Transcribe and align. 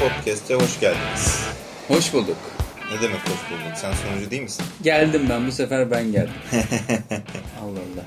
Podcast'e 0.00 0.54
hoş 0.54 0.80
geldiniz. 0.80 1.44
Hoş 1.88 2.12
bulduk. 2.14 2.36
Ne 2.92 3.02
demek 3.02 3.20
hoş 3.20 3.50
bulduk? 3.50 3.76
Sen 3.76 3.92
sonucu 3.92 4.30
değil 4.30 4.42
misin? 4.42 4.64
Geldim 4.82 5.26
ben 5.28 5.46
bu 5.46 5.52
sefer 5.52 5.90
ben 5.90 6.12
geldim. 6.12 6.32
Allah 7.62 7.70
Allah. 7.78 8.04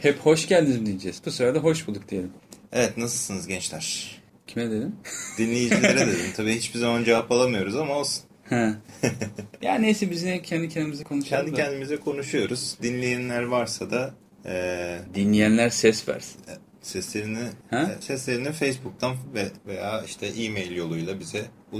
Hep 0.00 0.18
hoş 0.18 0.48
geldiniz 0.48 0.78
mi 0.80 0.86
diyeceğiz. 0.86 1.22
Bu 1.26 1.30
sefer 1.30 1.54
de 1.54 1.58
hoş 1.58 1.86
bulduk 1.88 2.08
diyelim. 2.08 2.30
Evet 2.72 2.96
nasılsınız 2.96 3.46
gençler? 3.46 4.16
Kime 4.46 4.70
dedim? 4.70 4.96
Dinleyicilere 5.38 6.00
dedim. 6.06 6.32
Tabii 6.36 6.54
hiçbir 6.54 6.78
zaman 6.78 7.04
cevap 7.04 7.32
alamıyoruz 7.32 7.76
ama 7.76 7.94
olsun. 7.94 8.22
Ha. 8.50 8.72
ya 9.62 9.74
neyse 9.74 10.10
biz 10.10 10.22
yine 10.22 10.42
kendi 10.42 10.68
kendimize 10.68 11.04
konuşalım 11.04 11.44
Kendi 11.46 11.52
da. 11.58 11.62
kendimize 11.64 11.96
konuşuyoruz. 11.96 12.76
Dinleyenler 12.82 13.42
varsa 13.42 13.90
da 13.90 14.14
e, 14.46 14.98
Dinleyenler 15.14 15.70
ses 15.70 16.08
versin. 16.08 16.40
Seslerini 16.82 17.38
Ha? 17.70 17.90
e, 17.98 18.02
seslerini 18.02 18.52
Facebook'tan 18.52 19.16
ve 19.34 19.48
veya 19.66 20.02
işte 20.06 20.26
e-mail 20.26 20.76
yoluyla 20.76 21.20
bize 21.20 21.42
Bir, 21.72 21.78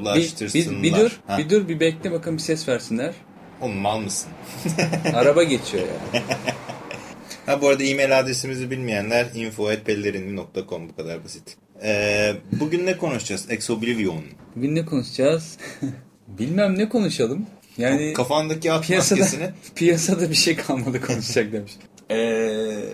ulaştırsınlar. 0.00 0.82
bir, 0.82 0.92
bir 0.92 0.96
dur, 0.96 1.20
Ha? 1.26 1.38
bir 1.38 1.50
dur, 1.50 1.68
bir 1.68 1.80
bekle 1.80 2.12
bakalım 2.12 2.36
bir 2.36 2.42
ses 2.42 2.68
versinler. 2.68 3.14
Oğlum 3.60 3.76
mal 3.76 3.98
mısın? 3.98 4.30
Araba 5.14 5.42
geçiyor 5.42 5.84
ya. 6.12 6.22
Ha 7.46 7.62
bu 7.62 7.68
arada 7.68 7.82
e-mail 7.84 8.18
adresimizi 8.18 8.70
bilmeyenler 8.70 9.26
info.pellerini.com 9.34 10.88
bu 10.88 10.96
kadar 10.96 11.24
basit. 11.24 11.56
Ee, 11.82 12.32
bugün 12.52 12.86
ne 12.86 12.96
konuşacağız? 12.96 13.46
Exoblivion. 13.50 14.22
Bugün 14.56 14.74
ne 14.74 14.84
konuşacağız? 14.86 15.58
Bilmem 16.28 16.78
ne 16.78 16.88
konuşalım. 16.88 17.46
Yani 17.78 18.12
Kafandaki 18.12 18.72
at 18.72 18.86
piyasada, 18.86 19.20
maskesini. 19.20 19.50
piyasada 19.74 20.30
bir 20.30 20.34
şey 20.34 20.56
kalmadı 20.56 21.00
konuşacak 21.00 21.52
demiş. 21.52 21.72
Eee... 22.10 22.84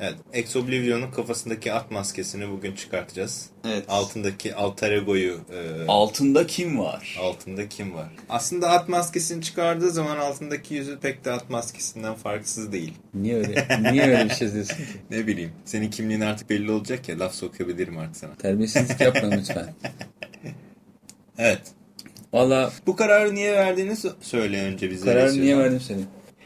Evet, 0.00 0.14
Exoblivion'un 0.32 1.10
kafasındaki 1.10 1.72
at 1.72 1.90
maskesini 1.90 2.50
bugün 2.50 2.74
çıkartacağız. 2.74 3.46
Evet. 3.64 3.84
Altındaki 3.88 4.54
alter 4.54 4.92
ego'yu 4.92 5.40
e, 5.52 5.86
Altında 5.88 6.46
kim 6.46 6.78
var? 6.78 7.18
altında 7.22 7.68
kim 7.68 7.94
var? 7.94 8.08
Aslında 8.28 8.70
at 8.70 8.88
maskesini 8.88 9.42
çıkardığı 9.42 9.90
zaman 9.90 10.16
altındaki 10.16 10.74
yüzü 10.74 10.98
pek 10.98 11.24
de 11.24 11.32
at 11.32 11.50
maskesinden 11.50 12.14
farksız 12.14 12.72
değil. 12.72 12.92
Niye 13.14 13.36
öyle? 13.36 13.68
Niye 13.92 14.02
öyle 14.02 14.24
bir 14.24 14.34
şey 14.34 14.52
diyorsun 14.52 14.76
ki? 14.76 14.82
Ne 15.10 15.26
bileyim. 15.26 15.52
Senin 15.64 15.90
kimliğin 15.90 16.20
artık 16.20 16.50
belli 16.50 16.70
olacak 16.70 17.08
ya 17.08 17.18
laf 17.18 17.34
sokabilirim 17.34 17.98
artık 17.98 18.16
sana. 18.16 18.34
Terbiyesizlik 18.34 19.00
yapma 19.00 19.28
lütfen. 19.30 19.74
Evet. 21.38 21.60
Valla 22.32 22.72
Bu 22.86 22.96
kararı 22.96 23.34
niye 23.34 23.52
verdiğini 23.52 23.94
söyle 24.20 24.62
önce 24.62 24.90
bize. 24.90 25.04
kararı 25.04 25.40
niye 25.40 25.58
verdim 25.58 25.80
seni? 25.80 26.00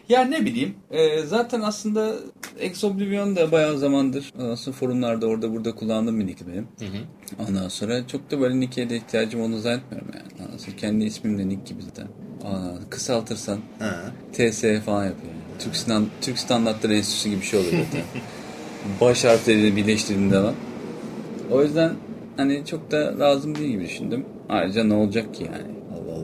Ya 0.09 0.25
ne 0.25 0.45
bileyim. 0.47 0.75
e, 0.91 1.19
zaten 1.23 1.61
aslında 1.61 2.15
Ex 2.59 2.85
Oblivion 2.85 3.37
da 3.37 3.53
bayağı 3.53 3.79
zamandır 3.79 4.33
aslında 4.53 4.77
forumlarda 4.77 5.27
orada 5.27 5.53
burada 5.53 5.75
kullandığım 5.75 6.21
bir 6.21 6.27
nick 6.27 6.45
benim. 6.47 6.67
Hı 6.79 6.85
hı. 6.85 7.45
Ondan 7.49 7.69
sonra 7.69 8.07
çok 8.07 8.31
da 8.31 8.41
böyle 8.41 8.61
nick'e 8.61 8.91
de 8.91 8.97
ihtiyacım 8.97 9.41
olduğunu 9.41 9.59
zannetmiyorum 9.61 10.09
yani. 10.15 10.59
Sonra 10.61 10.77
kendi 10.77 11.05
ismim 11.05 11.39
de 11.39 11.49
nick 11.49 11.63
gibi 11.75 11.83
zaten. 11.83 12.07
Aa, 12.45 12.91
kısaltırsan 12.91 13.59
Ha. 13.79 14.13
TS 14.33 14.61
falan 14.85 15.05
yapıyor. 15.05 15.33
Yani. 15.33 15.59
Türk, 15.59 15.77
Stan- 15.77 16.07
Türk 16.21 16.39
Standartları 16.39 16.95
Enstitüsü 16.95 17.29
gibi 17.29 17.41
bir 17.41 17.47
şey 17.47 17.61
oluyor 17.61 17.73
zaten. 17.73 18.03
Baş 19.01 19.25
harflerini 19.25 19.77
birleştirdiğinde 19.77 20.35
zaman. 20.35 20.55
O 21.51 21.63
yüzden 21.63 21.93
hani 22.37 22.67
çok 22.67 22.91
da 22.91 23.19
lazım 23.19 23.55
değil 23.55 23.71
gibi 23.71 23.85
düşündüm. 23.85 24.25
Ayrıca 24.49 24.85
ne 24.85 24.95
olacak 24.95 25.35
ki 25.35 25.45
yani? 25.45 25.73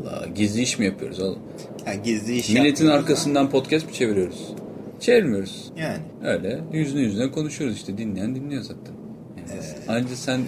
Allah. 0.08 0.26
Gizli 0.34 0.62
iş 0.62 0.78
mi 0.78 0.86
yapıyoruz 0.86 1.20
oğlum? 1.20 1.38
Ha, 1.84 1.94
gizli 1.94 2.36
iş 2.36 2.50
Milletin 2.50 2.86
arkasından 2.86 3.50
podcast 3.50 3.86
mı 3.86 3.92
çeviriyoruz? 3.92 4.54
Çevirmiyoruz. 5.00 5.72
Yani. 5.76 5.98
Öyle 6.24 6.60
yüzüne 6.72 7.00
yüzüne 7.00 7.30
konuşuyoruz 7.30 7.76
işte. 7.76 7.98
Dinleyen 7.98 8.34
dinliyor 8.34 8.62
zaten. 8.62 8.94
Yani 9.36 9.60
Ayrıca 9.88 10.16
sen 10.16 10.40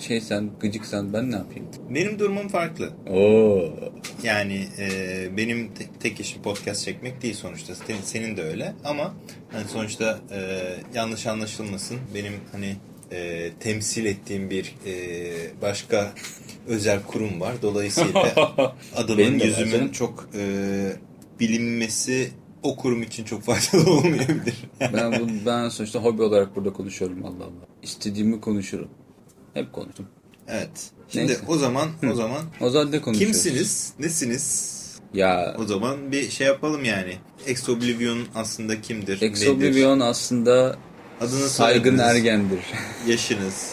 şey 0.00 0.20
sen 0.20 0.50
gıcıksan 0.60 1.12
ben 1.12 1.30
ne 1.32 1.36
yapayım? 1.36 1.66
Benim 1.90 2.18
durumum 2.18 2.48
farklı. 2.48 2.90
Oo. 3.10 3.68
Yani 4.22 4.64
e, 4.78 4.88
benim 5.36 5.74
te- 5.74 5.84
tek 6.00 6.20
işim 6.20 6.42
podcast 6.42 6.84
çekmek 6.84 7.22
değil 7.22 7.34
sonuçta. 7.34 7.74
Senin, 7.74 8.00
senin 8.02 8.36
de 8.36 8.42
öyle 8.42 8.74
ama 8.84 9.14
hani 9.52 9.64
sonuçta 9.68 10.18
e, 10.30 10.60
yanlış 10.94 11.26
anlaşılmasın. 11.26 11.96
Benim 12.14 12.32
hani 12.52 12.76
e, 13.12 13.50
temsil 13.60 14.04
ettiğim 14.06 14.50
bir 14.50 14.74
e, 14.86 14.92
başka 15.62 16.12
özel 16.66 17.02
kurum 17.02 17.40
var. 17.40 17.54
Dolayısıyla 17.62 18.34
adımın 18.96 19.18
Benim 19.18 19.38
yüzümün 19.40 19.88
çok 19.88 20.28
e, 20.34 20.42
bilinmesi 21.40 22.30
o 22.62 22.76
kurum 22.76 23.02
için 23.02 23.24
çok 23.24 23.42
faydalı 23.42 23.90
olmayabilir. 23.96 24.54
Ben 24.80 25.12
bu, 25.12 25.46
ben 25.46 25.68
sonuçta 25.68 25.98
hobi 25.98 26.22
olarak 26.22 26.56
burada 26.56 26.72
konuşuyorum 26.72 27.24
Allah 27.24 27.44
Allah. 27.44 27.66
İstediğimi 27.82 28.40
konuşurum. 28.40 28.88
Hep 29.54 29.72
konuştum. 29.72 30.06
evet. 30.48 30.90
Şimdi 31.08 31.26
Neyse. 31.26 31.40
o 31.48 31.56
zaman 31.58 31.88
o 32.12 32.14
zaman 32.14 32.42
O 32.60 32.70
zaman 32.70 32.92
ne 32.92 33.00
konuşuyoruz? 33.00 33.42
kimsiniz? 33.42 33.92
Nesiniz? 33.98 34.76
Ya 35.14 35.56
O 35.58 35.64
zaman 35.64 36.12
bir 36.12 36.30
şey 36.30 36.46
yapalım 36.46 36.84
yani. 36.84 37.16
Ex 37.46 37.68
Oblivion 37.68 38.18
aslında 38.34 38.80
kimdir? 38.80 39.22
Ex 39.22 39.40
nedir? 39.42 39.50
Oblivion 39.52 40.00
aslında 40.00 40.76
Adını 41.20 41.48
saygın 41.48 41.98
ergendir. 41.98 42.60
Yaşınız. 43.06 43.72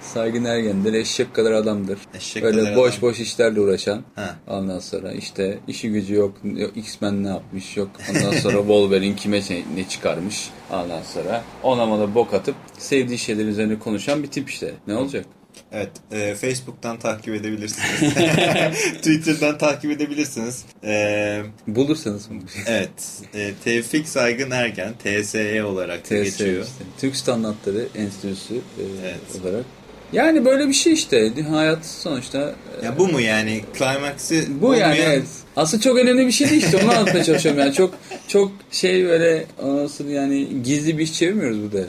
saygın 0.00 0.44
ergendir. 0.44 0.92
Eşek 0.92 1.34
kadar 1.34 1.52
adamdır. 1.52 1.98
Eşek 2.14 2.42
Böyle 2.42 2.60
kadar 2.60 2.76
boş 2.76 2.90
adam. 2.98 3.02
boş 3.02 3.20
işlerle 3.20 3.60
uğraşan. 3.60 4.02
Ha. 4.14 4.36
Ondan 4.48 4.78
sonra 4.78 5.12
işte 5.12 5.58
işi 5.68 5.90
gücü 5.90 6.14
yok. 6.14 6.34
yok 6.44 6.76
X-Men 6.76 7.24
ne 7.24 7.28
yapmış 7.28 7.76
yok. 7.76 7.90
Ondan 8.10 8.32
sonra 8.32 8.56
Wolverine 8.58 9.16
kime 9.16 9.40
ne 9.74 9.88
çıkarmış. 9.88 10.50
Ondan 10.72 11.02
sonra 11.02 11.44
ona 11.62 11.90
bana 11.90 12.14
bok 12.14 12.34
atıp 12.34 12.54
sevdiği 12.78 13.18
şeyler 13.18 13.44
üzerine 13.44 13.78
konuşan 13.78 14.22
bir 14.22 14.28
tip 14.28 14.50
işte. 14.50 14.74
Ne 14.86 14.96
olacak? 14.96 15.26
Evet. 15.72 15.90
e, 16.12 16.34
Facebook'tan 16.34 16.98
takip 16.98 17.34
edebilirsiniz. 17.34 18.14
Twitter'dan 18.96 19.58
takip 19.58 19.90
edebilirsiniz. 19.90 20.64
E, 20.84 21.42
Bulursanız 21.66 22.30
bunu. 22.30 22.40
evet. 22.66 22.90
E, 23.34 23.50
Tevfik 23.64 24.08
Saygın 24.08 24.50
Ergen. 24.50 24.92
TSE 25.04 25.64
olarak 25.64 25.98
da 26.00 26.04
TS 26.04 26.10
geçiyor. 26.24 26.62
işte. 26.62 26.84
Türk 27.00 27.16
Standartları 27.16 27.88
Enstitüsü 27.94 28.54
e, 28.54 28.60
Evet. 29.02 29.42
olarak. 29.44 29.64
Yani 30.12 30.44
böyle 30.44 30.68
bir 30.68 30.72
şey 30.72 30.92
işte. 30.92 31.32
Hayat 31.50 31.86
sonuçta 31.86 32.54
e, 32.82 32.84
Ya 32.86 32.98
bu 32.98 33.08
mu 33.08 33.20
yani? 33.20 33.64
Climax'i 33.78 34.46
bu 34.60 34.74
yani 34.74 34.94
olmayan- 34.94 35.10
evet. 35.12 35.24
Aslında 35.56 35.82
çok 35.82 35.98
önemli 35.98 36.26
bir 36.26 36.32
şey 36.32 36.50
değil 36.50 36.62
işte. 36.64 36.76
Onu 36.76 36.90
anlatmaya 36.92 37.24
çalışıyorum 37.24 37.60
yani. 37.60 37.72
Çok 37.74 37.94
çok 38.28 38.52
şey 38.70 39.04
böyle 39.04 39.44
nasıl 39.64 40.08
yani 40.08 40.62
gizli 40.62 40.98
bir 40.98 41.02
iş 41.02 41.12
çevirmiyoruz 41.14 41.62
burada. 41.62 41.86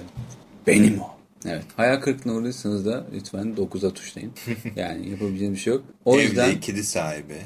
Benim 0.67 1.01
o. 1.01 1.12
Evet. 1.45 1.63
Hayal 1.77 2.01
kırıklığına 2.01 2.35
uğradıysanız 2.35 2.85
da 2.85 3.05
lütfen 3.13 3.55
9'a 3.57 3.93
tuşlayın. 3.93 4.31
Yani 4.75 5.09
yapabileceğiniz 5.09 5.57
bir 5.57 5.61
şey 5.61 5.73
yok. 5.73 5.83
O 6.05 6.15
Evli, 6.15 6.23
yüzden 6.23 6.59
kedi 6.59 6.83
sahibi. 6.83 7.37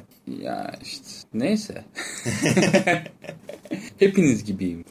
ya 0.42 0.76
işte 0.84 1.06
neyse. 1.34 1.86
Hepiniz 4.00 4.44
gibiyim. 4.46 4.86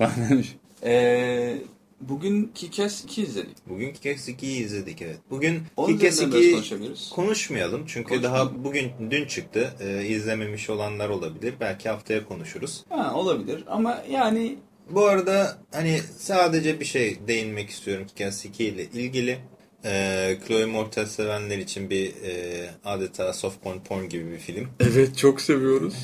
Eee 0.84 1.58
bugün 2.00 2.52
Kick-Ass 2.54 3.04
2 3.04 3.22
izledik. 3.22 3.56
Bugün 3.68 3.92
Kikes 3.92 4.28
2'yi 4.28 4.64
izledik 4.64 5.02
evet. 5.02 5.18
Bugün 5.30 5.62
Kikes 5.86 6.14
üzerinden 6.14 6.32
biraz 6.32 6.44
2'yi 6.44 6.52
konuşabiliriz. 6.52 7.08
konuşmayalım. 7.14 7.84
Çünkü 7.86 8.08
Konuşmayalım. 8.08 8.54
daha 8.54 8.64
bugün 8.64 8.90
dün 9.10 9.26
çıktı. 9.26 9.74
E, 9.80 10.06
izlememiş 10.06 10.70
olanlar 10.70 11.08
olabilir. 11.08 11.54
Belki 11.60 11.88
haftaya 11.88 12.24
konuşuruz. 12.24 12.84
Ha, 12.88 13.14
olabilir 13.14 13.64
ama 13.66 14.02
yani 14.10 14.56
Bu 14.90 15.06
arada 15.06 15.58
hani 15.72 16.00
sadece 16.18 16.80
bir 16.80 16.84
şey 16.84 17.18
değinmek 17.28 17.70
istiyorum 17.70 18.06
Kikes 18.06 18.44
2 18.44 18.64
ile 18.64 18.82
ilgili. 18.84 19.38
E, 19.84 20.36
Chloe 20.46 20.64
Moretz 20.64 21.10
sevenler 21.10 21.58
için 21.58 21.90
bir 21.90 22.06
e, 22.08 22.70
adeta 22.84 23.32
softporn 23.32 23.78
porn 23.78 24.08
gibi 24.08 24.32
bir 24.32 24.38
film. 24.38 24.68
Evet 24.80 25.18
çok 25.18 25.40
seviyoruz. 25.40 25.94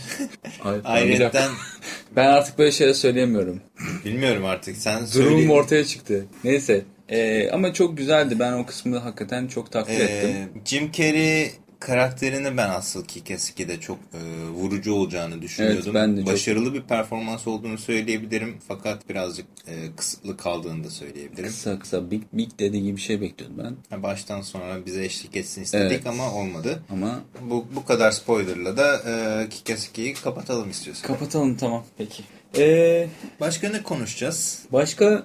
Ayrıca 0.85 1.33
ben 2.17 2.27
artık 2.27 2.59
böyle 2.59 2.73
şeyler 2.73 2.93
söyleyemiyorum. 2.95 3.61
bilmiyorum 4.05 4.45
artık 4.45 4.77
sen 4.77 5.05
söyle. 5.05 5.27
Durumum 5.27 5.51
ortaya 5.51 5.85
çıktı. 5.85 6.27
Neyse. 6.45 6.85
Ee, 7.09 7.51
ama 7.51 7.73
çok 7.73 7.99
güzeldi. 7.99 8.39
Ben 8.39 8.53
o 8.53 8.67
kısmını 8.67 8.99
hakikaten 8.99 9.47
çok 9.47 9.73
takdir 9.73 10.01
ettim. 10.01 10.31
Ee, 10.31 10.49
Jim 10.65 10.93
Carrey 10.93 11.51
karakterini 11.87 12.57
ben 12.57 12.69
asıl 12.71 13.05
Kick-Ass 13.05 13.53
2'de 13.53 13.81
çok 13.81 13.99
e, 14.15 14.49
vurucu 14.49 14.95
olacağını 14.95 15.43
düşünüyordum. 15.43 15.83
Evet, 15.85 15.95
ben 15.95 16.17
de 16.17 16.21
çok- 16.21 16.33
Başarılı 16.33 16.75
bir 16.75 16.83
performans 16.83 17.47
olduğunu 17.47 17.79
söyleyebilirim. 17.79 18.57
Fakat 18.69 19.09
birazcık 19.09 19.47
e, 19.67 19.75
kısıtlı 19.97 20.37
kaldığını 20.37 20.85
da 20.85 20.91
söyleyebilirim. 20.91 21.49
Kısa 21.49 21.79
kısa 21.79 22.11
big 22.11 22.23
big 22.33 22.51
dediği 22.59 22.83
gibi 22.83 22.97
bir 22.97 23.01
şey 23.03 23.21
bekliyordum 23.21 23.59
ben. 23.65 23.77
Ha, 23.97 24.03
Baştan 24.03 24.41
sonra 24.41 24.87
bize 24.87 25.05
eşlik 25.05 25.37
etsin 25.37 25.63
istedik 25.63 25.93
Evet. 25.93 26.07
ama 26.07 26.33
olmadı. 26.35 26.83
Ama 26.91 27.21
Bu, 27.41 27.67
bu 27.77 27.85
kadar 27.85 28.11
spoilerla 28.11 28.77
da 28.77 28.97
e, 28.97 29.11
Kick-Ass 29.49 29.91
2'yi 29.95 30.15
kapatalım 30.15 30.71
istiyorsan. 30.71 31.07
kapatalım 31.07 31.57
tamam. 31.57 31.85
Peki. 31.99 32.23
Ee, 32.59 33.09
Başka 33.41 33.69
ne 33.69 33.83
konuşacağız? 33.83 34.59
başka 34.73 35.23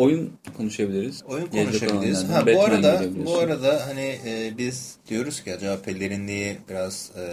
oyun 0.00 0.32
konuşabiliriz. 0.56 1.22
Oyun 1.28 1.46
konuşabiliriz. 1.46 2.28
Ha, 2.28 2.46
bu 2.46 2.64
arada 2.64 3.02
bu 3.26 3.38
arada 3.38 3.86
hani 3.86 4.18
e, 4.26 4.58
biz 4.58 4.96
diyoruz 5.08 5.44
ki 5.44 5.54
acaba 5.54 5.82
pelerinliği 5.82 6.58
biraz 6.68 7.10
e, 7.16 7.24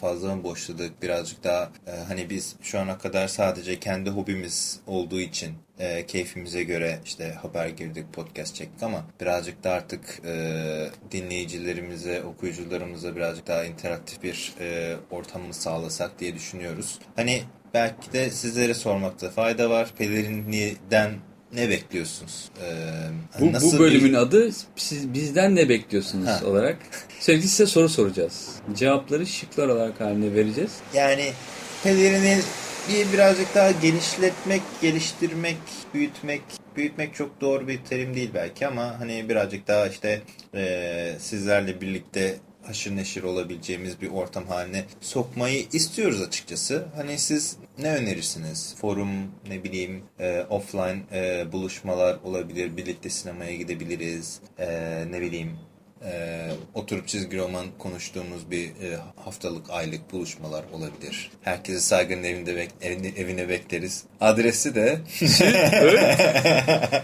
fazla 0.00 0.36
mı 0.36 0.44
boşladık? 0.44 1.02
Birazcık 1.02 1.44
daha 1.44 1.70
e, 1.86 1.90
hani 2.08 2.30
biz 2.30 2.56
şu 2.62 2.78
ana 2.78 2.98
kadar 2.98 3.28
sadece 3.28 3.80
kendi 3.80 4.10
hobimiz 4.10 4.80
olduğu 4.86 5.20
için 5.20 5.50
e, 5.78 6.06
keyfimize 6.06 6.62
göre 6.62 6.98
işte 7.04 7.32
haber 7.42 7.68
girdik, 7.68 8.12
podcast 8.12 8.54
çektik 8.54 8.82
ama 8.82 9.04
birazcık 9.20 9.64
da 9.64 9.70
artık 9.70 10.20
e, 10.24 10.34
dinleyicilerimize, 11.10 12.22
okuyucularımıza 12.22 13.16
birazcık 13.16 13.46
daha 13.46 13.64
interaktif 13.64 14.22
bir 14.22 14.54
e, 14.60 14.96
ortamı 15.10 15.54
sağlasak 15.54 16.20
diye 16.20 16.34
düşünüyoruz. 16.34 16.98
Hani 17.16 17.42
belki 17.74 18.12
de 18.12 18.30
sizlere 18.30 18.74
sormakta 18.74 19.30
fayda 19.30 19.70
var. 19.70 19.92
Pelerinliğden 19.98 21.10
ne 21.52 21.68
bekliyorsunuz? 21.68 22.48
Ee, 22.62 23.40
Bu, 23.40 23.52
nasıl 23.52 23.78
bu 23.78 23.82
bölümün 23.82 24.12
bir- 24.12 24.16
adı 24.18 24.50
siz 24.76 25.14
bizden 25.14 25.56
ne 25.56 25.68
bekliyorsunuz 25.68 26.28
Ha. 26.28 26.40
olarak. 26.46 26.76
Sürekli 27.20 27.48
size 27.48 27.66
soru 27.66 27.88
soracağız. 27.88 28.48
Cevapları 28.74 29.26
şıklar 29.26 29.68
olarak 29.68 30.00
haline 30.00 30.34
vereceğiz. 30.34 30.70
yani 30.94 31.32
pelerini 31.84 32.38
bir 32.88 33.12
birazcık 33.12 33.54
daha 33.54 33.70
genişletmek, 33.70 34.62
geliştirmek, 34.82 35.56
büyütmek, 35.94 36.42
büyütmek 36.76 37.14
çok 37.14 37.40
doğru 37.40 37.68
bir 37.68 37.78
terim 37.78 38.14
değil 38.14 38.30
belki 38.34 38.66
ama 38.66 39.00
hani 39.00 39.28
birazcık 39.28 39.68
daha 39.68 39.86
işte 39.86 40.22
e, 40.54 41.12
sizlerle 41.18 41.80
birlikte 41.80 42.36
haşır 42.68 42.96
neşir 42.96 43.22
olabileceğimiz 43.22 44.00
bir 44.00 44.08
ortam 44.08 44.46
haline 44.46 44.84
sokmayı 45.00 45.66
istiyoruz 45.72 46.22
açıkçası. 46.22 46.86
Hani 46.96 47.18
siz 47.18 47.56
ne 47.78 47.94
önerirsiniz? 47.94 48.74
Forum, 48.80 49.08
ne 49.48 49.64
bileyim, 49.64 50.02
e, 50.18 50.40
offline 50.40 51.02
e, 51.12 51.52
buluşmalar 51.52 52.18
olabilir, 52.24 52.76
birlikte 52.76 53.10
sinemaya 53.10 53.56
gidebiliriz, 53.56 54.40
e, 54.58 54.68
ne 55.10 55.20
bileyim, 55.20 55.58
e, 56.04 56.50
oturup 56.74 57.08
çizgi 57.08 57.38
roman 57.38 57.66
konuştuğumuz 57.78 58.50
bir 58.50 58.64
e, 58.64 58.98
haftalık, 59.16 59.70
aylık 59.70 60.12
buluşmalar 60.12 60.64
olabilir. 60.72 61.30
Herkesi 61.42 61.80
saygının 61.80 62.24
evinde 62.24 62.56
bek 62.56 62.70
evine, 62.82 63.08
evine 63.08 63.48
bekleriz. 63.48 64.04
Adresi 64.20 64.74
de 64.74 64.98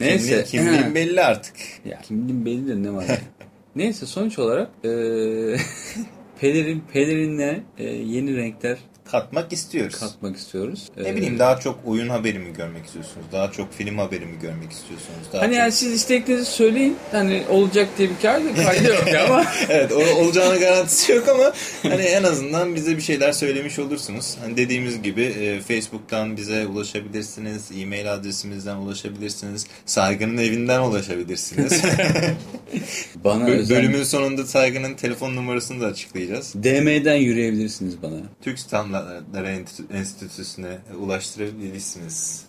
Neyse. 0.00 0.44
Kimliğin, 0.44 0.44
kimliğin 0.44 0.94
belli 0.94 1.22
artık. 1.22 1.56
Ya 1.84 2.00
kimliğin 2.00 2.46
belli 2.46 2.68
de 2.68 2.82
ne 2.82 2.92
var. 2.92 3.06
Neyse 3.76 4.06
sonuç 4.06 4.38
olarak 4.38 4.70
eee 4.84 5.56
pelerin 6.40 6.82
pelerinle 6.92 7.62
eee, 7.78 8.02
yeni 8.04 8.36
renkler 8.36 8.78
Katmak 9.10 9.52
istiyoruz. 9.52 10.00
katmak 10.00 10.36
istiyoruz. 10.36 10.88
ne 10.96 11.08
Eee, 11.08 11.16
bileyim 11.16 11.38
daha 11.38 11.60
çok 11.60 11.78
oyun 11.86 12.08
haberi 12.08 12.38
mi 12.38 12.52
görmek 12.52 12.86
istiyorsunuz? 12.86 13.26
Daha 13.32 13.52
çok 13.52 13.72
film 13.74 13.98
haberi 13.98 14.26
mi 14.26 14.38
görmek 14.42 14.72
istiyorsunuz? 14.72 15.18
Daha 15.32 15.42
Hani 15.42 15.50
çok... 15.52 15.58
yani 15.58 15.72
siz 15.72 15.92
isteklerinizi 15.92 16.50
söyleyin. 16.50 16.96
Hani 17.12 17.42
olacak 17.50 17.88
diye 17.98 18.10
bir 18.10 18.14
kaydı, 18.22 18.54
kaydı 18.64 18.88
yok 18.88 19.06
ya 19.12 19.24
ama 19.24 19.44
evet 19.68 19.92
o, 19.92 20.24
olacağına 20.24 20.56
garantisi 20.56 21.12
yok 21.12 21.28
ama 21.28 21.52
hani 21.82 22.02
en 22.02 22.22
azından 22.22 22.74
bize 22.74 22.96
bir 22.96 23.02
şeyler 23.02 23.32
söylemiş 23.32 23.78
olursunuz. 23.78 24.36
Hani 24.40 24.56
dediğimiz 24.56 25.02
gibi 25.02 25.22
e, 25.22 25.60
Facebook'tan 25.60 26.36
bize 26.36 26.66
ulaşabilirsiniz, 26.66 27.64
e-mail 27.78 28.12
adresimizden 28.14 28.76
ulaşabilirsiniz, 28.76 29.66
Saygı'nın 29.86 30.36
evinden 30.38 30.80
ulaşabilirsiniz. 30.80 31.82
bana 33.24 33.48
Bö- 33.48 33.56
özel 33.58 33.76
Bölümün 33.78 34.02
sonunda 34.02 34.46
Saygı'nın 34.46 34.94
telefon 34.94 35.36
numarasını 35.36 35.80
da 35.80 35.86
açıklayacağız. 35.86 36.54
DM'den 36.54 37.14
yürüyebilirsiniz 37.16 38.02
bana. 38.02 38.16
Türk 38.42 38.58
Enstitü- 38.98 39.92
Enstitüsü'ne 39.96 40.78
ulaştırabilirsiniz. 41.00 42.44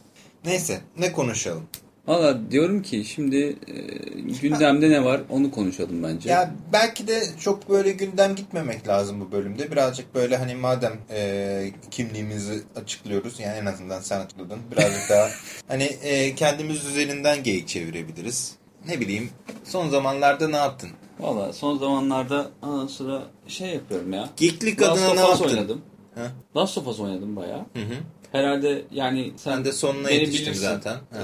Neyse 0.45 0.79
ne 0.97 1.11
konuşalım? 1.11 1.63
Valla 2.07 2.51
diyorum 2.51 2.81
ki 2.81 3.05
şimdi 3.05 3.35
eee, 3.35 4.21
gündemde 4.41 4.89
ne 4.89 5.03
var 5.05 5.21
onu 5.29 5.51
konuşalım 5.51 6.03
bence. 6.03 6.29
Ya 6.29 6.51
belki 6.73 7.07
de 7.07 7.23
çok 7.39 7.69
böyle 7.69 7.91
gündem 7.91 8.35
gitmemek 8.35 8.87
lazım 8.87 9.21
bu 9.21 9.31
bölümde. 9.31 9.71
Birazcık 9.71 10.15
böyle 10.15 10.37
hani 10.37 10.55
madem 10.55 10.93
e, 11.11 11.71
kimliğimizi 11.91 12.61
açıklıyoruz 12.75 13.39
yani 13.39 13.57
en 13.57 13.65
azından 13.65 13.99
sen 14.01 14.19
açıkladın. 14.19 14.59
Birazcık 14.71 15.09
daha 15.09 15.29
hani 15.67 15.83
e, 15.83 16.35
kendimiz 16.35 16.85
üzerinden 16.85 17.43
geyik 17.43 17.67
çevirebiliriz. 17.67 18.55
Ne 18.87 18.99
bileyim 18.99 19.29
son 19.63 19.89
zamanlarda 19.89 20.47
ne 20.47 20.57
yaptın? 20.57 20.89
Valla 21.19 21.53
son 21.53 21.77
zamanlarda 21.77 22.49
ana 22.61 22.87
sıra 22.87 23.23
şey 23.47 23.69
yapıyorum 23.69 24.13
ya. 24.13 24.29
Geeklik 24.37 24.81
adına 24.81 25.13
ne 25.13 25.19
yaptın? 25.19 25.45
oynadım. 25.45 25.81
Ha? 26.15 26.31
Last 26.55 26.77
of 26.77 26.87
Us 26.87 26.99
oynadım 26.99 27.35
bayağı. 27.35 27.59
Hı 27.59 27.79
hı. 27.79 27.93
Herhalde 28.31 28.81
yani 28.91 29.31
sen 29.35 29.65
de 29.65 29.71
sonuna 29.71 30.07
beni 30.07 30.15
yetiştim 30.15 30.45
bilirsin. 30.45 30.61
zaten. 30.61 30.93
Ee, 30.95 31.19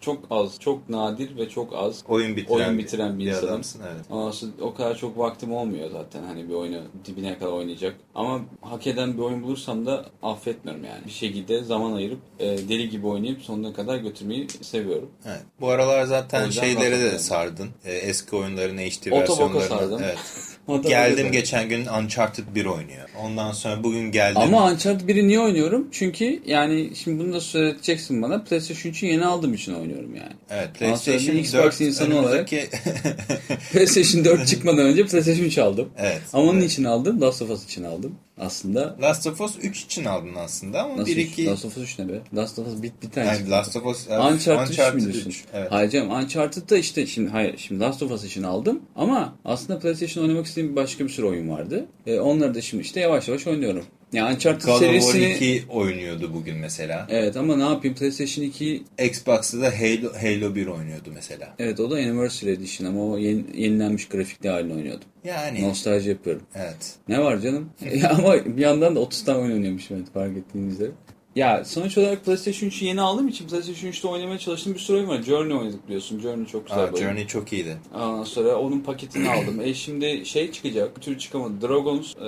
çok 0.00 0.24
az, 0.30 0.60
çok 0.60 0.88
nadir 0.88 1.36
ve 1.36 1.48
çok 1.48 1.74
az 1.74 2.02
Oyun 2.08 2.36
bitiren, 2.36 2.54
oyun 2.54 2.78
bitiren 2.78 3.18
bir 3.18 3.26
insanım. 3.26 3.48
adamsın. 3.48 3.80
Evet. 3.92 4.04
Ondan 4.10 4.32
o 4.60 4.74
kadar 4.74 4.96
çok 4.96 5.18
vaktim 5.18 5.52
olmuyor 5.52 5.90
zaten 5.90 6.22
hani 6.22 6.48
bir 6.48 6.54
oyunu 6.54 6.80
dibine 7.04 7.38
kadar 7.38 7.52
oynayacak. 7.52 7.96
Ama 8.14 8.40
hak 8.60 8.86
eden 8.86 9.14
bir 9.16 9.22
oyun 9.22 9.42
bulursam 9.42 9.86
da 9.86 10.04
affetmiyorum 10.22 10.84
yani. 10.84 11.04
Bir 11.06 11.10
şekilde 11.10 11.64
zaman 11.64 11.92
ayırıp 11.92 12.18
e, 12.38 12.46
deli 12.68 12.88
gibi 12.90 13.06
oynayıp 13.06 13.42
sonuna 13.42 13.72
kadar 13.72 13.96
götürmeyi 13.96 14.46
seviyorum. 14.62 15.10
Evet. 15.26 15.42
Bu 15.60 15.68
aralar 15.68 16.04
zaten 16.04 16.50
şeylere 16.50 17.00
de 17.00 17.18
sardın. 17.18 17.68
Ee, 17.84 17.92
eski 17.92 18.36
oyunların 18.36 18.78
HD 18.78 19.06
Otoboka 19.12 19.20
versiyonlarını. 19.54 19.68
sardım. 19.68 20.00
Evet. 20.02 20.18
Otoboka 20.66 20.88
Geldim 20.88 21.16
sardım. 21.16 21.32
geçen 21.32 21.68
gün 21.68 21.86
Uncharted 21.86 22.44
1 22.54 22.64
oynuyor. 22.66 23.08
Ondan 23.22 23.52
sonra 23.52 23.84
bugün 23.84 24.12
geldim. 24.12 24.40
Ama 24.42 24.64
Uncharted 24.72 25.08
1'i 25.08 25.28
niye 25.28 25.40
oynuyorum? 25.40 25.88
Çünkü 25.92 26.42
yani 26.46 26.90
şimdi 26.96 27.18
bunu 27.24 27.32
da 27.32 27.40
söyleteceksin 27.40 28.22
bana. 28.22 28.42
PlayStation 28.44 28.92
3'ü 28.92 29.06
yeni 29.06 29.24
aldığım 29.26 29.54
için 29.54 29.74
oynuyorum 29.74 30.14
yani. 30.16 30.32
Evet 30.50 30.68
PlayStation 30.78 31.36
Xbox 31.36 31.62
4 31.64 31.80
insanı 31.80 32.18
olarak- 32.20 32.48
PlayStation 33.72 34.24
4 34.24 34.46
çıkmadan 34.46 34.86
önce 34.86 35.06
PlayStation 35.06 35.44
3 35.46 35.58
aldım. 35.58 35.88
evet. 35.98 36.20
Ama 36.32 36.42
onun 36.44 36.60
Evet. 36.60 36.70
için 36.72 36.84
aldım. 36.84 37.20
Last 37.20 37.42
of 37.42 37.50
Us 37.50 37.64
için 37.64 37.84
aldım. 37.84 38.14
Aslında 38.38 38.96
Last 39.02 39.26
of 39.26 39.40
Us 39.40 39.52
3 39.62 39.84
için 39.84 40.04
aldın 40.04 40.34
aslında 40.34 40.82
ama 40.82 40.96
Nasıl 40.96 41.06
1 41.06 41.16
üç? 41.16 41.32
2 41.32 41.46
Last 41.46 41.64
of 41.64 41.76
Us 41.76 41.82
3 41.82 41.98
ne 41.98 42.08
be? 42.08 42.20
Last 42.36 42.58
of 42.58 42.66
Us 42.66 42.82
bit 42.82 42.92
bir 43.02 43.10
tane. 43.10 43.26
yani. 43.26 43.50
Last 43.50 43.76
of 43.76 43.86
Us 43.86 44.06
Uncharted, 44.06 44.72
3 44.72 44.94
mi 44.94 45.12
diyorsun? 45.12 45.34
Evet. 45.52 45.72
Hayır 45.72 45.90
canım 45.90 46.10
Uncharted'da 46.10 46.76
işte 46.78 47.06
şimdi 47.06 47.30
hayır 47.30 47.58
şimdi 47.58 47.80
Last 47.80 48.02
of 48.02 48.10
Us 48.10 48.24
için 48.24 48.42
aldım 48.42 48.80
ama 48.96 49.34
aslında 49.44 49.78
PlayStation 49.78 50.24
oynamak 50.24 50.46
istediğim 50.46 50.76
başka 50.76 51.04
bir 51.04 51.10
sürü 51.10 51.26
oyun 51.26 51.48
vardı. 51.48 51.86
E, 52.06 52.18
onları 52.20 52.54
da 52.54 52.60
şimdi 52.60 52.82
işte 52.82 53.00
yavaş 53.00 53.28
yavaş 53.28 53.46
oynuyorum. 53.46 53.84
Yani 54.16 54.34
Uncharted 54.34 54.66
God 54.66 54.74
of 54.74 54.80
War 54.80 55.00
serisini 55.00 55.34
2 55.34 55.64
oynuyordu 55.68 56.34
bugün 56.34 56.56
mesela. 56.56 57.06
Evet 57.10 57.36
ama 57.36 57.56
ne 57.56 57.62
yapayım 57.62 57.96
PlayStation 57.96 58.44
2 58.44 58.82
Xbox'ta 58.98 59.60
da 59.60 59.70
Halo, 59.80 60.12
Halo 60.20 60.54
1 60.54 60.66
oynuyordu 60.66 61.10
mesela. 61.14 61.54
evet 61.58 61.80
o 61.80 61.90
da 61.90 61.94
Anniversary 61.94 62.50
Edition 62.52 62.88
ama 62.88 63.04
o 63.04 63.18
yeni- 63.18 63.44
yenilenmiş 63.62 64.08
grafikli 64.08 64.48
halini 64.48 64.74
oynuyordum. 64.74 65.08
Yani 65.24 65.62
Nostalji 65.68 66.08
yapıyorum. 66.08 66.42
evet. 66.54 66.94
Ne 67.08 67.20
var 67.20 67.38
canım? 67.40 67.70
ama 68.10 68.34
bir 68.56 68.62
yandan 68.62 68.96
da 68.96 69.00
30 69.00 69.24
tane 69.24 69.38
oyun 69.38 69.52
oynuyormuşum 69.52 69.96
evet 69.96 70.06
fark 70.14 70.36
ettiğinizde. 70.36 70.90
Ya 71.36 71.64
sonuç 71.64 71.98
olarak 71.98 72.24
PlayStation 72.24 72.68
3'ü 72.70 72.84
yeni 72.84 73.00
aldığım 73.00 73.28
için 73.28 73.48
PlayStation 73.48 73.90
3'te 73.90 74.08
oynamaya 74.08 74.38
çalıştığım 74.38 74.74
bir 74.74 74.78
sürü 74.78 74.96
oyun 74.96 75.08
var. 75.08 75.22
Journey 75.22 75.56
oynadık 75.56 75.86
biliyorsun. 75.86 76.20
Journey 76.20 76.46
çok 76.46 76.66
güzel 76.66 76.84
Aa, 76.84 76.88
bir 76.88 76.92
oyun. 76.94 77.06
Journey 77.06 77.26
çok 77.26 77.52
iyiydi. 77.52 77.76
Ondan 77.94 78.24
sonra 78.24 78.56
onun 78.56 78.80
paketini 78.80 79.30
aldım. 79.30 79.60
E 79.60 79.74
şimdi 79.74 80.26
şey 80.26 80.52
çıkacak. 80.52 80.96
Bir 80.96 81.02
türlü 81.02 81.18
çıkamadı. 81.18 81.68
Dragons, 81.68 82.12
e, 82.16 82.20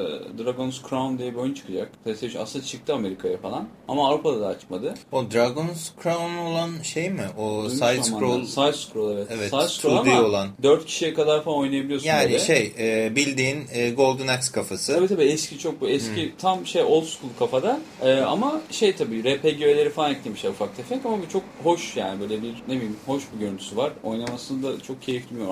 Dragons 0.44 0.80
Crown 0.90 1.18
diye 1.18 1.32
bir 1.32 1.38
oyun 1.38 1.54
çıkacak. 1.54 1.90
PlayStation 2.04 2.42
aslında 2.42 2.64
çıktı 2.64 2.94
Amerika'ya 2.94 3.38
falan. 3.38 3.68
Ama 3.88 4.08
Avrupa'da 4.08 4.40
daha 4.40 4.58
çıkmadı. 4.58 4.94
O 5.12 5.30
Dragon's 5.30 5.90
Crown 6.02 6.36
olan 6.36 6.70
şey 6.82 7.10
mi? 7.10 7.22
O 7.38 7.48
Duymuş 7.62 7.72
side 7.72 8.02
scroll 8.02 8.44
Side 8.44 8.72
scroll 8.72 9.12
evet. 9.16 9.26
Evet, 9.30 9.50
Side 9.50 9.68
scroll 9.68 9.96
2D 10.06 10.10
ama 10.10 10.22
olan. 10.28 10.48
4 10.62 10.86
kişiye 10.86 11.14
kadar 11.14 11.44
falan 11.44 11.58
oynayabiliyorsun 11.58 12.06
yani 12.08 12.24
böyle. 12.24 12.38
şey 12.38 12.72
e, 12.78 13.16
bildiğin 13.16 13.58
e, 13.72 13.90
Golden 13.90 14.26
Axe 14.28 14.52
kafası. 14.52 14.94
Tabii 14.94 15.08
tabii 15.08 15.24
eski 15.24 15.58
çok 15.58 15.80
bu 15.80 15.88
eski 15.88 16.22
Hmm. 16.24 16.36
tam 16.38 16.66
şey 16.66 16.82
old 16.82 17.04
school 17.04 17.30
kafada 17.38 17.80
Ee, 18.02 18.12
ama 18.14 18.60
şey 18.70 18.98
tabii 18.99 19.23
RPG 19.25 19.62
öğeleri 19.62 19.90
falan 19.90 20.11
eklemişler 20.14 20.50
ufak 20.50 20.76
tefek 20.76 21.07
ama 21.07 21.19
bu 21.23 21.28
çok 21.28 21.43
hoş 21.62 21.97
yani 21.97 22.21
böyle 22.21 22.43
bir 22.43 22.55
ne 22.69 22.76
bileyim 22.76 22.97
hoş 23.07 23.23
bir 23.35 23.40
görüntüsü 23.40 23.76
var. 23.76 23.93
Oynamasını 24.02 24.62
da 24.62 24.81
çok 24.81 25.02
keyifli 25.02 25.37
bir. 25.37 25.45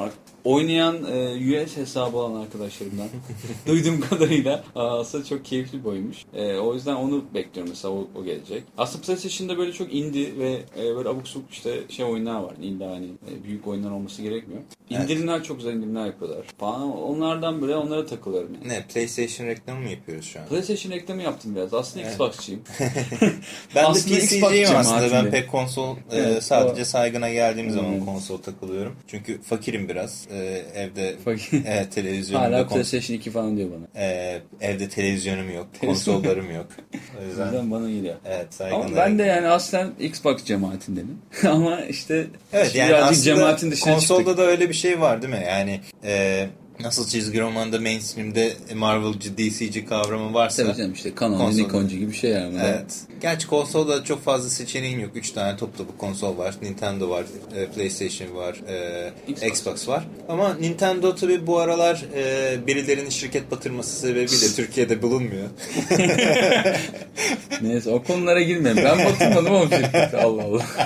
Oynayan 0.47 0.97
e, 1.13 1.63
US 1.65 1.77
hesabı 1.77 2.17
olan 2.17 2.41
arkadaşlarımdan 2.41 3.09
duyduğum 3.67 4.01
kadarıyla 4.01 4.65
aslında 4.75 5.25
çok 5.25 5.45
keyifli 5.45 5.85
bir 5.85 5.89
oyunmuş. 5.89 6.17
E, 6.35 6.55
o 6.57 6.75
yüzden 6.75 6.95
onu 6.95 7.25
bekliyorum 7.35 7.71
mesela 7.71 7.95
o, 7.95 8.09
o 8.15 8.25
gelecek. 8.25 8.63
Aslında 8.79 9.05
PlayStation'da 9.05 9.59
böyle 9.59 9.73
çok 9.73 9.95
indie 9.95 10.39
ve 10.39 10.59
e, 10.79 10.97
böyle 10.97 11.09
abuk 11.09 11.29
subuk 11.29 11.51
işte 11.51 11.81
şey 11.89 12.05
oyunlar 12.05 12.41
var. 12.41 12.55
İlla 12.63 12.91
hani 12.91 13.07
e, 13.07 13.45
büyük 13.45 13.67
oyunlar 13.67 13.91
olması 13.91 14.23
gerekmiyor. 14.23 14.61
Evet. 14.91 15.03
İndirimler 15.03 15.43
çok 15.45 15.57
güzel 15.59 15.73
indirimler 15.73 16.07
yapıyorlar 16.07 16.45
falan. 16.59 16.97
Onlardan 17.03 17.63
böyle 17.63 17.77
onlara 17.77 18.07
takılıyorum 18.07 18.55
yani. 18.55 18.69
Ne 18.69 18.87
PlayStation 18.87 19.47
reklamı 19.47 19.81
mı 19.81 19.91
yapıyoruz 19.91 20.25
şu 20.25 20.41
an? 20.41 20.47
PlayStation 20.47 20.93
reklamı 20.93 21.23
yaptım 21.23 21.57
biraz. 21.57 21.75
Aslında 21.75 22.03
Evet. 22.05 22.13
Xbox'çıyım. 22.13 22.61
ben 23.75 23.85
de 23.85 23.87
Aslında 23.87 24.19
Xbox 24.19 24.51
PC'ciyim 24.51 24.77
aslında. 24.77 25.11
Ben 25.13 25.31
pek 25.31 25.51
konsol 25.51 25.97
e, 25.97 26.01
Evet, 26.11 26.43
sadece 26.43 26.83
o- 26.83 26.85
saygına 26.85 27.31
geldiğim 27.31 27.71
zaman 27.71 27.93
Evet. 27.93 28.05
konsol 28.05 28.39
takılıyorum. 28.39 28.97
Çünkü 29.07 29.43
fakirim 29.43 29.89
biraz. 29.89 30.27
E, 30.31 30.36
evde 30.75 31.15
Fakir. 31.25 31.63
evet, 31.67 31.93
televizyonumda 31.93 32.49
Hala 32.57 32.61
kons- 32.63 32.69
PlayStation 32.69 33.17
2 33.17 33.31
falan 33.31 33.57
diyor 33.57 33.69
bana. 33.71 34.03
e, 34.05 34.39
evde 34.61 34.89
televizyonum 34.89 35.55
yok. 35.55 35.67
Konsollarım 35.81 36.51
yok. 36.55 36.67
O 37.21 37.25
yüzden 37.29 37.45
yüzden 37.47 37.71
bana 37.71 37.91
geliyor. 37.91 38.15
evet. 38.25 38.61
Ama 38.73 38.97
ben 38.97 39.19
de 39.19 39.23
yani 39.23 39.49
aslen 39.49 39.91
Xbox 40.01 40.45
cemaatindenim. 40.45 41.19
Ama 41.49 41.81
işte 41.81 42.27
Evet 42.53 42.75
yani 42.75 42.89
birazcık 42.89 43.25
cemaatin 43.25 43.71
dışına 43.71 43.93
konsolda 43.95 44.19
çıktık. 44.21 44.39
da 44.39 44.43
öyle 44.43 44.69
bir 44.69 44.75
şey 44.75 45.01
var 45.01 45.23
değil 45.23 45.35
mi? 45.35 45.45
Yani 45.49 45.81
e, 46.05 46.47
nasıl 46.81 47.09
çizgi 47.09 47.41
romanda 47.41 47.81
mainstream'de 47.81 48.53
Marvel'cı, 48.75 49.39
DC'ci 49.39 49.87
kavramı 49.87 50.35
varsa 50.35 50.63
Tabii 50.63 50.77
canım 50.77 50.93
işte 50.93 51.13
Canon, 51.21 51.39
Konsolda. 51.39 51.63
Nikoncu 51.63 51.97
gibi 51.97 52.11
bir 52.11 52.17
şey 52.17 52.31
yani. 52.31 52.59
Evet. 52.65 53.01
Gerçi 53.21 53.47
konsolda 53.47 54.05
çok 54.05 54.25
fazla 54.25 54.51
seçeneğin 54.51 54.99
yok. 54.99 55.11
3 55.15 55.31
tane 55.31 55.57
top 55.57 55.79
topu 55.79 55.99
konsol 55.99 56.39
var. 56.39 56.55
Nintendo 56.63 57.11
var, 57.11 57.25
e, 57.57 57.67
PlayStation 57.67 58.37
var, 58.37 58.57
e, 58.69 59.47
Xbox. 59.49 59.89
Var. 59.89 60.05
Ama 60.29 60.55
Nintendo 60.55 61.15
tabii 61.15 61.47
bu 61.47 61.59
aralar 61.59 62.05
e, 62.15 62.67
birilerinin 62.67 63.11
şirket 63.11 63.51
batırması 63.51 64.01
sebebiyle 64.01 64.47
Türkiye'de 64.57 65.03
bulunmuyor. 65.03 65.49
Neyse 67.63 67.91
o 67.91 68.03
konulara 68.03 68.43
girmeyin. 68.43 68.77
Ben 68.77 69.05
batırmadım 69.05 69.55
ama 69.55 69.71
şirketi. 69.71 70.17
Allah 70.17 70.43
Allah. 70.43 70.67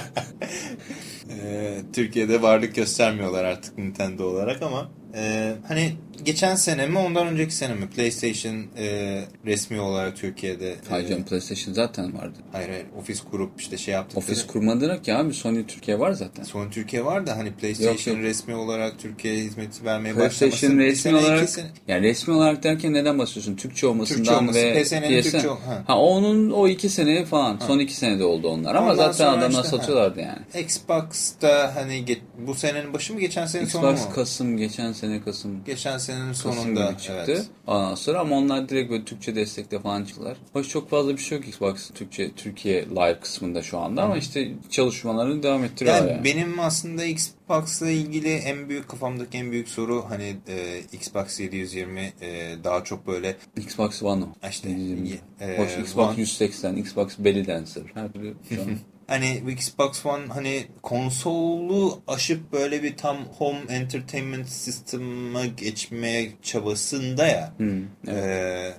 E, 1.44 1.76
Türkiye'de 1.92 2.42
varlık 2.42 2.74
göstermiyorlar 2.74 3.44
artık 3.44 3.78
Nintendo 3.78 4.24
olarak 4.24 4.62
ama 4.62 4.90
e, 5.14 5.52
hani 5.68 5.92
geçen 6.24 6.54
sene 6.54 6.86
mi 6.86 6.98
ondan 6.98 7.26
önceki 7.26 7.54
sene 7.54 7.74
mi 7.74 7.88
PlayStation 7.90 8.66
e, 8.78 9.20
resmi 9.46 9.80
olarak 9.80 10.16
Türkiye'de 10.16 10.70
e, 10.70 10.76
Hayır 10.88 11.08
canım 11.08 11.24
PlayStation 11.24 11.74
zaten 11.74 12.18
vardı. 12.18 12.38
hayır 12.52 12.68
hayır 12.68 12.86
ofis 12.98 13.20
kurup 13.30 13.60
işte 13.60 13.78
şey 13.78 13.94
yaptı. 13.94 14.18
Ofis 14.18 14.46
kurmadılar 14.46 15.02
ki 15.02 15.14
abi 15.14 15.34
Sony 15.34 15.66
Türkiye 15.66 15.98
var 15.98 16.12
zaten. 16.12 16.42
Son 16.42 16.70
Türkiye 16.70 17.04
var 17.04 17.26
da 17.26 17.36
hani 17.36 17.52
PlayStation 17.52 17.92
Yok, 17.92 18.06
yok. 18.06 18.16
resmi 18.18 18.54
olarak 18.54 18.98
Türkiye'ye 18.98 19.44
hizmeti 19.44 19.84
vermeye 19.84 20.14
PlayStation 20.14 20.52
başlaması 20.52 20.78
bir 20.78 20.84
resmi 20.84 20.96
sene, 21.02 21.16
olarak 21.16 21.48
sene- 21.50 21.66
yani 21.88 22.02
resmi 22.06 22.34
olarak 22.34 22.62
derken 22.62 22.92
neden 22.92 23.18
bahsediyorsun? 23.18 23.56
Türkçe 23.56 23.86
olmasından 23.86 24.18
Türkçe 24.18 24.36
olması, 24.36 24.58
ve 24.58 24.82
PSN'nin 24.82 25.20
PSN. 25.22 25.30
Türkçe 25.30 25.48
ha. 25.48 25.84
ha. 25.86 25.98
onun 25.98 26.50
o 26.50 26.68
iki 26.68 26.88
sene 26.88 27.24
falan. 27.24 27.58
Son 27.66 27.78
iki 27.78 27.94
senede 27.96 28.24
oldu 28.24 28.48
onlar 28.48 28.74
ama 28.74 28.92
Ondan 28.92 29.12
zaten 29.12 29.26
adamlar 29.38 29.48
işte, 29.48 29.62
ha. 29.62 29.64
satıyorlardı 29.78 30.20
yani. 30.20 30.64
Xbox'ta 30.64 31.72
hani 31.74 32.18
bu 32.46 32.54
senenin 32.54 32.94
başı 32.94 33.14
mı 33.14 33.20
geçen 33.20 33.46
senenin 33.46 33.68
sonu 33.68 33.86
mu? 33.86 33.92
Xbox 33.92 34.14
Kasım 34.14 34.56
geçen 34.56 34.92
sene 35.00 35.22
Kasım 35.22 35.64
Geçen 35.64 35.98
senenin 35.98 36.28
Kasım 36.28 36.52
sonunda 36.52 36.98
çıktı. 36.98 37.24
evet. 37.28 37.46
Ondan 37.66 37.94
sonra 37.94 38.18
ama 38.20 38.36
onlar 38.36 38.68
direkt 38.68 38.90
böyle 38.90 39.04
Türkçe 39.04 39.34
destekle 39.34 39.78
falan 39.80 40.04
çıktılar. 40.04 40.36
Hoş 40.52 40.68
çok 40.68 40.90
fazla 40.90 41.12
bir 41.12 41.18
şey 41.22 41.38
yok 41.38 41.48
Xbox 41.48 41.90
Türkçe 41.90 42.30
Türkiye 42.32 42.86
live 42.90 43.20
kısmında 43.20 43.62
şu 43.62 43.78
anda 43.78 44.02
ama 44.02 44.16
işte 44.16 44.52
çalışmalarını 44.70 45.42
devam 45.42 45.64
ettiriyorlar 45.64 46.02
Yani 46.02 46.10
yani. 46.12 46.24
benim 46.24 46.60
aslında 46.60 47.04
Xbox'la 47.04 47.90
ilgili 47.90 48.28
en 48.28 48.68
büyük 48.68 48.88
kafamdaki 48.88 49.38
en 49.38 49.52
büyük 49.52 49.68
soru 49.68 50.04
hani 50.08 50.36
e, 50.48 50.80
Xbox 50.92 51.40
720 51.40 52.12
e, 52.22 52.54
daha 52.64 52.84
çok 52.84 53.06
böyle 53.06 53.36
Xbox 53.56 54.02
One 54.02 54.24
o. 54.24 54.48
İşte, 54.50 54.68
e, 55.40 55.58
Hoş 55.58 55.78
Xbox 55.78 56.16
One- 56.16 56.20
180, 56.20 56.76
Xbox 56.76 57.18
Belly 57.18 57.46
Dancer. 57.46 57.82
Her 57.94 58.12
türlü 58.12 58.34
şu 58.54 58.62
an. 58.62 58.68
Hani 59.10 59.42
Xbox 59.52 60.06
One 60.06 60.26
hani 60.28 60.62
konsolu 60.82 62.00
aşıp 62.08 62.52
böyle 62.52 62.82
bir 62.82 62.96
tam 62.96 63.16
home 63.38 63.58
entertainment 63.68 64.48
sisteme 64.48 65.46
geçmeye 65.56 66.30
çabasında 66.42 67.26
ya. 67.26 67.52
Hmm, 67.56 67.82
evet. 68.08 68.74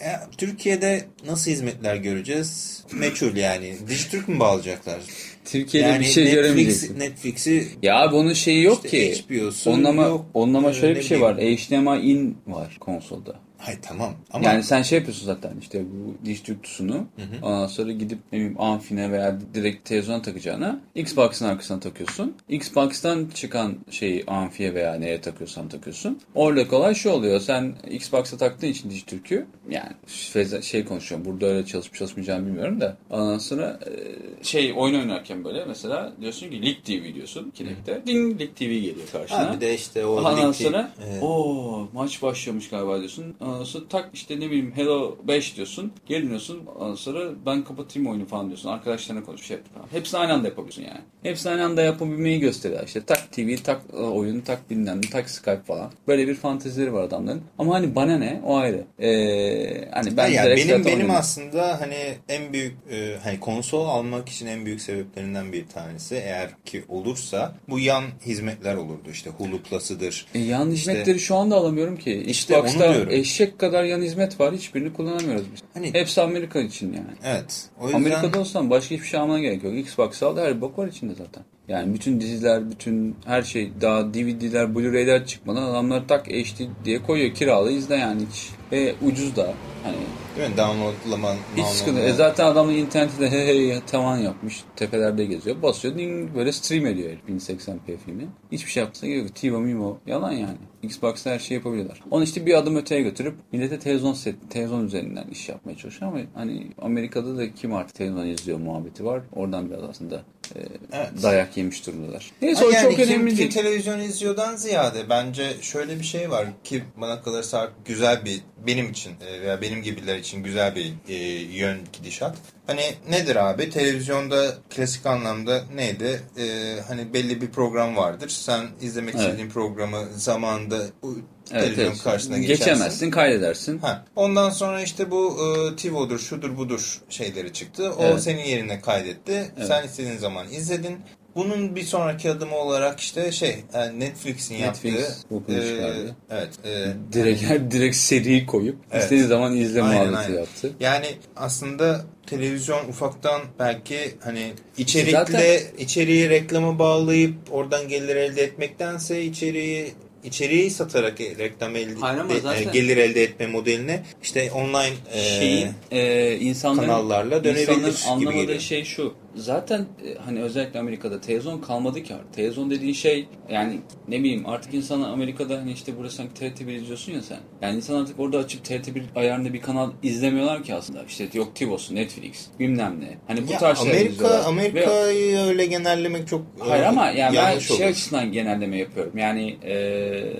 Ee, 0.00 0.04
e, 0.04 0.10
Türkiye'de 0.38 1.04
nasıl 1.26 1.50
hizmetler 1.50 1.96
göreceğiz? 1.96 2.84
Meçhul 2.92 3.36
yani. 3.36 3.74
Dijitürk 3.88 4.28
mü 4.28 4.40
bağlayacaklar? 4.40 4.98
Türkiye'de 5.44 5.88
yani 5.88 6.00
bir 6.00 6.04
şey 6.04 6.24
Netflix, 6.24 6.42
göremeyeceksin. 6.42 6.98
Netflix'i 6.98 7.68
Ya 7.82 8.00
abi 8.00 8.14
onun 8.14 8.32
şeyi 8.32 8.62
yok 8.62 8.84
işte 8.84 9.12
ki. 9.12 9.22
HBO'su 9.28 9.70
Onun 9.70 9.84
ama, 9.84 10.02
yok. 10.02 10.26
onun 10.34 10.54
ama 10.54 10.70
Ee, 10.70 10.74
şöyle 10.74 10.96
bir 10.96 11.04
şey 11.04 11.18
bileyim. 11.20 11.36
var. 11.36 11.96
HDMI 12.00 12.10
in 12.12 12.38
var 12.46 12.76
konsolda. 12.80 13.40
Hayır 13.58 13.78
tamam 13.82 14.14
ama 14.30 14.44
Yani 14.44 14.62
sen 14.62 14.82
şey 14.82 14.98
yapıyorsun 14.98 15.26
zaten 15.26 15.52
işte 15.60 15.84
bu 15.84 16.26
diş 16.26 16.40
tüktüsünü 16.40 16.94
ondan 17.42 17.66
sonra 17.66 17.92
gidip 17.92 18.18
ne 18.32 18.38
bileyim 18.38 18.60
amfine 18.60 19.12
veya 19.12 19.38
direkt 19.54 19.88
televizyona 19.88 20.22
takacağına 20.22 20.80
Xbox'ın 20.94 21.46
arkasına 21.46 21.80
takıyorsun. 21.80 22.34
Xbox'tan 22.48 23.26
çıkan 23.34 23.74
şeyi 23.90 24.24
amfiye 24.26 24.74
veya 24.74 24.94
neye 24.94 25.20
takıyorsan 25.20 25.68
takıyorsun. 25.68 26.20
Orada 26.34 26.68
kolay 26.68 26.94
şu 26.94 27.10
oluyor. 27.10 27.40
Sen 27.40 27.74
Xbox'a 27.90 28.36
taktığın 28.36 28.66
için 28.68 28.90
diş 28.90 29.02
türkü 29.02 29.46
yani 29.70 30.62
şey 30.62 30.84
konuşuyorum. 30.84 31.26
Burada 31.26 31.46
öyle 31.46 31.66
çalışıp 31.66 31.94
çalışmayacağımı 31.94 32.46
bilmiyorum 32.46 32.80
da. 32.80 32.96
Ondan 33.10 33.38
sonra 33.38 33.80
e, 33.86 34.44
şey 34.44 34.72
oyun 34.76 34.94
oynarken 35.00 35.44
böyle 35.44 35.64
mesela 35.64 36.12
diyorsun 36.20 36.50
ki 36.50 36.62
Lig 36.62 36.84
TV 36.84 37.14
diyorsun. 37.14 37.50
Kinect'te. 37.50 38.02
Ding 38.06 38.40
Lig 38.40 38.56
TV 38.56 38.62
geliyor 38.64 39.08
karşına. 39.12 39.38
ha, 39.50 39.54
bir 39.56 39.60
de 39.60 39.74
işte 39.74 40.06
o 40.06 40.16
Ondan 40.18 40.52
ligi- 40.52 40.64
sonra 40.64 40.90
Evet. 41.08 41.22
o 41.22 41.88
maç 41.92 42.22
başlamış 42.22 42.68
galiba 42.70 42.98
diyorsun. 42.98 43.34
Ondan 43.40 43.47
sonra 43.64 43.84
tak 43.88 44.10
işte 44.14 44.40
ne 44.40 44.46
bileyim 44.46 44.72
Hello 44.76 45.18
5 45.28 45.56
diyorsun. 45.56 45.92
Geri 46.06 46.22
dönüyorsun. 46.22 46.66
Ondan 46.78 46.94
sonra 46.94 47.20
ben 47.46 47.64
kapatayım 47.64 48.08
oyunu 48.08 48.26
falan 48.26 48.46
diyorsun. 48.46 48.68
Arkadaşlarına 48.68 49.24
konuş 49.24 49.42
şey 49.42 49.56
yap 49.56 49.66
falan. 49.74 49.86
Hepsini 49.92 50.20
aynı 50.20 50.32
anda 50.32 50.46
yapabiliyorsun 50.48 50.82
yani. 50.82 51.00
Hepsini 51.22 51.52
aynı 51.52 51.64
anda 51.64 51.82
yapabilmeyi 51.82 52.40
gösteriyor. 52.40 52.82
İşte 52.86 53.04
tak 53.04 53.32
TV, 53.32 53.56
tak 53.64 53.80
e, 53.92 53.96
oyun, 53.96 54.40
tak 54.40 54.70
bilmem 54.70 55.00
tak 55.00 55.30
Skype 55.30 55.62
falan. 55.66 55.92
Böyle 56.08 56.28
bir 56.28 56.34
fantezileri 56.34 56.92
var 56.92 57.02
adamların. 57.02 57.42
Ama 57.58 57.74
hani 57.74 57.94
bana 57.94 58.18
ne? 58.18 58.40
O 58.44 58.56
ayrı. 58.56 58.84
Ee, 59.02 59.88
hani 59.90 60.16
ben 60.16 60.28
yani 60.28 60.56
benim 60.56 60.84
benim 60.84 60.96
oynadım. 60.96 61.10
aslında 61.10 61.80
hani 61.80 62.14
en 62.28 62.52
büyük 62.52 62.74
e, 62.90 63.16
hani 63.22 63.40
konsol 63.40 63.88
almak 63.88 64.28
için 64.28 64.46
en 64.46 64.66
büyük 64.66 64.80
sebeplerinden 64.80 65.52
bir 65.52 65.66
tanesi 65.66 66.14
eğer 66.14 66.50
ki 66.64 66.84
olursa 66.88 67.54
bu 67.68 67.78
yan 67.78 68.04
hizmetler 68.26 68.74
olurdu 68.74 69.08
işte 69.12 69.30
Hulu 69.30 69.62
Plus'ıdır. 69.62 70.26
E, 70.34 70.38
yan 70.38 70.70
İşte- 70.70 70.92
hizmetleri 70.92 71.20
şu 71.20 71.34
anda 71.36 71.56
alamıyorum 71.56 71.96
ki. 71.96 72.24
İşte 72.26 72.56
onu 72.56 72.66
Xbox'ta 72.66 72.94
diyorum. 72.94 73.12
Eşek 73.40 73.58
kadar 73.58 73.84
yan 73.84 74.02
hizmet 74.02 74.40
var. 74.40 74.54
Hiçbirini 74.54 74.92
kullanamıyoruz 74.92 75.44
biz. 75.52 75.60
Hani 75.74 75.94
Hepsi 75.94 76.22
Amerika 76.22 76.60
için 76.60 76.92
yani. 76.92 77.06
evet. 77.24 77.68
O 77.80 77.84
yüzden 77.84 77.98
Amerika'da 77.98 78.40
olsan 78.40 78.70
başka 78.70 78.94
hiçbir 78.94 79.06
şey 79.06 79.20
almana 79.20 79.38
gerek 79.40 79.64
yok. 79.64 79.74
Xbox 79.74 80.22
al 80.22 80.36
her 80.36 80.60
bok 80.60 80.78
var 80.78 80.86
içinde 80.86 81.14
zaten. 81.14 81.44
Yani 81.68 81.94
bütün 81.94 82.20
diziler, 82.20 82.70
bütün 82.70 83.16
her 83.24 83.42
şey 83.42 83.72
daha 83.80 84.14
DVD'ler, 84.14 84.74
Blu-ray'ler 84.74 85.26
çıkmadan 85.26 85.62
adamlar 85.62 86.08
tak 86.08 86.26
HD 86.26 86.84
diye 86.84 87.02
koyuyor. 87.02 87.34
Kiralı 87.34 87.72
izle 87.72 87.96
yani 87.96 88.22
hiç. 88.30 88.50
Ve 88.72 88.94
ucuz 89.06 89.36
da. 89.36 89.54
Hani 89.84 89.96
değil 90.38 90.50
mi? 90.50 90.56
Downloadlama 90.56 91.34
hiç 91.56 91.66
sıkıntı. 91.66 92.00
E 92.00 92.12
zaten 92.12 92.46
adamın 92.46 92.74
interneti 92.74 93.20
de 93.20 93.30
hey 93.30 93.46
hey 93.46 93.80
tavan 93.86 94.18
yapmış. 94.18 94.64
Tepelerde 94.76 95.24
geziyor. 95.24 95.62
Basıyor 95.62 95.98
ding 95.98 96.34
böyle 96.34 96.52
stream 96.52 96.86
ediyor 96.86 97.10
herif 97.10 97.20
1080p 97.28 97.96
filmi. 98.04 98.26
Hiçbir 98.52 98.70
şey 98.70 98.80
yapmasına 98.80 99.10
gerek 99.10 99.22
yok. 99.22 99.34
TiVo, 99.34 99.60
Mimo 99.60 99.98
yalan 100.06 100.32
yani. 100.32 100.58
Xbox'ta 100.82 101.30
her 101.30 101.38
şeyi 101.38 101.54
yapabiliyorlar. 101.58 102.00
Onu 102.10 102.24
işte 102.24 102.46
bir 102.46 102.54
adım 102.54 102.76
öteye 102.76 103.02
götürüp 103.02 103.34
millete 103.52 103.78
televizyon 103.78 104.12
set, 104.12 104.34
televizyon 104.50 104.86
üzerinden 104.86 105.24
iş 105.32 105.48
yapmaya 105.48 105.76
çalışıyor 105.76 106.12
ama 106.12 106.20
hani 106.34 106.66
Amerika'da 106.82 107.36
da 107.36 107.54
kim 107.54 107.74
artık 107.74 107.94
televizyon 107.96 108.26
izliyor 108.26 108.58
muhabbeti 108.58 109.04
var. 109.04 109.22
Oradan 109.32 109.70
biraz 109.70 109.82
aslında 109.84 110.22
e, 110.56 110.58
Evet. 110.92 111.10
dayak 111.22 111.56
yemiş 111.56 111.86
durumdalar. 111.86 112.32
Neyse 112.42 112.60
Ama 112.60 112.68
o 112.68 112.70
yani 112.72 112.82
çok 112.82 112.96
kim, 112.96 113.08
önemli 113.08 113.28
kim 113.30 113.38
değil. 113.38 113.50
televizyon 113.50 113.98
izliyordan 114.00 114.56
ziyade 114.56 115.08
bence 115.10 115.52
şöyle 115.60 115.98
bir 115.98 116.04
şey 116.04 116.30
var 116.30 116.46
ki 116.64 116.82
bana 116.96 117.22
kalırsa 117.22 117.70
güzel 117.84 118.24
bir 118.24 118.40
benim 118.66 118.90
için 118.90 119.12
e, 119.28 119.40
veya 119.40 119.60
benim 119.62 119.82
gibiler 119.82 120.16
için 120.18 120.42
güzel 120.42 120.74
bir 120.76 120.92
e, 121.08 121.14
yön 121.58 121.78
gidişat. 121.92 122.36
Hani 122.66 122.80
nedir 123.10 123.36
abi? 123.50 123.70
Televizyonda 123.70 124.54
klasik 124.76 125.06
anlamda 125.06 125.62
neydi? 125.74 126.22
E, 126.38 126.76
hani 126.88 127.12
belli 127.14 127.40
bir 127.40 127.50
program 127.50 127.96
vardır. 127.96 128.28
Sen 128.28 128.66
izlemek 128.80 129.14
Evet. 129.14 129.24
istediğin 129.24 129.50
programı 129.50 130.06
zamanında 130.16 130.67
bu 131.02 131.18
Evet, 131.52 131.62
televizyon 131.62 131.86
evet. 131.86 132.02
karşısına 132.02 132.38
geçersin. 132.38 132.64
Geçemezsin, 132.64 133.10
kaydedersin. 133.10 133.78
Ha. 133.78 134.04
Ondan 134.16 134.50
sonra 134.50 134.82
işte 134.82 135.10
bu 135.10 135.36
e, 135.72 135.76
TiVo'dur, 135.76 136.18
şudur 136.18 136.56
budur 136.56 137.00
şeyleri 137.08 137.52
çıktı. 137.52 137.92
O 137.98 138.04
Evet. 138.04 138.22
senin 138.22 138.44
yerine 138.44 138.80
kaydetti. 138.80 139.50
Evet. 139.56 139.66
Sen 139.68 139.84
istediğin 139.86 140.16
zaman 140.18 140.46
izledin. 140.52 140.96
Bunun 141.36 141.76
bir 141.76 141.82
sonraki 141.82 142.30
adımı 142.30 142.56
olarak 142.56 143.00
işte 143.00 143.32
şey 143.32 143.56
e, 143.74 143.98
Netflix'in 144.00 144.60
Netflix 144.62 144.94
yaptığı 145.30 145.52
çıkardı. 145.68 146.16
evet 146.30 146.48
e, 146.64 146.86
Direkt, 147.12 147.42
direkt 147.70 147.96
seriyi 147.96 148.46
koyup 148.46 148.76
Evet. 148.92 149.02
istediğin 149.02 149.26
zaman 149.26 149.56
izle 149.56 149.82
Aynen, 149.82 149.96
muhabbeti 149.96 150.18
aynen. 150.18 150.38
yaptı. 150.38 150.72
yani 150.80 151.06
aslında 151.36 152.04
televizyon 152.26 152.88
ufaktan 152.88 153.40
belki 153.58 153.98
hani 154.24 154.52
içerikle 154.78 155.12
Zaten- 155.12 155.60
içeriği 155.78 156.30
reklama 156.30 156.78
bağlayıp 156.78 157.34
oradan 157.50 157.88
gelir 157.88 158.16
elde 158.16 158.42
etmektense 158.42 159.22
içeriği 159.22 159.92
içeriği 160.24 160.70
satarak 160.70 161.20
reklam 161.20 161.76
elde, 161.76 161.94
Hayır 162.00 162.18
ama 162.18 162.32
e, 162.34 162.40
zaten- 162.40 162.72
gelir 162.72 162.96
elde 162.96 163.22
etme 163.22 163.46
modeline 163.46 164.04
işte 164.22 164.52
online 164.52 164.94
e, 165.12 165.20
şeyin 165.38 165.68
e, 165.90 166.36
insanların, 166.36 166.86
kanallarla 166.86 167.44
dönebilir 167.44 167.68
insanların 167.68 167.92
gibi 167.94 168.28
anlamadığı 168.28 168.42
geliyor. 168.42 168.60
şey 168.60 168.84
şu. 168.84 169.14
Zaten 169.38 169.80
e, 169.80 170.14
hani 170.26 170.42
özellikle 170.42 170.78
Amerika'da 170.80 171.20
televizyon 171.20 171.60
kalmadı 171.60 172.02
ki 172.02 172.14
artık. 172.14 172.32
Televizyon 172.34 172.70
dediğin 172.70 172.92
şey 172.92 173.28
yani 173.50 173.80
ne 174.08 174.18
bileyim 174.18 174.46
artık 174.46 174.74
insanlar 174.74 175.08
Amerika'da 175.10 175.58
hani 175.58 175.72
işte 175.72 175.92
burası 175.98 176.16
sanki 176.16 176.44
TRT1 176.44 176.72
izliyorsun 176.76 177.12
ya 177.12 177.22
sen. 177.22 177.38
Yani 177.62 177.76
insan 177.76 178.00
artık 178.00 178.20
orada 178.20 178.38
açıp 178.38 178.64
TRT1 178.66 179.02
ayarında 179.16 179.52
bir 179.52 179.60
kanal 179.60 179.90
izlemiyorlar 180.02 180.62
ki 180.62 180.74
aslında. 180.74 181.04
İşte 181.08 181.28
yok 181.34 181.54
TiVo'su, 181.56 181.94
Netflix, 181.94 182.46
bilmem 182.60 183.00
ne. 183.00 183.18
Hani 183.26 183.48
bu 183.48 183.52
Ya 183.52 183.58
tarz 183.58 183.78
şeyler 183.78 183.92
Amerika 183.92 184.12
izliyorlar. 184.12 184.40
Ve- 184.40 184.44
Amerika'yı 184.44 185.38
öyle 185.38 185.66
genellemek 185.66 186.28
çok 186.28 186.42
Hayır 186.58 186.82
e, 186.82 186.86
ama 186.86 187.10
yani 187.10 187.36
ben 187.36 187.58
şey 187.58 187.76
olur. 187.76 187.84
açısından 187.84 188.32
genelleme 188.32 188.78
yapıyorum. 188.78 189.18
Yani 189.18 189.56
eee, 189.64 190.32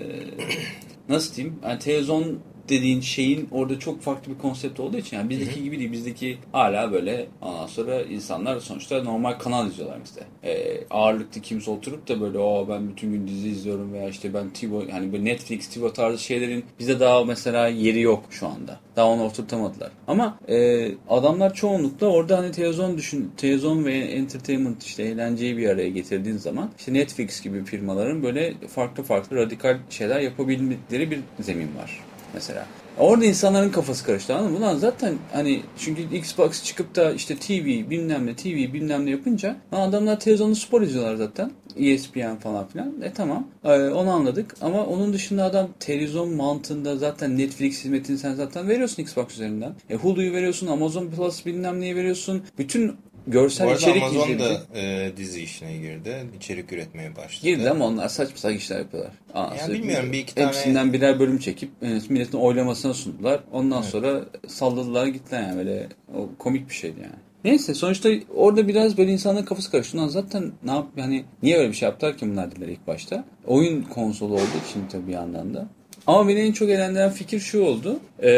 nasıl 1.09 1.35
diyeyim? 1.35 1.59
Yani 1.63 1.79
televizyon 1.79 2.39
dediğin 2.69 3.01
şeyin 3.01 3.47
orada 3.51 3.79
çok 3.79 4.01
farklı 4.01 4.31
bir 4.33 4.37
konsept 4.37 4.79
olduğu 4.79 4.97
için 4.97 5.17
yani 5.17 5.29
bizdeki 5.29 5.63
gibi 5.63 5.79
değil. 5.79 5.91
Bizdeki 5.91 6.37
hala 6.51 6.91
böyle 6.91 7.27
ondan 7.41 7.67
sonra 7.67 8.01
insanlar 8.01 8.59
sonuçta 8.59 9.03
normal 9.03 9.33
kanal 9.33 9.67
izliyorlar 9.67 9.97
bizde. 10.05 10.21
Eee 10.43 10.83
ağırlıklı 10.89 11.41
kimse 11.41 11.71
oturup 11.71 12.07
da 12.07 12.21
böyle 12.21 12.37
o 12.37 12.67
ben 12.69 12.89
bütün 12.89 13.11
gün 13.11 13.27
dizi 13.27 13.49
izliyorum 13.49 13.93
veya 13.93 14.09
işte 14.09 14.33
ben 14.33 14.49
TiVo 14.49 14.83
hani 14.91 15.13
böyle 15.13 15.25
Netflix, 15.25 15.67
TiVo 15.67 15.93
tarzı 15.93 16.23
şeylerin 16.23 16.65
bize 16.79 16.99
daha 16.99 17.23
mesela 17.23 17.67
yeri 17.67 18.01
yok 18.01 18.23
şu 18.29 18.47
anda. 18.47 18.79
Daha 18.95 19.07
onu 19.07 19.23
oturtamadılar. 19.23 19.91
Ama 20.07 20.39
eee, 20.47 20.95
adamlar 21.09 21.53
çoğunlukla 21.53 22.07
orada 22.07 22.37
hani 22.37 22.51
televizyon 22.51 22.97
düşün, 22.97 23.31
televizyon 23.37 23.85
ve 23.85 23.93
entertainment 23.97 24.83
işte 24.83 25.03
eğlenceyi 25.03 25.57
bir 25.57 25.69
araya 25.69 25.89
getirdiğin 25.89 26.37
zaman 26.37 26.69
işte 26.79 26.93
Netflix 26.93 27.41
gibi 27.41 27.63
firmaların 27.63 28.23
böyle 28.23 28.53
farklı 28.67 29.03
farklı 29.03 29.35
radikal 29.37 29.77
şeyler 29.89 30.19
yapabildikleri 30.19 31.11
bir 31.11 31.19
zemin 31.39 31.75
var 31.77 31.99
mesela. 32.33 32.65
Orada 32.97 33.25
insanların 33.25 33.69
kafası 33.69 34.05
karıştı 34.05 34.35
anladın 34.35 34.51
mı? 34.51 34.57
Ulan 34.57 34.77
zaten 34.77 35.15
hani 35.33 35.61
çünkü 35.77 36.15
Xbox 36.15 36.63
çıkıp 36.63 36.95
da 36.95 37.11
işte 37.11 37.35
TV 37.35 37.89
bilmem 37.89 38.25
ne 38.25 38.35
TV 38.35 38.45
bilmem 38.47 39.05
ne 39.05 39.09
yapınca 39.09 39.55
adamlar 39.71 40.19
televizyonda 40.19 40.55
spor 40.55 40.81
izliyorlar 40.81 41.15
zaten. 41.15 41.51
ESPN 41.77 42.35
falan 42.35 42.67
filan. 42.67 43.01
E 43.01 43.13
tamam 43.13 43.47
Ee, 43.63 43.69
onu 43.69 44.11
anladık 44.11 44.55
ama 44.61 44.85
onun 44.85 45.13
dışında 45.13 45.43
adam 45.43 45.69
televizyon 45.79 46.35
mantığında 46.35 46.97
zaten 46.97 47.37
Netflix 47.37 47.83
hizmetini 47.83 48.17
sen 48.17 48.33
zaten 48.33 48.67
veriyorsun 48.67 49.03
Xbox 49.03 49.33
üzerinden. 49.33 49.73
E 49.89 49.95
Hulu'yu 49.95 50.33
veriyorsun, 50.33 50.67
Amazon 50.67 51.07
Plus 51.07 51.45
bilmem 51.45 51.79
neyi 51.79 51.95
veriyorsun. 51.95 52.43
Bütün 52.57 52.95
görsel 53.31 53.67
Bu 53.67 53.71
arada 53.71 53.81
içerik 53.81 54.03
Amazon 54.03 54.39
da 54.39 54.61
e, 54.79 55.11
dizi 55.17 55.41
işine 55.41 55.77
girdi. 55.77 56.17
İçerik 56.37 56.73
üretmeye 56.73 57.15
başladı. 57.15 57.43
Girdi 57.45 57.69
ama 57.69 57.85
onlar 57.85 58.09
saçma 58.09 58.37
sapan 58.37 58.57
işler 58.57 58.79
yapıyorlar. 58.79 59.11
Anasını 59.33 59.73
bilmiyorum, 59.73 60.11
bir 60.11 60.17
iki 60.19 60.35
tane- 60.35 60.47
Hepsinden 60.47 60.93
birer 60.93 61.19
bölüm 61.19 61.37
çekip 61.37 61.69
e, 61.81 61.87
milletin 62.09 62.37
oylamasına 62.37 62.93
sundular. 62.93 63.39
Ondan 63.51 63.81
sonra 63.81 64.21
salladılar 64.47 65.07
gittiler 65.07 65.41
yani 65.41 65.57
böyle 65.57 65.87
o 66.15 66.29
komik 66.39 66.69
bir 66.69 66.73
şeydi 66.75 66.99
yani. 67.01 67.15
Neyse 67.43 67.73
sonuçta 67.73 68.09
orada 68.35 68.67
biraz 68.67 68.97
böyle 68.97 69.11
insanların 69.11 69.45
kafası 69.45 69.71
karıştı. 69.71 69.97
Ulan 69.97 70.07
zaten 70.07 70.51
ne 70.63 70.71
yap 70.71 70.87
yani 70.97 71.23
niye 71.43 71.57
öyle 71.57 71.69
bir 71.69 71.73
şey 71.73 71.89
yaptılar 71.89 72.17
ki 72.17 72.31
bunlar 72.31 72.51
dediler 72.51 72.67
ilk 72.67 72.87
başta. 72.87 73.23
Oyun 73.47 73.81
konsolu 73.81 74.33
olduğu 74.33 74.59
için 74.69 74.83
tabii 74.91 75.07
bir 75.07 75.13
yandan 75.13 75.53
da. 75.53 75.67
Ama 76.07 76.27
beni 76.27 76.39
en 76.39 76.51
çok 76.51 76.69
eğlendiren 76.69 77.11
fikir 77.11 77.39
şu 77.39 77.61
oldu. 77.61 77.99
Ee, 78.23 78.29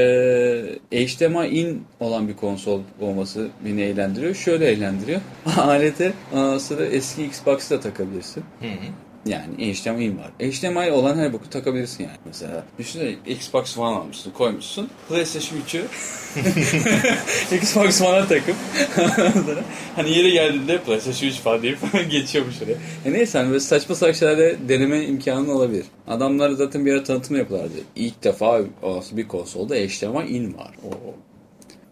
HDMI 0.92 1.48
in 1.48 1.84
olan 2.00 2.28
bir 2.28 2.36
konsol 2.36 2.82
olması 3.02 3.48
beni 3.66 3.82
eğlendiriyor. 3.82 4.36
Şöyle 4.36 4.72
eğlendiriyor. 4.72 5.22
Alete 5.58 6.14
ondan 6.34 6.58
sonra 6.58 6.86
eski 6.86 7.26
Xbox'ı 7.26 7.76
da 7.76 7.80
takabilirsin. 7.80 8.44
Hı 8.60 8.68
hı. 8.68 9.11
Yani 9.26 9.74
HDMI 9.74 10.18
var. 10.18 10.32
HDMI 10.40 10.92
olan 10.92 11.18
her 11.18 11.34
boku 11.34 11.50
takabilirsin 11.50 12.04
yani. 12.04 12.18
Mesela 12.26 12.64
düşünsene 12.80 13.16
Xbox 13.28 13.78
One 13.78 13.96
almışsın, 13.96 14.32
koymuşsun. 14.32 14.90
PlayStation 15.10 15.60
3'ü 15.60 15.82
Xbox 17.56 18.02
One'a 18.02 18.28
takıp 18.28 18.56
hani 19.96 20.18
yeri 20.18 20.32
geldiğinde 20.32 20.78
PlayStation 20.78 21.30
3 21.30 21.36
falan 21.36 21.64
deyip 21.64 21.78
geçiyormuş 22.12 22.62
oraya. 22.62 22.78
E 23.06 23.14
neyse 23.14 23.38
hani 23.38 23.50
böyle 23.50 23.60
saçma 23.60 23.96
saçma 23.96 24.14
şeylerde 24.14 24.58
deneme 24.68 25.06
imkanı 25.06 25.52
olabilir. 25.54 25.86
Adamlar 26.08 26.52
zaten 26.52 26.86
bir 26.86 26.94
ara 26.94 27.04
tanıtım 27.04 27.38
yapıyorlardı. 27.38 27.74
İlk 27.96 28.24
defa 28.24 28.62
bir 29.12 29.28
konsolda 29.28 29.76
HDMI 29.76 30.28
in 30.28 30.58
var. 30.58 30.72
Oo. 30.86 31.16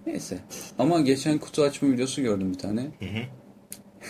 Neyse. 0.06 0.38
Ama 0.80 1.00
geçen 1.00 1.38
kutu 1.38 1.64
açma 1.64 1.90
videosu 1.90 2.22
gördüm 2.22 2.54
bir 2.54 2.60
tane. 2.60 2.82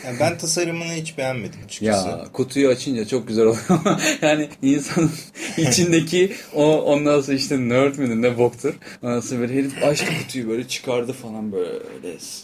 Yani 0.06 0.20
ben 0.20 0.38
tasarımını 0.38 0.94
hiç 0.94 1.18
beğenmedim 1.18 1.60
açıkçası. 1.66 2.08
Ya 2.08 2.28
kutuyu 2.34 2.70
açınca 2.70 3.08
çok 3.08 3.28
güzel 3.28 3.46
oluyor. 3.46 3.64
yani 4.22 4.50
insanın 4.62 5.12
içindeki 5.58 6.34
o 6.54 6.82
ondan 6.82 7.22
sonra 7.22 7.38
işte 7.38 7.70
nerd 7.70 7.98
mi 7.98 8.22
ne 8.22 8.38
boktur. 8.38 8.74
Ondan 9.04 9.20
sonra 9.20 9.40
böyle 9.40 9.54
herif 9.54 9.84
açtı 9.84 10.06
kutuyu 10.22 10.50
böyle 10.50 10.68
çıkardı 10.68 11.14
falan 11.14 11.52
böyle 11.52 11.80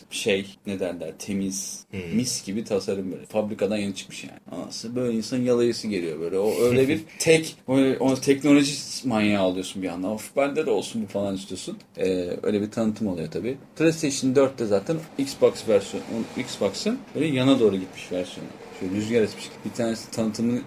şey 0.10 0.46
ne 0.68 0.80
derler 0.80 1.14
temiz 1.20 1.86
mis 2.14 2.46
gibi 2.46 2.64
tasarım 2.64 3.12
böyle. 3.12 3.26
Fabrikadan 3.26 3.78
yeni 3.78 3.96
çıkmış 3.96 4.24
yani. 4.24 4.40
Ondan 4.52 4.70
sonra 4.70 4.96
böyle 4.96 5.18
insanın 5.18 5.44
yalayısı 5.44 5.88
geliyor 5.88 6.20
böyle. 6.20 6.38
O 6.38 6.54
öyle 6.62 6.88
bir 6.88 7.02
tek 7.20 7.56
öyle, 7.68 7.98
o 8.00 8.16
teknoloji 8.16 8.74
manyağı 9.04 9.44
alıyorsun 9.44 9.84
bir 9.84 9.88
anda. 9.88 10.08
Of 10.08 10.36
bende 10.36 10.66
de 10.66 10.72
olsun 10.72 11.04
bu 11.04 11.08
falan 11.08 11.36
istiyorsun. 11.36 11.78
Ee, 11.98 12.30
öyle 12.44 12.62
bir 12.62 12.72
tanıtım 12.72 13.08
oluyor 13.08 13.32
tabii. 13.32 13.58
PlayStation 13.76 14.34
4'te 14.34 14.66
zaten 14.66 14.98
Xbox 15.18 15.54
versiyonu 15.70 16.06
Xbox'ın 16.38 17.00
böyle 17.16 17.28
yana 17.46 17.60
doğru 17.60 17.76
gitmiş 17.76 18.12
versiyonu. 18.12 18.50
Şöyle 18.80 18.96
rüzgar 18.96 19.22
esmiş. 19.22 19.50
Bir 19.66 19.72
tanesi 19.72 20.12
tanıtımını 20.12 20.62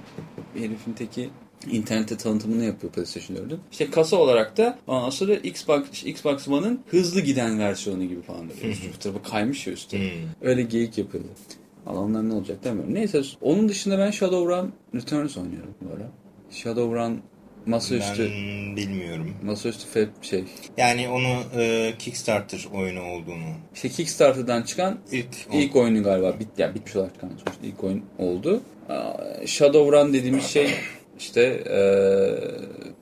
herifin 0.55 0.93
teki 0.93 1.31
internette 1.71 2.17
tanıtımını 2.17 2.65
yapıyor 2.65 2.93
PlayStation 2.93 3.37
4'ün. 3.37 3.61
İşte 3.73 3.91
kasa 3.91 4.17
olarak 4.17 4.57
da 4.57 4.79
ondan 4.87 5.11
sonra 5.11 5.35
Xbox, 5.35 6.05
Xbox 6.05 6.49
One'ın 6.49 6.81
hızlı 6.87 7.21
giden 7.21 7.59
versiyonu 7.59 8.05
gibi 8.05 8.23
falan 8.23 8.49
böyle. 8.49 8.73
Üstü 8.73 8.89
bu 8.95 8.99
tarafı 8.99 9.23
kaymış 9.23 9.67
ya 9.67 9.73
üstü. 9.73 9.99
Öyle 10.41 10.63
geyik 10.63 10.99
yapıyorlar. 10.99 11.33
Allah 11.87 12.01
onlar 12.01 12.29
ne 12.29 12.35
olacak 12.35 12.65
demiyorum. 12.65 12.95
Neyse 12.95 13.23
onun 13.41 13.69
dışında 13.69 13.99
ben 13.99 14.11
Shadowrun 14.11 14.73
Returns 14.95 15.37
oynuyorum 15.37 15.75
bu 15.81 15.95
ara. 15.97 16.11
Shadowrun 16.51 17.21
masaüstü 17.69 18.31
Ben 18.31 18.77
bilmiyorum. 18.77 19.35
masaüstü 19.43 19.99
fe- 19.99 20.09
şey 20.23 20.45
Yani 20.77 21.09
onu 21.09 21.61
e, 21.63 21.95
Kickstarter 21.99 22.67
oyunu 22.75 23.03
olduğunu 23.03 23.45
işte 23.75 23.89
Kickstarter'dan 23.89 24.63
çıkan 24.63 24.99
ilk, 25.13 25.27
ilk 25.53 25.77
oyunu 25.77 26.03
galiba 26.03 26.41
bit 26.41 26.49
ya 26.59 26.75
bitmiş 26.75 26.97
olarak 26.97 27.15
çıkan 27.15 27.29
sonuçta 27.29 27.67
ilk 27.67 27.85
oyun 27.85 28.03
oldu. 28.19 28.61
Shadowrun 29.47 30.13
dediğimiz 30.13 30.45
şey 30.45 30.71
işte 31.19 31.63
eee, 31.67 32.51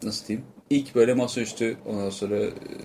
nasıl 0.03 0.27
diyeyim? 0.27 0.47
İlk 0.71 0.95
böyle 0.95 1.15
masaüstü 1.15 1.77
ondan 1.87 2.11
sonra 2.11 2.37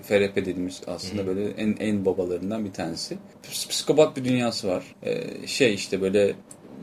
FRP 0.02 0.36
dediğimiz 0.36 0.80
aslında 0.86 1.26
böyle 1.26 1.48
en 1.50 1.76
en 1.80 2.04
babalarından 2.04 2.64
bir 2.64 2.72
tanesi. 2.72 3.14
Ps- 3.50 3.68
Psikopat 3.68 4.16
bir 4.16 4.24
dünyası 4.24 4.68
var. 4.68 4.84
Ee, 5.02 5.24
şey 5.46 5.74
işte 5.74 6.00
böyle 6.00 6.32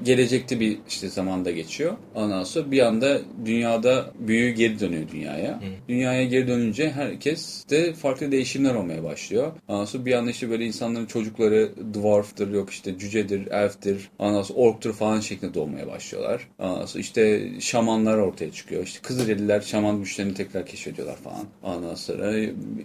gelecekte 0.03 0.59
bir 0.59 0.77
işte 0.89 1.09
zamanda 1.09 1.51
geçiyor. 1.51 1.93
Ondan 2.15 2.43
sonra 2.43 2.71
bir 2.71 2.79
anda 2.79 3.21
dünyada 3.45 4.12
büyü 4.19 4.51
geri 4.51 4.79
dönüyor 4.79 5.03
dünyaya. 5.12 5.59
Dünyaya 5.89 6.23
geri 6.23 6.47
dönünce 6.47 6.91
herkes 6.91 7.69
de 7.69 7.93
farklı 7.93 8.31
değişimler 8.31 8.75
olmaya 8.75 9.03
başlıyor. 9.03 9.51
Ondan 9.67 9.85
sonra 9.85 10.05
bir 10.05 10.13
anda 10.13 10.31
işte 10.31 10.49
böyle 10.49 10.65
insanların 10.65 11.05
çocukları 11.05 11.71
dwarf'tır 11.93 12.53
yok 12.53 12.69
işte 12.69 12.97
cücedir, 12.97 13.47
elf'tir, 13.47 14.09
ondan 14.19 14.41
sonra 14.41 14.59
ork'tur 14.59 14.93
falan 14.93 15.19
şeklinde 15.19 15.53
doğmaya 15.53 15.88
başlıyorlar. 15.88 16.47
Ondan 16.59 16.85
sonra 16.85 17.01
işte 17.01 17.49
şamanlar 17.59 18.17
ortaya 18.17 18.51
çıkıyor. 18.51 18.83
İşte 18.83 18.99
Kızılderililer 19.01 19.62
şaman 19.62 19.99
güçlerini 19.99 20.33
tekrar 20.33 20.65
keşfediyorlar 20.65 21.15
falan. 21.15 21.45
Ondan 21.63 21.95
sonra 21.95 22.33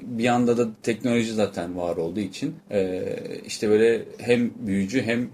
bir 0.03 0.27
anda 0.27 0.57
da 0.59 0.69
teknoloji 0.83 1.33
zaten 1.33 1.77
var 1.77 1.97
olduğu 1.97 2.21
için 2.21 2.55
işte 3.47 3.71
böyle 3.71 4.03
hem 4.19 4.51
büyücü 4.67 5.03
hem 5.03 5.29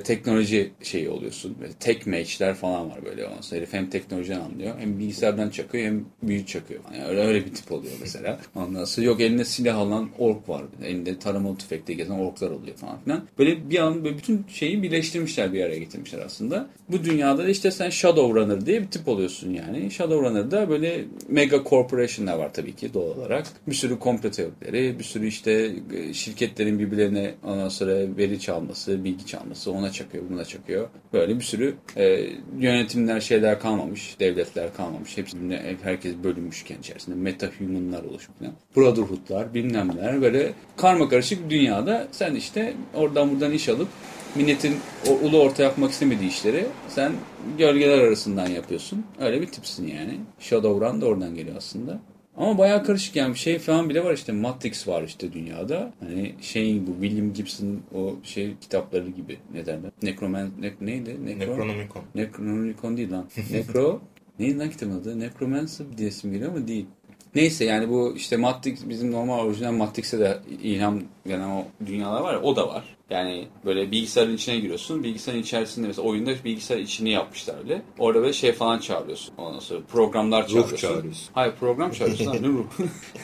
teknoloji 0.00 0.70
şeyi 0.82 1.10
oluyorsun. 1.24 1.56
Böyle 1.60 1.72
tek 1.72 2.06
mage'ler 2.06 2.54
falan 2.54 2.90
var 2.90 3.04
böyle. 3.04 3.26
Ondan 3.26 3.40
sonra 3.40 3.60
herif 3.60 3.72
hem 3.72 3.90
teknolojiden 3.90 4.40
anlıyor 4.40 4.74
hem 4.78 4.98
bilgisayardan 4.98 5.50
çakıyor 5.50 5.84
hem 5.84 6.04
büyü 6.22 6.46
çakıyor. 6.46 6.80
Yani 6.94 7.04
öyle, 7.04 7.20
öyle 7.20 7.46
bir 7.46 7.54
tip 7.54 7.72
oluyor 7.72 7.92
mesela. 8.00 8.38
Ondan 8.54 8.84
sonra 8.84 9.06
yok 9.06 9.20
elinde 9.20 9.44
silah 9.44 9.78
alan 9.78 10.08
ork 10.18 10.48
var. 10.48 10.62
Elinde 10.84 11.18
taramalı 11.18 11.56
tüfekle 11.56 11.94
gezen 11.94 12.14
orklar 12.14 12.50
oluyor 12.50 12.76
falan 12.76 13.00
filan. 13.04 13.24
Böyle 13.38 13.70
bir 13.70 13.78
an 13.78 14.04
böyle 14.04 14.18
bütün 14.18 14.46
şeyi 14.48 14.82
birleştirmişler 14.82 15.52
bir 15.52 15.64
araya 15.64 15.78
getirmişler 15.78 16.18
aslında. 16.18 16.66
Bu 16.88 17.04
dünyada 17.04 17.44
da 17.44 17.48
işte 17.48 17.70
sen 17.70 17.90
Shadowrunner 17.90 18.66
diye 18.66 18.82
bir 18.82 18.86
tip 18.86 19.08
oluyorsun 19.08 19.50
yani. 19.50 19.90
Shadowrunner'da 19.90 20.68
böyle 20.68 21.04
mega 21.28 21.64
corporation'lar 21.64 22.38
var 22.38 22.52
tabii 22.52 22.76
ki 22.76 22.94
doğal 22.94 23.18
olarak. 23.18 23.46
Bir 23.68 23.74
sürü 23.74 23.98
komplo 23.98 24.30
teorileri, 24.30 24.98
bir 24.98 25.04
sürü 25.04 25.26
işte 25.26 25.72
e, 25.94 26.14
şirketlerin 26.14 26.78
birbirlerine 26.78 27.34
ondan 27.44 27.68
sonra 27.68 28.16
veri 28.16 28.40
çalması, 28.40 29.04
bilgi 29.04 29.26
çalması 29.26 29.72
ona 29.72 29.92
çakıyor, 29.92 30.24
buna 30.30 30.44
çakıyor. 30.44 30.88
Böyle 31.14 31.36
bir 31.36 31.44
sürü 31.44 31.74
e, 31.96 32.26
yönetimler, 32.58 33.20
şeyler 33.20 33.60
kalmamış, 33.60 34.16
devletler 34.20 34.74
kalmamış. 34.76 35.16
Hepsinde 35.16 35.76
herkes 35.82 36.14
bölünmüş 36.24 36.64
kendi 36.64 36.80
içerisinde. 36.80 37.30
Meta-humanlar 37.30 38.06
oluşmuş 38.08 38.38
falan. 38.38 38.52
Brotherhood'lar, 38.76 39.54
bilmem 39.54 39.88
neler 39.96 40.22
böyle 40.22 40.52
karma 40.76 41.08
karışık 41.08 41.50
dünyada 41.50 42.08
sen 42.12 42.34
işte 42.34 42.74
oradan 42.94 43.30
buradan 43.30 43.52
iş 43.52 43.68
alıp 43.68 43.88
milletin 44.34 44.76
ulu 45.22 45.40
orta 45.40 45.62
yapmak 45.62 45.90
istemediği 45.90 46.28
işleri 46.28 46.66
sen 46.88 47.12
gölgeler 47.58 47.98
arasından 47.98 48.46
yapıyorsun. 48.46 49.04
Öyle 49.20 49.40
bir 49.40 49.46
tipsin 49.46 49.86
yani. 49.86 50.20
Shadowrun 50.38 51.00
da 51.00 51.06
oradan 51.06 51.34
geliyor 51.34 51.56
aslında. 51.56 52.00
Ama 52.36 52.58
bayağı 52.58 52.84
karışık 52.84 53.16
yani 53.16 53.36
şey 53.36 53.58
falan 53.58 53.88
bile 53.88 54.04
var 54.04 54.12
işte 54.12 54.32
Matrix 54.32 54.88
var 54.88 55.02
işte 55.02 55.32
dünyada. 55.32 55.92
Hani 56.00 56.34
şeyin 56.40 56.86
bu 56.86 56.90
William 57.00 57.32
Gibson 57.32 57.80
o 57.94 58.14
şey 58.22 58.56
kitapları 58.60 59.08
gibi 59.08 59.38
ne 59.54 59.66
derler? 59.66 59.90
Necroman 60.02 60.50
ne, 60.60 60.72
neydi? 60.80 61.26
Necro, 61.26 61.38
Necronomicon. 61.38 62.02
Necronomicon 62.14 62.96
değil 62.96 63.12
lan. 63.12 63.28
Necro 63.50 64.00
neydi 64.38 64.58
lan 64.58 64.70
kitabın 64.70 65.00
adı? 65.00 65.20
Necromancer 65.20 65.86
diye 65.98 66.08
isim 66.08 66.32
geliyor 66.32 66.50
ama 66.56 66.68
değil. 66.68 66.86
Neyse 67.34 67.64
yani 67.64 67.88
bu 67.88 68.14
işte 68.16 68.36
Matrix 68.36 68.88
bizim 68.88 69.12
normal 69.12 69.38
orijinal 69.38 69.72
Matrix'e 69.72 70.18
de 70.18 70.38
ilham 70.62 71.02
veren 71.26 71.50
o 71.50 71.64
dünyalar 71.86 72.20
var 72.20 72.32
ya 72.32 72.42
o 72.42 72.56
da 72.56 72.68
var. 72.68 72.96
Yani 73.10 73.48
böyle 73.64 73.90
bilgisayarın 73.90 74.34
içine 74.34 74.56
giriyorsun. 74.56 75.02
Bilgisayarın 75.02 75.42
içerisinde 75.42 75.86
mesela 75.86 76.08
oyunda 76.08 76.30
bilgisayar 76.44 76.78
içini 76.78 77.10
yapmışlar 77.10 77.58
öyle. 77.58 77.82
Orada 77.98 78.20
böyle 78.20 78.32
şey 78.32 78.52
falan 78.52 78.78
çağırıyorsun. 78.78 79.34
Ondan 79.38 79.58
sonra 79.58 79.80
programlar 79.92 80.46
çağırıyorsun. 80.46 80.76
çağırıyorsun. 80.76 81.28
Hayır 81.34 81.54
program 81.60 81.90
çağırıyorsun. 81.90 82.42
ne 82.42 82.48
ruh? 82.48 82.64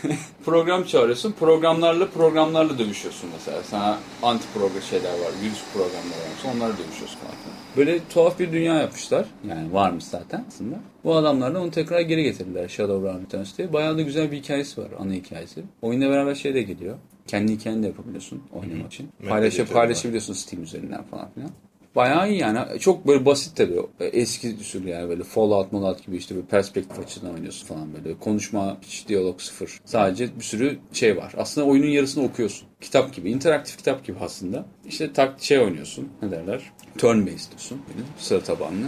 program 0.45 0.85
çağırıyorsun. 0.85 1.33
Programlarla 1.33 2.09
programlarla 2.09 2.79
dövüşüyorsun 2.79 3.31
mesela. 3.33 3.62
Sana 3.62 3.99
anti 4.23 4.45
program 4.55 4.83
şeyler 4.90 5.11
var. 5.12 5.31
Virüs 5.43 5.62
programları 5.73 6.21
var. 6.21 6.55
Onlarla 6.55 6.79
dövüşüyorsun 6.79 7.19
falan. 7.19 7.35
Böyle 7.77 8.01
tuhaf 8.09 8.38
bir 8.38 8.53
dünya 8.53 8.75
yapmışlar. 8.75 9.27
Yani 9.49 9.73
varmış 9.73 10.05
zaten 10.05 10.45
aslında. 10.49 10.77
Bu 11.05 11.14
adamlar 11.14 11.55
da 11.55 11.61
onu 11.62 11.71
tekrar 11.71 12.01
geri 12.01 12.23
getirdiler 12.23 12.69
Shadowrun 12.69 13.21
Returns 13.23 13.59
diye. 13.59 13.73
Bayağı 13.73 13.99
da 13.99 14.03
güzel 14.03 14.31
bir 14.33 14.37
hikayesi 14.37 14.81
var. 14.81 14.88
Ana 14.99 15.12
hikayesi. 15.12 15.62
Oyunla 15.83 16.11
beraber 16.11 16.35
şey 16.35 16.55
de 16.55 16.62
geliyor. 16.62 16.97
Kendi 17.31 17.53
hikayeni 17.53 17.83
de 17.83 17.87
yapabiliyorsun 17.87 18.43
oynamak 18.53 18.93
için. 18.93 19.09
Metal 19.19 19.31
Paylaşı, 19.31 19.57
Gear 19.57 19.69
paylaşabiliyorsun 19.69 20.35
Steam 20.35 20.62
üzerinden 20.62 21.05
falan 21.05 21.31
filan. 21.35 21.51
Bayağı 21.97 22.31
iyi 22.31 22.38
yani. 22.38 22.79
Çok 22.81 23.07
böyle 23.07 23.27
basit 23.27 23.57
tabii. 23.57 23.81
Eski 24.01 24.57
usul 24.61 24.85
yani 24.85 25.09
böyle 25.09 25.23
Fallout, 25.25 25.71
Fallout 25.71 26.07
gibi 26.07 26.16
işte 26.16 26.37
bir 26.37 26.43
perspektif 26.43 26.99
açısından 26.99 27.35
oynuyorsun 27.35 27.66
falan 27.66 27.88
böyle. 27.95 28.19
Konuşma, 28.19 28.77
hiç 28.83 29.09
diyalog 29.09 29.40
sıfır. 29.40 29.81
Sadece 29.85 30.29
bir 30.38 30.45
sürü 30.45 30.79
şey 30.93 31.16
var. 31.16 31.33
Aslında 31.37 31.66
oyunun 31.66 31.87
yarısını 31.87 32.25
okuyorsun. 32.25 32.69
Kitap 32.81 33.14
gibi, 33.14 33.31
interaktif 33.31 33.77
kitap 33.77 34.05
gibi 34.05 34.16
aslında. 34.21 34.66
İşte 34.88 35.12
tak 35.12 35.43
şey 35.43 35.59
oynuyorsun. 35.59 36.09
Ne 36.23 36.31
derler? 36.31 36.73
Turn 36.99 37.27
based 37.27 37.51
diyorsun. 37.51 37.83
Böyle 37.88 38.07
sıra 38.19 38.40
tabanlı. 38.40 38.87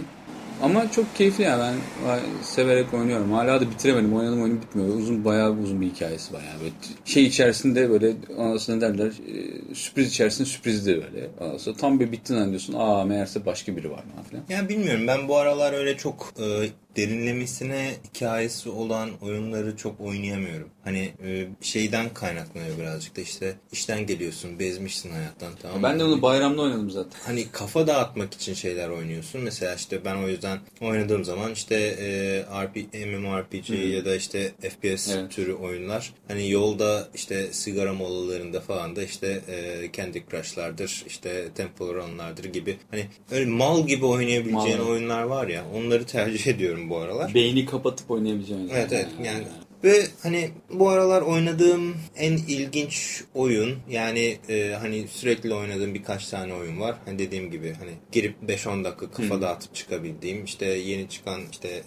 Ama 0.61 0.91
çok 0.91 1.15
keyifli 1.15 1.43
yani 1.43 1.75
ben 2.07 2.19
severek 2.41 2.93
oynuyorum. 2.93 3.31
Hala 3.31 3.61
da 3.61 3.71
bitiremedim. 3.71 4.13
Oynadım 4.13 4.41
oyunum 4.41 4.61
bitmiyor. 4.61 4.95
Uzun 4.95 5.25
bayağı 5.25 5.51
uzun 5.51 5.81
bir 5.81 5.87
hikayesi 5.87 6.33
var 6.33 6.41
yani. 6.41 6.71
Şey 7.05 7.23
içerisinde 7.25 7.89
böyle 7.89 8.13
anasını 8.39 8.81
derler 8.81 9.07
e, 9.07 9.75
sürpriz 9.75 10.09
içerisinde 10.09 10.47
sürpriz 10.47 10.85
de 10.85 10.95
böyle. 10.95 11.29
Sonra 11.59 11.77
tam 11.77 11.99
bir 11.99 12.11
bittin 12.11 12.35
zannediyorsun. 12.35 12.73
Aa 12.77 13.03
meğerse 13.05 13.45
başka 13.45 13.75
biri 13.77 13.91
var 13.91 14.03
falan 14.13 14.25
filan. 14.25 14.43
Ya 14.61 14.69
bilmiyorum 14.69 15.07
ben 15.07 15.27
bu 15.27 15.37
aralar 15.37 15.73
öyle 15.73 15.97
çok 15.97 16.33
e, 16.39 16.43
derinlemesine 16.95 17.91
hikayesi 18.15 18.69
olan 18.69 19.09
oyunları 19.21 19.77
çok 19.77 20.01
oynayamıyorum. 20.01 20.69
Hani 20.83 21.11
e, 21.25 21.47
şeyden 21.61 22.13
kaynaklanıyor 22.13 22.77
birazcık 22.77 23.17
da 23.17 23.21
işte 23.21 23.55
işten 23.71 24.05
geliyorsun 24.05 24.59
bezmişsin 24.59 25.11
hayattan 25.11 25.53
tamam 25.61 25.77
mı? 25.77 25.83
Ben 25.83 25.99
de 25.99 26.03
onu 26.03 26.21
bayramda 26.21 26.61
oynadım 26.61 26.89
zaten. 26.89 27.19
hani 27.25 27.45
kafa 27.51 27.87
dağıtmak 27.87 28.33
için 28.33 28.53
şeyler 28.53 28.89
oynuyorsun. 28.89 29.41
Mesela 29.41 29.75
işte 29.75 30.05
ben 30.05 30.15
o 30.15 30.27
yüzden 30.27 30.59
oynadığım 30.81 31.23
zaman 31.25 31.51
işte 31.51 31.75
e, 31.75 32.39
RP, 32.63 32.75
MMORPG 33.07 33.69
ya 33.69 34.05
da 34.05 34.15
işte 34.15 34.51
FPS 34.61 35.09
Evet. 35.09 35.31
türü 35.31 35.53
oyunlar. 35.53 36.13
Hani 36.27 36.49
yolda 36.51 37.07
işte 37.15 37.53
sigara 37.53 37.93
molalarında 37.93 38.61
falan 38.61 38.95
da 38.95 39.03
işte 39.03 39.41
e, 39.49 39.89
Candy 39.93 40.19
Crush'lardır, 40.31 41.03
işte 41.07 41.47
Temple 41.55 41.85
Run'lardır 41.85 42.43
gibi. 42.43 42.77
Hani 42.91 43.05
öyle 43.31 43.45
mal 43.45 43.87
gibi 43.87 44.05
oynayabileceğin 44.05 44.79
Mal. 44.79 44.87
oyunlar 44.89 45.23
var 45.23 45.47
ya 45.47 45.65
onları 45.75 46.05
tercih 46.05 46.47
ediyorum 46.53 46.82
bu 46.89 46.97
aralar. 46.97 47.33
Beyni 47.33 47.65
kapatıp 47.65 48.11
oynayabileceğin. 48.11 48.69
Evet 48.69 48.93
evet 48.93 49.07
yani 49.23 49.43
ve 49.83 50.07
hani 50.23 50.49
bu 50.73 50.89
aralar 50.89 51.21
oynadığım 51.21 51.95
en 52.15 52.31
ilginç 52.31 53.23
oyun 53.33 53.77
yani 53.89 54.37
e, 54.49 54.75
hani 54.79 55.07
sürekli 55.07 55.53
oynadığım 55.53 55.93
birkaç 55.93 56.27
tane 56.27 56.53
oyun 56.53 56.79
var. 56.79 56.95
Hani 57.05 57.19
dediğim 57.19 57.51
gibi 57.51 57.73
hani 57.79 57.91
girip 58.11 58.35
5-10 58.47 58.83
dakika 58.83 59.11
kafa 59.11 59.41
dağıtıp 59.41 59.75
çıkabildiğim 59.75 60.43
işte 60.45 60.65
yeni 60.65 61.09
çıkan 61.09 61.41
işte 61.51 61.83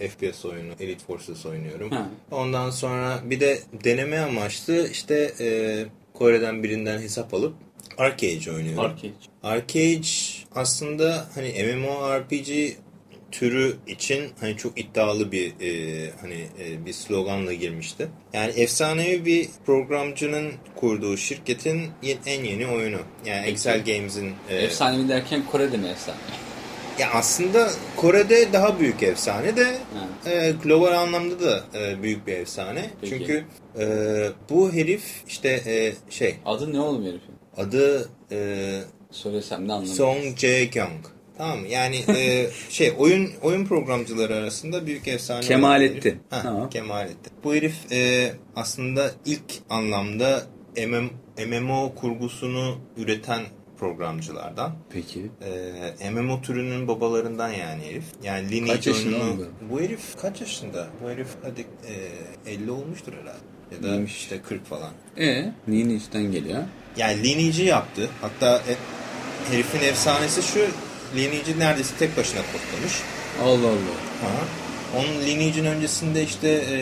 e, 0.00 0.08
FPS 0.08 0.44
oyunu 0.44 0.72
Elite 0.80 1.04
Forces 1.04 1.46
oynuyorum. 1.46 1.90
Ha. 1.90 2.10
Ondan 2.30 2.70
sonra 2.70 3.20
bir 3.24 3.40
de 3.40 3.58
deneme 3.84 4.18
amaçlı 4.18 4.88
işte 4.88 5.32
e, 5.40 5.84
Kore'den 6.14 6.62
birinden 6.62 6.98
hesap 6.98 7.34
alıp 7.34 7.54
Arcade 7.98 8.52
oynuyorum. 8.52 8.84
Arcade. 8.84 9.12
Arcade 9.42 10.06
aslında 10.54 11.26
hani 11.34 11.74
MMORPG 11.74 12.76
türü 13.32 13.76
için 13.86 14.30
hani 14.40 14.56
çok 14.56 14.80
iddialı 14.80 15.32
bir 15.32 15.46
e, 15.60 16.10
hani 16.20 16.46
e, 16.64 16.86
bir 16.86 16.92
sloganla 16.92 17.52
girmişti. 17.52 18.08
Yani 18.32 18.52
efsanevi 18.52 19.24
bir 19.24 19.48
programcının 19.66 20.52
kurduğu 20.76 21.16
şirketin 21.16 21.82
en 22.26 22.44
yeni 22.44 22.66
oyunu. 22.66 22.98
Yani 23.26 23.46
Excel 23.46 23.84
Games'in 23.84 24.32
e, 24.50 24.56
Efsanevi 24.56 25.08
derken 25.08 25.42
Kore'de 25.52 25.76
mi 25.76 25.86
efsane? 25.88 26.18
ya 26.98 27.10
aslında 27.14 27.70
Kore'de 27.96 28.52
daha 28.52 28.80
büyük 28.80 29.02
efsane 29.02 29.56
de 29.56 29.64
Ha. 29.64 30.30
e, 30.30 30.52
global 30.62 30.92
anlamda 30.92 31.40
da 31.40 31.64
e, 31.74 32.02
büyük 32.02 32.26
bir 32.26 32.32
efsane. 32.32 32.90
Peki. 33.00 33.10
Çünkü 33.18 33.44
e, 33.80 33.86
bu 34.50 34.72
herif 34.72 35.02
işte 35.28 35.48
e, 35.48 35.92
şey 36.10 36.34
Adı 36.46 36.72
ne 36.72 36.80
oğlum 36.80 37.02
herifin? 37.04 37.34
adı 37.56 38.08
e, 38.32 38.80
Söylesem 39.10 39.68
de 39.68 39.72
anlamam. 39.72 39.86
Song 39.94 40.24
Jae-kyung. 40.36 41.00
Tamam 41.38 41.66
yani 41.66 41.96
e, 42.16 42.46
şey 42.70 42.92
oyun 42.98 43.30
oyun 43.42 43.64
programcıları 43.66 44.34
arasında 44.34 44.86
büyük 44.86 45.08
efsane. 45.08 45.40
Kemalettin. 45.40 46.20
Ha, 46.30 46.40
Tamam. 46.42 46.70
Kemalettin. 46.70 47.32
Bu 47.44 47.54
herif 47.54 47.92
e, 47.92 48.32
aslında 48.56 49.10
ilk 49.26 49.44
anlamda 49.70 50.42
MM, 50.86 51.10
MMO 51.46 51.94
kurgusunu 51.94 52.78
üreten 52.96 53.42
programcılardan. 53.78 54.74
Peki. 54.92 55.26
E, 56.00 56.10
MMO 56.10 56.42
türünün 56.42 56.88
babalarından 56.88 57.48
yani 57.48 57.82
herif. 57.84 58.04
Yani 58.22 58.50
Lineage 58.50 58.72
Kaç 58.76 58.86
yaşında 58.86 59.16
oyununu- 59.16 59.46
Bu 59.70 59.80
herif 59.80 60.00
kaç 60.22 60.40
yaşında? 60.40 60.86
Bu 61.04 61.10
herif 61.10 61.28
hadi 61.42 61.60
e, 62.46 62.52
50 62.52 62.70
olmuştur 62.70 63.12
herhalde. 63.12 63.38
Ya 63.76 63.82
da 63.82 63.88
İyiymiş. 63.88 64.16
işte 64.16 64.42
40 64.42 64.66
falan. 64.66 64.90
E, 65.16 65.52
Lineage'den 65.68 66.32
geliyor. 66.32 66.62
Yani 66.96 67.22
Lineage'i 67.22 67.64
yaptı. 67.66 68.08
Hatta 68.20 68.56
e, 68.56 68.74
herifin 69.54 69.80
efsanesi 69.88 70.42
şu. 70.42 70.60
Lineage'i 71.16 71.58
neredeyse 71.58 71.94
tek 71.98 72.16
başına 72.16 72.40
kodlamış. 72.40 72.92
Allah 73.42 73.68
Allah. 73.68 74.28
Aha. 74.28 74.44
Onun 74.96 75.26
Lineage'in 75.26 75.64
öncesinde 75.64 76.22
işte 76.24 76.48
e, 76.48 76.76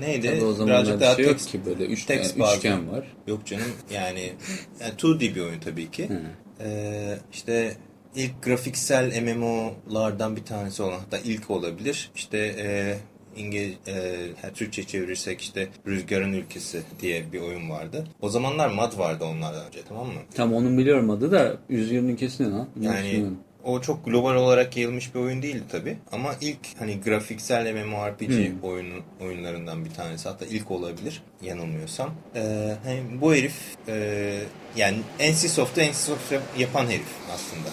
neydi? 0.00 0.26
Tabii 0.26 0.44
o 0.44 0.66
Birazcık 0.66 1.00
daha 1.00 1.14
şey 1.14 1.24
yok 1.24 1.34
tekst- 1.34 1.50
ki 1.50 1.60
böyle 1.66 1.84
üçgen, 1.84 2.16
tekst 2.16 2.38
bazlı. 2.38 2.56
üçgen 2.56 2.90
var. 2.92 3.06
Yok 3.26 3.46
canım 3.46 3.72
yani, 3.90 4.32
yani 4.80 4.92
2D 4.98 5.20
bir 5.34 5.40
oyun 5.40 5.60
tabii 5.60 5.90
ki. 5.90 6.08
Hı. 6.08 6.20
Ee, 6.64 7.18
işte 7.32 7.76
ilk 8.14 8.42
grafiksel 8.42 9.22
MMO'lardan 9.22 10.36
bir 10.36 10.44
tanesi 10.44 10.82
olan 10.82 10.98
hatta 10.98 11.18
ilk 11.18 11.50
olabilir. 11.50 12.10
İşte 12.14 12.38
e, 12.38 12.96
İngiliz, 13.36 13.74
e, 13.88 14.16
Türkçe 14.54 14.84
çevirirsek 14.84 15.40
işte 15.40 15.68
Rüzgarın 15.86 16.32
Ülkesi 16.32 16.82
diye 17.00 17.32
bir 17.32 17.40
oyun 17.40 17.70
vardı. 17.70 18.06
O 18.20 18.28
zamanlar 18.28 18.68
MUD 18.70 18.98
vardı 18.98 19.24
onlardan 19.24 19.66
önce 19.66 19.78
tamam 19.88 20.06
mı? 20.06 20.20
Tam 20.34 20.54
onun 20.54 20.78
biliyorum 20.78 21.10
adı 21.10 21.32
da 21.32 21.56
Yüzgür'ün 21.68 22.16
kesin 22.16 22.52
lan. 22.52 22.68
Yani 22.80 23.26
o 23.64 23.80
çok 23.80 24.04
global 24.04 24.34
olarak 24.34 24.76
yayılmış 24.76 25.14
bir 25.14 25.20
oyun 25.20 25.42
değildi 25.42 25.62
tabi. 25.72 25.96
Ama 26.12 26.34
ilk 26.40 26.58
hani 26.78 27.00
grafiksel 27.00 27.74
MMORPG 27.74 28.28
Hmm. 28.28 28.60
oyunu, 28.62 28.94
oyunlarından 29.20 29.84
bir 29.84 29.90
tanesi. 29.90 30.28
Hatta 30.28 30.44
ilk 30.46 30.70
olabilir 30.70 31.22
yanılmıyorsam. 31.42 32.14
Ee, 32.34 32.72
hani 32.84 33.00
bu 33.20 33.34
herif 33.34 33.54
e, 33.88 34.38
yani 34.76 34.96
NCSoft'u 35.20 35.80
NCSoft 35.80 36.32
yap- 36.32 36.42
yapan 36.58 36.86
herif 36.86 37.08
aslında. 37.34 37.68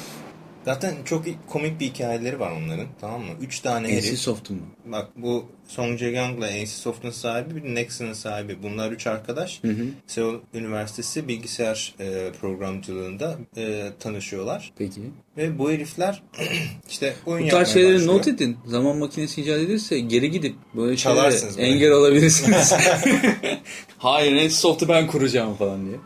Zaten 0.66 0.96
çok 1.06 1.26
komik 1.50 1.80
bir 1.80 1.86
hikayeleri 1.86 2.40
var 2.40 2.52
onların 2.52 2.88
tamam 3.02 3.22
mı? 3.22 3.32
Üç 3.42 3.60
tane 3.60 3.88
herif. 3.88 4.14
NCSoft'un 4.14 4.58
mu? 4.58 4.64
Bak 4.86 5.08
bu 5.16 5.46
Song 5.68 6.00
Jae-young'la 6.00 6.64
NCSoft'un 6.64 7.10
sahibi 7.10 7.56
bir 7.56 7.64
de 7.64 7.76
Nexon'ın 7.76 8.14
sahibi. 8.14 8.64
Bunlar 8.64 8.92
üç 8.92 9.08
arkadaş. 9.08 9.64
Hı 9.64 9.68
hı. 9.68 9.86
Seoul 10.08 10.40
Üniversitesi 10.54 11.28
bilgisayar 11.28 11.96
e, 12.00 12.32
programcılığında 12.42 13.38
e, 13.58 13.90
tanışıyorlar. 14.00 14.74
Peki. 14.78 15.02
Ve 15.38 15.60
bu 15.60 15.72
herifler 15.72 16.24
işte 16.90 17.14
oyun 17.26 17.48
Bu 17.48 17.52
tarz 17.52 17.68
şeyleri 17.68 17.96
başlıyor. 17.96 18.14
not 18.14 18.28
edin. 18.28 18.58
Zaman 18.66 18.98
makinesi 18.98 19.42
icat 19.42 19.60
edilse 19.60 20.00
geri 20.00 20.32
gidip 20.32 20.56
böyle 20.76 20.98
Çalarsınız 20.98 21.56
şeylere 21.56 21.74
engel 21.74 21.92
olabilirsiniz. 21.92 22.74
Hayır 23.98 24.48
NCSoft'u 24.48 24.88
ben 24.88 25.08
kuracağım 25.08 25.56
falan 25.56 25.86
diye. 25.86 25.98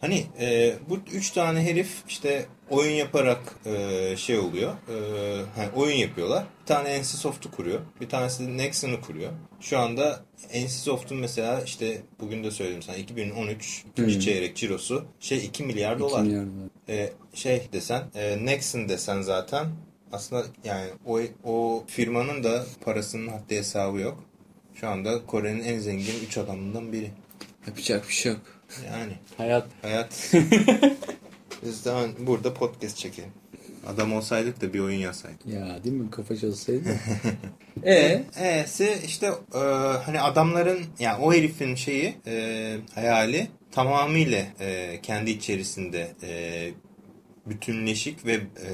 Hani 0.00 0.24
e, 0.40 0.74
bu 0.88 0.98
üç 1.12 1.30
tane 1.30 1.62
herif 1.62 1.88
işte 2.08 2.46
oyun 2.72 2.92
yaparak 2.92 3.38
e, 3.66 4.14
şey 4.16 4.38
oluyor. 4.38 4.72
E, 4.72 4.94
hani 5.56 5.68
oyun 5.76 5.96
yapıyorlar. 5.96 6.44
Bir 6.62 6.66
tane 6.66 7.00
NCSoft'u 7.00 7.50
kuruyor. 7.50 7.80
Bir 8.00 8.08
tanesi 8.08 8.46
de 8.46 8.56
Nexon'u 8.56 9.00
kuruyor. 9.00 9.32
Şu 9.60 9.78
anda 9.78 10.20
NCSoft'un 10.54 11.18
mesela 11.18 11.60
işte 11.62 12.02
bugün 12.20 12.44
de 12.44 12.50
söyledim 12.50 12.82
sana 12.82 12.96
2013 12.96 13.84
ikinci 13.92 14.14
Hmm. 14.14 14.20
çeyrek 14.20 14.56
cirosu 14.56 15.04
şey 15.20 15.38
2 15.44 15.64
milyar 15.64 15.92
2 15.92 16.00
dolar. 16.00 16.22
milyar. 16.22 16.44
E, 16.88 17.12
şey 17.34 17.68
desen 17.72 18.02
e, 18.14 18.44
Nexon 18.46 18.88
desen 18.88 19.22
zaten 19.22 19.66
aslında 20.12 20.44
yani 20.64 20.90
o, 21.06 21.20
o 21.44 21.84
firmanın 21.86 22.44
da 22.44 22.66
parasının 22.84 23.28
haddi 23.28 23.56
hesabı 23.56 23.98
yok. 23.98 24.24
Şu 24.74 24.88
anda 24.88 25.26
Kore'nin 25.26 25.64
en 25.64 25.78
zengin 25.78 26.14
3 26.26 26.38
adamından 26.38 26.92
biri. 26.92 27.10
Yapacak 27.66 28.08
bir 28.08 28.14
şey 28.14 28.32
yok. 28.32 28.40
Yani 28.86 29.12
Hayat. 29.36 29.66
hayat. 29.82 30.32
Biz 31.66 31.84
daha 31.84 32.04
burada 32.18 32.54
podcast 32.54 32.96
çekelim. 32.96 33.30
Adam 33.86 34.12
olsaydık 34.12 34.60
da 34.60 34.72
bir 34.74 34.80
oyun 34.80 34.98
yazsaydık. 34.98 35.46
Ya 35.46 35.84
değil 35.84 35.96
mi? 35.96 36.10
Kafa 36.10 36.36
çalışsaydı. 36.36 36.88
e 37.84 38.24
E'si 38.36 38.98
işte 39.06 39.26
e, 39.54 39.58
hani 40.04 40.20
adamların 40.20 40.80
yani 40.98 41.24
o 41.24 41.32
herifin 41.32 41.74
şeyi 41.74 42.14
e, 42.26 42.76
hayali 42.94 43.48
tamamıyla 43.70 44.46
e, 44.60 44.98
kendi 45.02 45.30
içerisinde 45.30 46.12
e, 46.22 46.70
bütünleşik 47.46 48.26
ve 48.26 48.32
e, 48.32 48.72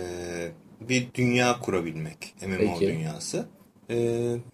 bir 0.80 1.08
dünya 1.14 1.60
kurabilmek 1.60 2.34
MMO 2.46 2.78
Peki. 2.78 2.92
dünyası. 2.92 3.46
E, 3.90 3.96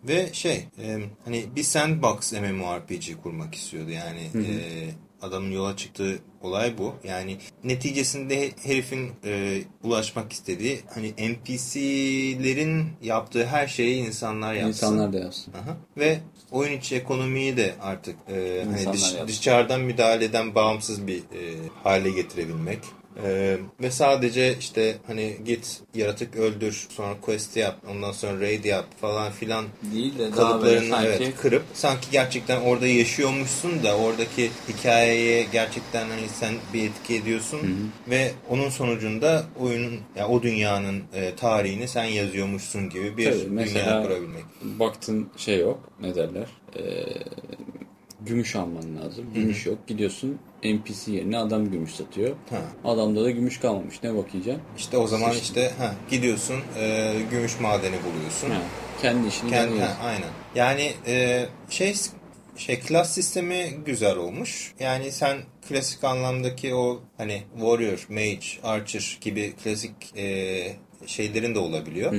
ve 0.08 0.28
şey 0.32 0.68
e, 0.78 0.98
hani 1.24 1.44
bir 1.56 1.62
sandbox 1.62 2.32
MMORPG 2.32 3.22
kurmak 3.22 3.54
istiyordu 3.54 3.90
yani 3.90 4.20
e, 4.20 4.50
adamın 5.24 5.50
yola 5.50 5.76
çıktığı 5.76 6.18
olay 6.42 6.78
bu. 6.78 6.94
Yani 7.04 7.36
neticesinde 7.64 8.50
herifin 8.62 9.10
e, 9.24 9.60
ulaşmak 9.82 10.32
istediği 10.32 10.80
hani 10.94 11.12
NPC'lerin 11.32 12.86
yaptığı 13.02 13.46
her 13.46 13.66
şeyi 13.66 14.06
insanlar 14.06 14.54
yapsın. 14.54 14.68
insanlar 14.68 15.12
da 15.12 15.18
yapsın. 15.18 15.52
Aha. 15.52 15.76
Ve 15.96 16.18
oyun 16.50 16.78
içi 16.78 16.96
ekonomiyi 16.96 17.56
de 17.56 17.74
artık 17.82 18.16
e, 18.28 18.64
hani 18.64 18.92
dış- 18.92 19.14
yapsın. 19.14 19.28
dışarıdan 19.28 19.80
müdahaleden 19.80 20.54
bağımsız 20.54 21.06
bir 21.06 21.18
e, 21.18 21.40
hale 21.84 22.10
getirebilmek. 22.10 22.78
E, 23.22 23.56
ve 23.82 23.90
sadece 23.90 24.56
işte 24.58 24.96
hani 25.06 25.36
git 25.44 25.80
yaratık 25.94 26.36
öldür 26.36 26.86
sonra 26.90 27.14
quest 27.20 27.56
yap 27.56 27.76
ondan 27.90 28.12
sonra 28.12 28.40
raid 28.40 28.64
yap 28.64 28.84
falan 29.00 29.32
filan 29.32 29.64
Değil 29.94 30.18
de 30.18 30.30
kalıplarını 30.30 30.88
sanki 30.88 31.08
evet, 31.08 31.36
kırıp 31.40 31.62
sanki 31.74 32.10
gerçekten 32.10 32.60
orada 32.60 32.86
yaşıyormuşsun 32.86 33.82
da 33.82 33.96
oradaki 33.96 34.50
hikayeye 34.68 35.46
gerçekten 35.52 36.08
hani 36.08 36.28
sen 36.28 36.54
bir 36.74 36.88
etki 36.88 37.14
ediyorsun 37.14 37.90
ve 38.10 38.30
onun 38.50 38.68
sonucunda 38.68 39.44
oyunun 39.60 40.00
ya 40.16 40.28
o 40.28 40.42
dünyanın 40.42 41.02
e, 41.14 41.34
tarihini 41.34 41.88
sen 41.88 42.04
yazıyormuşsun 42.04 42.90
gibi 42.90 43.16
bir 43.16 43.30
Tabii, 43.30 43.68
dünya 43.68 44.02
kurabilmek. 44.02 44.44
baktın 44.62 45.28
şey 45.36 45.58
yok 45.60 45.80
ne 46.00 46.14
derler 46.14 46.46
ee, 46.76 46.82
gümüş 48.26 48.56
alman 48.56 48.96
lazım. 48.96 49.26
Gümüş 49.34 49.66
yok. 49.66 49.78
Gidiyorsun 49.86 50.38
NPC 50.64 51.12
yerine 51.12 51.38
adam 51.38 51.70
gümüş 51.70 51.94
satıyor. 51.94 52.36
Ha. 52.50 52.90
Adamda 52.90 53.24
da 53.24 53.30
gümüş 53.30 53.60
kalmamış. 53.60 54.02
Ne 54.02 54.16
bakacaksın? 54.16 54.62
İşte 54.78 54.98
o 54.98 55.06
zaman 55.06 55.32
işte 55.32 55.72
ha, 55.78 55.94
gidiyorsun 56.10 56.56
e, 56.78 57.14
gümüş 57.30 57.60
madeni 57.60 57.96
buluyorsun. 58.04 58.50
Ha, 58.50 58.62
kendi 59.02 59.28
işini 59.28 59.50
Kendi, 59.50 59.80
ha, 59.80 59.96
aynen. 60.04 60.30
Yani 60.54 60.92
e, 61.06 61.46
şey 61.70 61.94
şey 62.56 62.80
klas 62.80 63.14
sistemi 63.14 63.70
güzel 63.86 64.16
olmuş. 64.16 64.74
Yani 64.80 65.12
sen 65.12 65.38
klasik 65.68 66.04
anlamdaki 66.04 66.74
o 66.74 67.02
hani 67.16 67.42
warrior, 67.54 68.06
mage, 68.08 68.46
archer 68.62 69.18
gibi 69.20 69.52
klasik 69.64 70.16
e, 70.16 70.76
şeylerin 71.06 71.54
de 71.54 71.58
olabiliyor. 71.58 72.14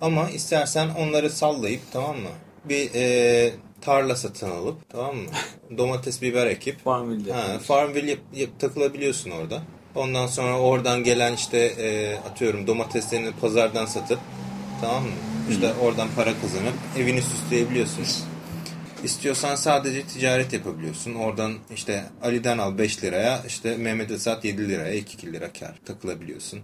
Ama 0.00 0.30
istersen 0.30 0.88
onları 0.98 1.30
sallayıp 1.30 1.80
tamam 1.92 2.16
mı? 2.16 2.28
Bir 2.64 2.90
e, 2.94 3.50
tarla 3.80 4.16
satın 4.16 4.50
alıp 4.50 4.88
tamam 4.88 5.16
mı? 5.16 5.28
Domates, 5.78 6.22
biber 6.22 6.46
ekip 6.46 6.84
Farmville 6.84 7.32
Ha. 7.32 7.58
Farmville 7.58 8.10
yap- 8.10 8.20
yap- 8.34 8.58
takılabiliyorsun 8.60 9.30
orada. 9.30 9.62
Ondan 9.94 10.26
sonra 10.26 10.58
oradan 10.60 11.04
gelen 11.04 11.34
işte 11.34 11.58
e, 11.58 12.16
atıyorum 12.16 12.66
domateslerini 12.66 13.32
pazardan 13.40 13.86
satıp 13.86 14.18
tamam 14.80 15.02
mı? 15.02 15.10
İşte 15.50 15.72
oradan 15.74 16.08
para 16.16 16.40
kazanıp 16.40 16.74
evini 16.98 17.22
süsleyebiliyorsun. 17.22 18.04
İstiyorsan 19.04 19.54
sadece 19.54 20.02
ticaret 20.02 20.52
yapabiliyorsun. 20.52 21.14
Oradan 21.14 21.54
işte 21.74 22.04
Ali'den 22.22 22.58
al 22.58 22.78
5 22.78 23.04
liraya, 23.04 23.42
işte 23.46 23.76
Mehmet'e 23.76 24.18
sat 24.18 24.44
7 24.44 24.68
liraya, 24.68 24.94
2 24.94 25.32
lira 25.32 25.52
kar 25.52 25.74
takılabiliyorsun. 25.86 26.60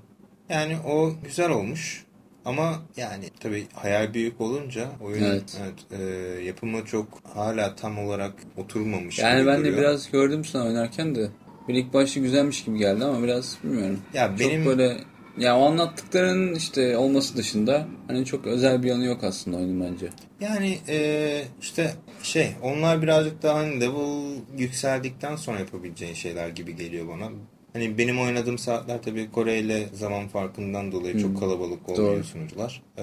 Yani 0.48 0.76
o 0.87 1.12
güzel 1.24 1.50
olmuş. 1.50 2.05
Ama 2.46 2.82
yani 2.96 3.24
tabii 3.40 3.66
hayal 3.74 4.14
büyük 4.14 4.40
olunca 4.40 4.88
oyunun 5.00 5.26
Evet. 5.26 5.61
evet, 5.62 6.00
e, 6.00 6.04
yapımı 6.44 6.85
çok 6.85 7.09
hala 7.35 7.74
tam 7.76 7.98
olarak 7.98 8.32
oturmamış 8.56 9.18
Yani 9.18 9.46
ben 9.46 9.61
de 9.61 9.64
duruyor. 9.64 9.78
biraz 9.78 10.11
gördüm 10.11 10.44
sana 10.44 10.64
oynarken 10.64 11.14
de 11.14 11.28
bir 11.68 11.74
ilk 11.74 11.92
başta 11.94 12.20
güzelmiş 12.20 12.64
gibi 12.64 12.78
geldi 12.78 13.04
ama 13.04 13.22
biraz 13.22 13.59
bilmiyorum. 13.64 14.00
Ya 14.14 14.28
Çok 14.28 14.40
benim 14.40 14.64
böyle 14.66 14.96
ya 15.38 15.59
o 15.59 15.64
anlattıkların 15.70 16.54
işte 16.54 16.96
olması 16.96 17.37
dışında 17.37 17.87
hani 18.09 18.24
çok 18.24 18.46
özel 18.46 18.82
bir 18.82 18.88
yanı 18.88 19.04
yok 19.04 19.24
aslında 19.24 19.56
oyunun 19.56 19.80
bence. 19.80 20.09
yani 20.40 20.78
e, 20.88 21.42
işte 21.61 21.94
şey 22.22 22.50
onlar 22.62 23.02
birazcık 23.02 23.42
daha 23.42 23.59
hani 23.59 23.80
level 23.80 24.37
yükseldikten 24.59 25.37
sonra 25.37 25.59
yapabileceğin 25.59 26.14
şeyler 26.14 26.48
gibi 26.48 26.76
geliyor 26.76 27.09
bana. 27.09 27.30
Hani 27.76 27.98
benim 27.98 28.20
oynadığım 28.20 28.58
saatler 28.58 29.02
tabii 29.02 29.30
Kore 29.30 29.58
ile 29.58 29.86
zaman 29.94 30.28
farkından 30.28 30.92
dolayı 30.92 31.20
çok 31.20 31.40
kalabalık 31.40 31.88
olmuyor 31.88 32.16
Doğru. 32.16 32.24
sunucular. 32.24 32.82
Ee, 32.98 33.02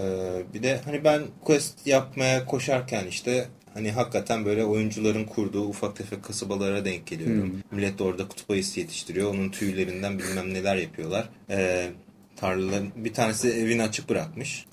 bir 0.53 0.63
de 0.63 0.79
hani 0.86 1.03
ben 1.03 1.21
quest 1.43 1.88
yapmaya 1.88 2.45
koşarken 2.45 3.07
işte 3.07 3.47
hani 3.73 3.91
hakikaten 3.91 4.45
böyle 4.45 4.65
oyuncuların 4.65 5.23
kurduğu 5.23 5.63
ufak 5.63 5.95
tefek 5.95 6.23
kasabalara 6.23 6.86
denk 6.86 7.07
geliyorum. 7.07 7.62
Millet 7.71 7.99
de 7.99 8.03
orada 8.03 8.27
kutup 8.27 8.51
ayısı 8.51 8.79
yetiştiriyor. 8.79 9.33
Onun 9.33 9.49
tüylerinden 9.49 10.19
bilmem 10.19 10.53
neler 10.53 10.75
yapıyorlar. 10.75 11.29
Ee, 11.49 11.89
tarlaların 12.36 12.89
bir 12.95 13.13
tanesi 13.13 13.49
evini 13.49 13.83
açık 13.83 14.09
bırakmış. 14.09 14.65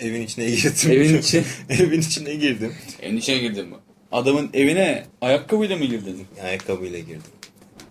Evin 0.00 0.22
içine 0.22 0.50
girdim. 0.50 0.90
Evin 0.90 1.18
içi? 1.18 1.44
evin 1.68 2.00
içine 2.00 2.34
girdim. 2.34 2.72
Evin 3.02 3.16
içine 3.16 3.38
girdin 3.38 3.68
mi? 3.68 3.76
Adamın 4.12 4.50
evine 4.54 5.04
ayakkabıyla 5.20 5.76
mı 5.76 5.84
girdin? 5.84 6.26
Ayakkabıyla 6.42 6.98
girdim. 6.98 7.32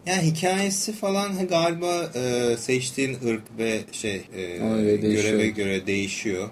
Yani 0.05 0.21
hikayesi 0.21 0.93
falan 0.93 1.47
galiba 1.47 2.11
e, 2.15 2.57
seçtiğin 2.57 3.17
ırk 3.27 3.41
ve 3.57 3.79
şey 3.91 4.21
e, 4.35 4.57
göreve 4.95 5.47
göre 5.47 5.87
değişiyor. 5.87 6.49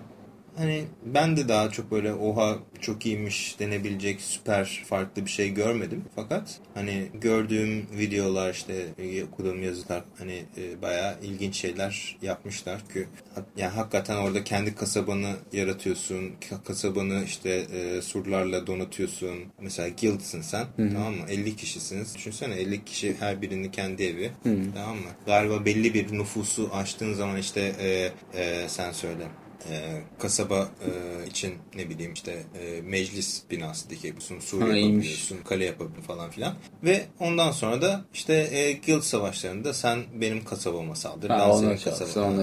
Hani 0.58 0.84
ben 1.06 1.38
de 1.38 1.48
daha 1.50 1.70
çok 1.70 1.92
böyle 1.92 2.14
oha 2.14 2.56
çok 2.82 3.06
iyiymiş 3.06 3.60
denebilecek 3.60 4.22
süper 4.22 4.84
farklı 4.86 5.26
bir 5.26 5.30
şey 5.32 5.50
görmedim. 5.54 6.04
Fakat 6.16 6.60
hani 6.74 7.08
gördüğüm 7.22 7.86
videolar 7.98 8.54
işte 8.54 8.86
e, 8.98 9.24
okuduğum 9.24 9.64
yazılar 9.64 10.04
hani 10.18 10.44
e, 10.58 10.82
bayağı 10.82 11.16
ilginç 11.24 11.56
şeyler 11.56 12.18
yapmışlar 12.22 12.80
ki 12.94 13.08
ha- 13.36 13.46
yani 13.58 13.72
hakikaten 13.72 14.16
orada 14.18 14.44
kendi 14.44 14.76
kasabanı 14.76 15.36
yaratıyorsun. 15.54 16.32
Ka- 16.50 16.64
Kasabanı 16.64 17.24
işte 17.26 17.50
e, 17.50 18.02
surlarla 18.02 18.68
donatıyorsun. 18.68 19.36
Mesela 19.62 19.90
guildsın 20.02 20.42
sen 20.42 20.68
tamam 20.94 21.14
mı? 21.14 21.26
50 21.30 21.56
kişisiniz. 21.56 22.16
Düşünsene 22.16 22.56
50 22.56 22.86
kişi 22.86 23.16
her 23.20 23.42
birinin 23.42 23.72
kendi 23.72 24.04
evi. 24.04 24.32
Tamam 24.76 24.96
mı? 24.98 25.10
Galiba 25.26 25.66
belli 25.66 25.94
bir 25.94 26.12
nüfusu 26.14 26.70
aştığın 26.74 27.14
zaman 27.14 27.38
işte 27.38 27.76
e, 27.80 28.12
e, 28.42 28.70
sen 28.70 28.92
söyle 28.92 29.24
e, 29.70 30.02
kasaba 30.20 30.70
e, 30.86 30.90
için 31.28 31.54
ne 31.76 31.90
bileyim 31.90 32.14
işte 32.14 32.44
e, 32.62 32.82
meclis 32.82 33.42
binası 33.52 33.90
dikebiliyorsun, 33.90 34.40
sur 34.40 34.62
yapabiliyorsun, 34.62 35.38
kale 35.46 35.66
yapabiliyorsun 35.66 36.08
falan 36.08 36.30
filan. 36.30 36.54
Ve 36.84 37.06
ondan 37.20 37.52
sonra 37.52 37.82
da 37.82 38.02
işte 38.14 38.34
e, 38.34 38.74
guild 38.74 39.02
savaşlarında 39.02 39.74
sen 39.74 40.00
benim 40.22 40.44
kasabama 40.46 40.96
saldır, 40.96 41.30
Ha, 41.30 41.40
ben 41.40 41.52
senin 41.52 41.78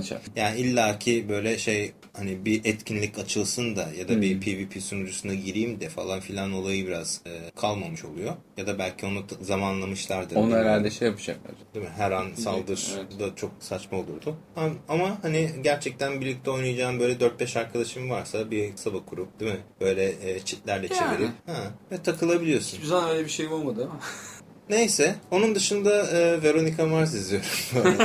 çal. 0.03 0.19
Yani 0.37 0.61
illaki 0.61 1.29
böyle 1.29 1.59
şey 1.59 1.93
hani 2.13 2.45
bir 2.45 2.65
etkinlik 2.65 3.19
açılsın 3.19 3.77
da 3.77 3.89
ya 3.99 4.09
da 4.09 4.13
Hmm. 4.13 4.23
bir 4.23 4.41
PvP 4.41 4.83
sunucusuna 4.83 5.35
gireyim 5.35 5.81
de 5.81 5.89
falan 5.89 6.21
filan 6.21 6.53
olayı 6.53 6.87
biraz 6.87 7.21
e, 7.27 7.31
kalmamış 7.57 8.05
oluyor. 8.05 8.33
Ya 8.57 8.67
da 8.67 8.79
belki 8.79 9.07
onu 9.07 9.25
zamanlamışlardır. 9.41 10.37
Onu 10.37 10.55
herhalde 10.57 10.91
şey 10.91 11.09
yapacaklar. 11.09 11.53
Değil 11.75 11.85
mi? 11.87 11.93
Her 11.97 12.11
an 12.11 12.27
saldır 12.35 12.89
Evet. 12.97 13.21
da 13.21 13.37
çok 13.37 13.51
saçma 13.61 13.99
olurdu. 13.99 14.37
Ama, 14.57 14.71
ama 14.89 15.19
hani 15.23 15.51
gerçekten 15.63 16.21
birlikte 16.21 16.51
oynayacağım 16.51 17.01
böyle 17.01 17.08
4-5 17.13 17.59
arkadaşım 17.59 18.11
varsa 18.11 18.51
bir 18.51 18.71
kasaba 18.71 19.05
kurup 19.05 19.41
değil 19.41 19.53
mi? 19.53 19.61
Böyle 19.81 20.31
e, 20.31 20.41
çitlerle 20.41 20.89
Yani. 20.91 20.99
çevirip 20.99 21.33
ha, 21.47 21.73
ve 21.93 22.03
takılabiliyorsun. 22.03 22.77
Hiçbir 22.77 22.87
zaman 22.89 23.11
öyle 23.11 23.25
bir 23.25 23.31
şey 23.31 23.47
olmadı 23.47 23.89
ama. 23.91 24.01
Neyse. 24.71 25.15
Onun 25.31 25.55
dışında 25.55 26.07
e, 26.07 26.43
Veronica 26.43 26.87
Mars 26.87 27.15
izliyorum. 27.15 27.49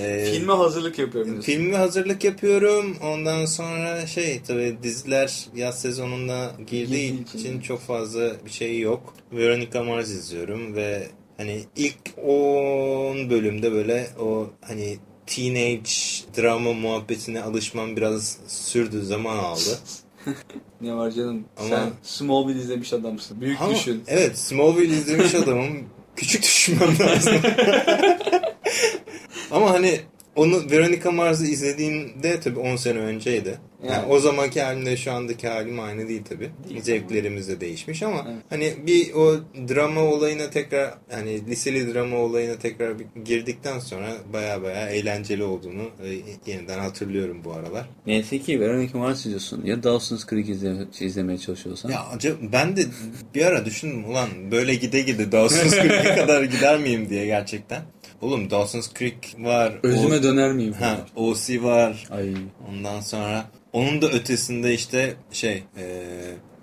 E, 0.00 0.24
Filme 0.32 0.52
hazırlık 0.52 0.98
yapıyorum 0.98 1.30
diyorsun. 1.32 1.52
Filmi 1.52 1.76
hazırlık 1.76 2.24
yapıyorum. 2.24 2.96
Ondan 3.02 3.44
sonra 3.44 4.06
şey 4.06 4.40
tabii 4.46 4.76
diziler 4.82 5.46
yaz 5.54 5.80
sezonunda 5.80 6.52
girdiği 6.66 7.22
için. 7.22 7.38
için 7.38 7.60
çok 7.60 7.80
fazla 7.80 8.32
bir 8.44 8.50
şey 8.50 8.80
yok. 8.80 9.14
Veronica 9.32 9.82
Mars 9.82 10.08
izliyorum 10.10 10.74
ve 10.74 11.08
hani 11.36 11.64
ilk 11.76 11.98
10 12.24 13.30
bölümde 13.30 13.72
böyle 13.72 14.06
o 14.20 14.50
hani 14.60 14.98
teenage 15.34 15.90
drama 16.36 16.72
muhabbetine 16.72 17.42
alışmam 17.42 17.96
biraz 17.96 18.36
sürdü 18.48 19.02
zaman 19.04 19.36
aldı. 19.36 19.78
Ne 20.80 20.94
var 20.94 21.10
canım? 21.10 21.44
Ama- 21.56 21.68
Sen 21.68 21.90
Smallville 22.02 22.58
izlemiş 22.60 22.92
adamsın. 22.92 23.40
Büyük 23.40 23.60
Ama 23.60 23.74
düşün. 23.74 24.04
evet 24.06 24.38
Smallville 24.38 24.94
izlemiş 24.94 25.34
adamım. 25.34 25.78
Küçük 26.16 26.42
düşünmem 26.42 26.98
lazım. 26.98 27.34
Ama 29.50 29.70
hani 29.70 30.00
onu 30.36 30.70
Veronica 30.70 31.10
Mars'ı 31.10 31.46
izlediğimde 31.46 32.40
tabii 32.40 32.58
10 32.58 32.76
sene 32.76 32.98
önceydi. 32.98 33.58
Yani 33.88 34.06
o 34.06 34.18
zamanki 34.18 34.62
halimle 34.62 34.96
şu 34.96 35.12
andaki 35.12 35.48
halim 35.48 35.80
aynı 35.80 36.08
değil 36.08 36.24
tabi. 36.24 36.50
Zevklerimiz 36.82 37.48
de 37.48 37.60
değişmiş 37.60 38.02
ama 38.02 38.26
hani 38.50 38.74
bir 38.86 39.12
o 39.14 39.36
drama 39.68 40.00
olayına 40.00 40.50
tekrar 40.50 40.94
hani 41.10 41.46
liseli 41.46 41.94
drama 41.94 42.16
olayına 42.16 42.58
tekrar 42.58 42.96
girdikten 43.24 43.78
sonra 43.78 44.06
baya 44.32 44.62
baya 44.62 44.88
eğlenceli 44.88 45.44
olduğunu 45.44 45.82
e, 45.82 46.08
yeniden 46.50 46.78
hatırlıyorum 46.78 47.44
bu 47.44 47.52
aralar. 47.52 47.88
Neyse 48.06 48.38
ki 48.38 48.60
Veronica 48.60 48.98
Mars 48.98 49.18
izliyorsun 49.20 49.64
ya 49.64 49.82
Dawson's 49.82 50.26
Creek 50.26 50.48
izleme, 50.48 50.86
izlemeye 51.00 51.38
çalışıyorsan. 51.38 51.90
Ya 51.90 52.06
acaba 52.06 52.36
ben 52.52 52.76
de 52.76 52.84
bir 53.34 53.46
ara 53.46 53.64
düşündüm 53.64 54.04
ulan 54.04 54.28
böyle 54.50 54.74
gide 54.74 55.00
gide 55.00 55.32
Dawson's 55.32 55.70
Creek'e 55.70 56.14
kadar 56.16 56.42
gider 56.42 56.78
miyim 56.78 57.08
diye 57.08 57.26
gerçekten. 57.26 57.82
Oğlum 58.22 58.50
Dawson's 58.50 58.94
Creek 58.94 59.36
var. 59.38 59.72
Özüme 59.82 60.18
o, 60.18 60.22
döner 60.22 60.52
miyim? 60.52 60.72
Ha, 60.72 60.98
OC 61.16 61.62
var. 61.62 62.08
Ay. 62.10 62.34
Ondan 62.70 63.00
sonra 63.00 63.44
onun 63.72 64.02
da 64.02 64.08
ötesinde 64.08 64.74
işte 64.74 65.14
şey 65.32 65.62
e, 65.76 65.84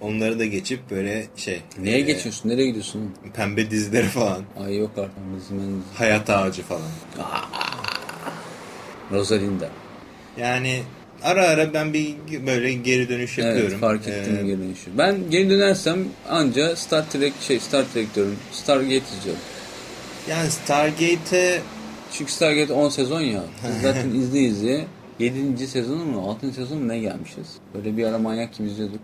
onları 0.01 0.39
da 0.39 0.45
geçip 0.45 0.91
böyle 0.91 1.25
şey. 1.35 1.61
Neye 1.83 1.97
e, 1.97 2.01
geçiyorsun? 2.01 2.49
Nereye 2.49 2.67
gidiyorsun? 2.67 3.13
Pembe 3.33 3.71
dizileri 3.71 4.05
falan. 4.05 4.43
Ay 4.65 4.77
yok 4.77 4.91
artık. 4.97 5.13
Bizim 5.35 5.83
Hayat 5.95 6.29
ağacı 6.29 6.61
falan. 6.63 6.81
Rosalinda. 9.11 9.69
Yani 10.37 10.81
ara 11.23 11.47
ara 11.47 11.73
ben 11.73 11.93
bir 11.93 12.15
böyle 12.47 12.73
geri 12.73 13.09
dönüş 13.09 13.37
yapıyorum. 13.37 13.69
Evet 13.71 13.79
fark 13.79 14.07
ettim 14.07 14.37
Ee, 14.41 14.45
geri 14.45 14.59
dönüşü. 14.59 14.97
Ben 14.97 15.29
geri 15.29 15.49
dönersem 15.49 15.99
anca 16.29 16.75
Star 16.75 17.09
Trek 17.09 17.33
şey 17.41 17.59
Star 17.59 17.85
Trek 17.93 18.15
diyorum. 18.15 18.35
Stargate 18.51 18.95
izliyorum. 18.95 19.41
Yani 20.29 20.51
Stargate'e 20.51 21.61
Çünkü 22.13 22.31
Stargate 22.31 22.73
10 22.73 22.89
sezon 22.89 23.21
ya. 23.21 23.43
Zaten 23.81 24.09
izle 24.09 24.39
izle 24.39 24.85
7. 25.19 25.67
sezonu 25.67 26.05
mu 26.05 26.29
6. 26.29 26.53
sezonu 26.53 26.79
mu 26.79 26.87
ne 26.87 26.99
gelmişiz. 26.99 27.47
Böyle 27.73 27.97
bir 27.97 28.03
ara 28.05 28.17
manyak 28.17 28.53
gibi 28.53 28.67
izliyorduk. 28.67 28.99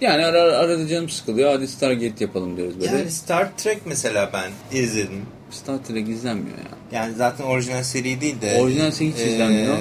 Yani 0.00 0.24
ara 0.24 0.40
ara 0.40 0.56
arada 0.56 0.88
canım 0.88 1.08
sıkılıyor. 1.08 1.52
Hadi 1.52 1.68
Stargate 1.68 2.24
yapalım 2.24 2.56
diyoruz 2.56 2.80
böyle. 2.80 2.96
yani 2.96 3.10
Star 3.10 3.56
Trek 3.56 3.78
mesela 3.86 4.30
ben 4.32 4.78
izledim. 4.78 5.26
Star 5.50 5.84
Trek 5.84 6.08
izlenmiyor 6.08 6.58
ya. 6.58 6.98
Yani 7.00 7.14
zaten 7.14 7.44
orijinal 7.44 7.82
seri 7.82 8.20
değil 8.20 8.40
de 8.40 8.60
Orijinal 8.60 8.90
seri 8.90 9.08
hiç 9.08 9.16
izlenmiyor. 9.20 9.76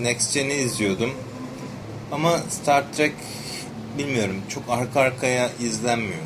Next 0.00 0.34
Gen'i 0.34 0.54
izliyordum. 0.54 1.10
Ama 2.12 2.38
Star 2.38 2.92
Trek 2.92 3.12
bilmiyorum 3.98 4.36
çok 4.48 4.62
arka 4.68 5.00
arkaya 5.00 5.50
izlenmiyor. 5.60 6.20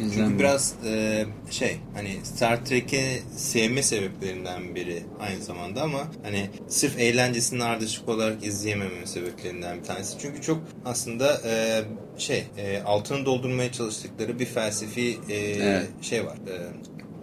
Çünkü 0.00 0.12
İzlenmiyor. 0.14 0.38
biraz 0.40 0.74
e, 0.86 1.24
şey 1.50 1.76
hani 1.94 2.10
Star 2.24 2.64
Trek'i 2.64 3.22
sevme 3.36 3.82
sebeplerinden 3.82 4.74
biri 4.74 5.02
aynı 5.20 5.42
zamanda 5.42 5.82
ama 5.82 6.02
hani 6.22 6.50
sırf 6.68 6.98
eğlencesinin 6.98 7.60
ardışık 7.60 8.08
olarak 8.08 8.44
izleyememem 8.46 9.06
sebeplerinden 9.06 9.78
bir 9.78 9.84
tanesi. 9.84 10.18
Çünkü 10.22 10.42
çok 10.42 10.58
aslında 10.84 11.40
e, 11.44 11.82
şey 12.18 12.44
e, 12.58 12.82
altını 12.82 13.26
doldurmaya 13.26 13.72
çalıştıkları 13.72 14.38
bir 14.38 14.46
felsefi 14.46 15.18
e, 15.30 15.34
Evet. 15.36 15.86
şey 16.02 16.26
var. 16.26 16.34
E, 16.34 16.54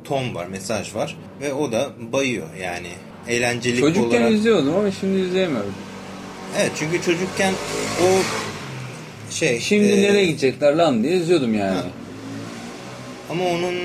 ton 0.03 0.36
var, 0.36 0.47
mesaj 0.47 0.95
var 0.95 1.17
ve 1.41 1.53
o 1.53 1.71
da 1.71 1.89
bayıyor 2.13 2.47
yani. 2.62 2.88
Eğlencelik 3.27 3.79
Çocukken 3.79 4.21
olarak. 4.21 4.31
izliyordum 4.31 4.75
ama 4.75 4.91
şimdi 4.91 5.19
izleyemiyorum. 5.21 5.73
Evet 6.59 6.71
çünkü 6.79 7.01
çocukken 7.01 7.53
o 8.03 8.07
şey 9.33 9.59
Şimdi 9.59 9.88
e, 9.88 10.01
nereye 10.01 10.25
gidecekler 10.25 10.73
lan 10.73 11.03
diye 11.03 11.15
izliyordum 11.17 11.53
yani. 11.53 11.75
Ha. 11.77 11.83
Ama 13.29 13.43
onun 13.45 13.75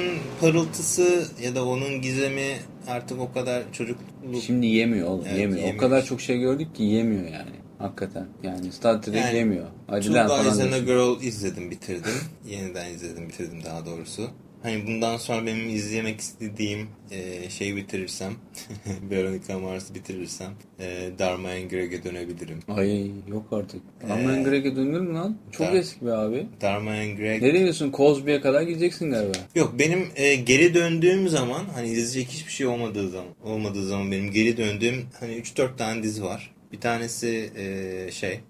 parıltısı 0.40 1.26
ya 1.42 1.54
da 1.54 1.64
onun 1.66 2.02
gizemi 2.02 2.56
artık 2.88 3.20
o 3.20 3.32
kadar 3.32 3.72
çocukluk 3.72 4.08
Şimdi 4.46 4.66
yemiyor 4.66 5.08
oğlum 5.08 5.24
Evet, 5.28 5.38
yemiyor. 5.38 5.58
O 5.62 5.66
yemiyor. 5.66 5.78
kadar 5.84 6.04
çok 6.04 6.20
şey 6.20 6.38
gördük 6.38 6.74
ki 6.74 6.82
yemiyor 6.82 7.22
yani. 7.24 7.50
Hakikaten. 7.78 8.26
Yani 8.42 8.72
Star 8.72 9.02
Trek 9.02 9.14
Yani 9.16 9.36
yemiyor. 9.36 9.66
Hadi 9.86 10.00
Two 10.00 10.14
lan 10.14 10.26
Guys 10.26 10.38
falan 10.40 10.52
and 10.66 10.72
a 10.72 10.86
diyorsun. 10.86 10.86
Girl 11.18 11.26
izledim 11.26 11.70
bitirdim. 11.70 12.12
Yeniden 12.48 12.90
izledim 12.90 13.28
bitirdim 13.28 13.64
daha 13.64 13.86
doğrusu. 13.86 14.30
Hani 14.62 14.86
bundan 14.86 15.16
sonra 15.16 15.46
benim 15.46 15.68
izlemek 15.68 16.20
istediğim 16.20 16.88
e, 17.10 17.50
şeyi 17.50 17.76
bitirirsem, 17.76 18.32
Veronica 19.10 19.58
Mars'ı 19.58 19.94
bitirirsem 19.94 20.50
e, 20.80 21.10
Dharma 21.18 21.48
and 21.48 21.70
Greg'e 21.70 22.04
dönebilirim. 22.04 22.58
Ay 22.68 23.10
yok 23.28 23.46
artık. 23.52 23.82
Ee, 24.08 24.12
Aman 24.12 24.44
Greg'e 24.44 24.76
dönülür 24.76 25.00
mü 25.00 25.14
lan? 25.14 25.36
Çok 25.52 25.66
Dar- 25.66 25.72
eski 25.72 26.06
be 26.06 26.12
abi. 26.12 26.46
Dharma 26.60 26.90
and 26.90 27.16
Greg... 27.16 27.42
Nereye 27.42 27.62
diyorsun? 27.62 27.92
Cosby'ye 27.92 28.40
kadar 28.40 28.62
gideceksin 28.62 29.10
galiba. 29.10 29.38
Yok 29.54 29.74
benim 29.78 30.08
e, 30.16 30.34
geri 30.34 30.74
döndüğüm 30.74 31.28
zaman 31.28 31.64
hani 31.74 31.88
izleyecek 31.88 32.32
hiçbir 32.32 32.52
şey 32.52 32.66
olmadığı 32.66 33.08
zaman 33.08 33.32
olmadığı 33.44 33.86
zaman 33.86 34.12
benim 34.12 34.30
geri 34.30 34.56
döndüğüm 34.56 35.06
hani 35.20 35.32
3-4 35.32 35.76
tane 35.76 36.02
dizi 36.02 36.22
var. 36.24 36.54
Bir 36.72 36.80
tanesi 36.80 37.50
e, 37.56 38.10
şey 38.10 38.40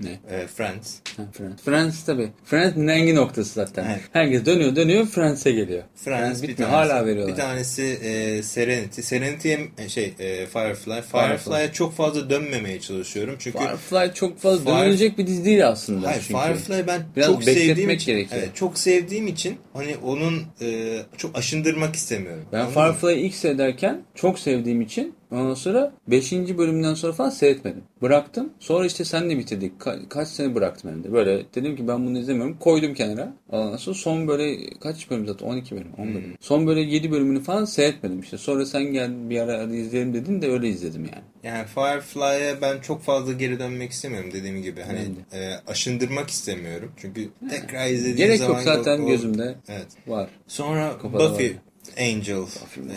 Ne? 0.00 0.10
e, 0.30 0.46
Friends. 0.46 0.94
Ha, 1.16 1.22
Friends. 1.32 1.62
Friends 1.62 2.04
tabii. 2.04 2.28
Friends 2.44 2.76
nengi 2.76 3.14
noktası 3.14 3.52
zaten. 3.54 3.84
Evet. 3.90 4.00
Herkes 4.12 4.46
dönüyor 4.46 4.76
dönüyor 4.76 5.06
Friends'e 5.06 5.52
geliyor. 5.52 5.82
Friends 5.96 6.42
bir 6.42 6.48
bitmiyor. 6.48 6.70
tanesi, 6.70 6.92
Hala 6.92 7.06
veriyorlar. 7.06 7.36
Bir 7.36 7.40
tanesi 7.42 7.82
e, 7.82 8.42
Serenity. 8.42 9.00
Serenity 9.00 9.54
e, 9.78 9.88
şey 9.88 10.04
e, 10.18 10.46
Firefly. 10.46 11.02
Firefly'e 11.02 11.28
Firefly. 11.38 11.72
çok 11.72 11.94
fazla 11.94 12.30
dönmemeye 12.30 12.80
çalışıyorum 12.80 13.36
çünkü 13.38 13.58
Firefly 13.58 14.14
çok 14.14 14.38
fazla 14.38 14.70
Fire- 14.70 14.80
dönülecek 14.84 15.18
bir 15.18 15.26
dizi 15.26 15.44
değil 15.44 15.68
aslında. 15.68 16.06
Hayır 16.08 16.24
çünkü. 16.28 16.40
Firefly 16.42 16.86
ben 16.86 17.02
Biraz 17.16 17.26
çok 17.26 17.44
sevdiğim 17.44 17.90
için 17.90 18.12
gerekiyor. 18.12 18.40
evet, 18.42 18.50
çok 18.56 18.78
sevdiğim 18.78 19.26
için 19.26 19.56
hani 19.72 19.96
onun 20.04 20.42
e, 20.60 20.98
çok 21.16 21.38
aşındırmak 21.38 21.96
istemiyorum. 21.96 22.44
Ben? 22.52 22.66
Firefly'ı 22.70 23.12
ilk 23.16 23.34
seyrederken 23.34 24.02
çok 24.14 24.38
sevdiğim 24.38 24.80
için 24.80 25.14
ondan 25.30 25.54
sonra 25.54 25.92
5. 26.08 26.32
bölümden 26.32 26.94
sonra 26.94 27.12
falan 27.12 27.30
seyretmedim. 27.30 27.82
Bıraktım. 28.02 28.50
Sonra 28.58 28.86
işte 28.86 29.04
senle 29.04 29.38
bitirdik. 29.38 29.80
Ka- 29.80 30.08
kaç 30.08 30.28
sene 30.28 30.54
bıraktım 30.54 30.90
hem 30.90 31.04
de. 31.04 31.12
Böyle 31.12 31.42
dedim 31.54 31.76
ki 31.76 31.88
ben 31.88 32.06
bunu 32.06 32.18
izlemiyorum. 32.18 32.58
Koydum 32.58 32.94
kenara. 32.94 33.32
Ondan 33.48 33.76
sonra 33.76 33.94
son 33.96 34.28
böyle 34.28 34.70
kaç 34.80 35.10
bölüm 35.10 35.26
zaten? 35.26 35.46
12 35.46 35.74
bölüm. 35.76 35.92
10 35.98 36.08
bölüm. 36.14 36.34
Son 36.40 36.66
böyle 36.66 36.80
7 36.80 37.10
bölümünü 37.10 37.42
falan 37.42 37.64
seyretmedim 37.64 38.20
işte. 38.20 38.38
Sonra 38.38 38.66
sen 38.66 38.82
gel 38.84 39.30
bir 39.30 39.40
ara 39.40 39.62
izleyelim 39.62 40.14
dedin 40.14 40.42
de 40.42 40.48
öyle 40.50 40.68
izledim 40.68 41.04
yani. 41.04 41.24
Yani 41.42 41.66
Firefly'e 41.66 42.56
ben 42.62 42.80
çok 42.80 43.02
fazla 43.02 43.32
geri 43.32 43.58
dönmek 43.58 43.90
istemiyorum 43.90 44.30
dediğim 44.32 44.62
gibi. 44.62 44.80
Hani 44.82 45.00
e, 45.32 45.54
aşındırmak 45.66 46.30
istemiyorum. 46.30 46.92
Çünkü 46.96 47.28
tekrar 47.50 47.86
izlediğim 47.86 48.16
Gerek 48.16 48.38
zaman 48.38 48.54
yok 48.54 48.64
zaten 48.64 49.00
o- 49.02 49.06
gözümde 49.06 49.54
Evet. 49.68 49.86
var. 50.06 50.30
Sonra 50.46 50.98
Kafada 51.02 51.30
Buffy 51.32 51.48
var. 51.50 51.56
Angel 52.00 52.46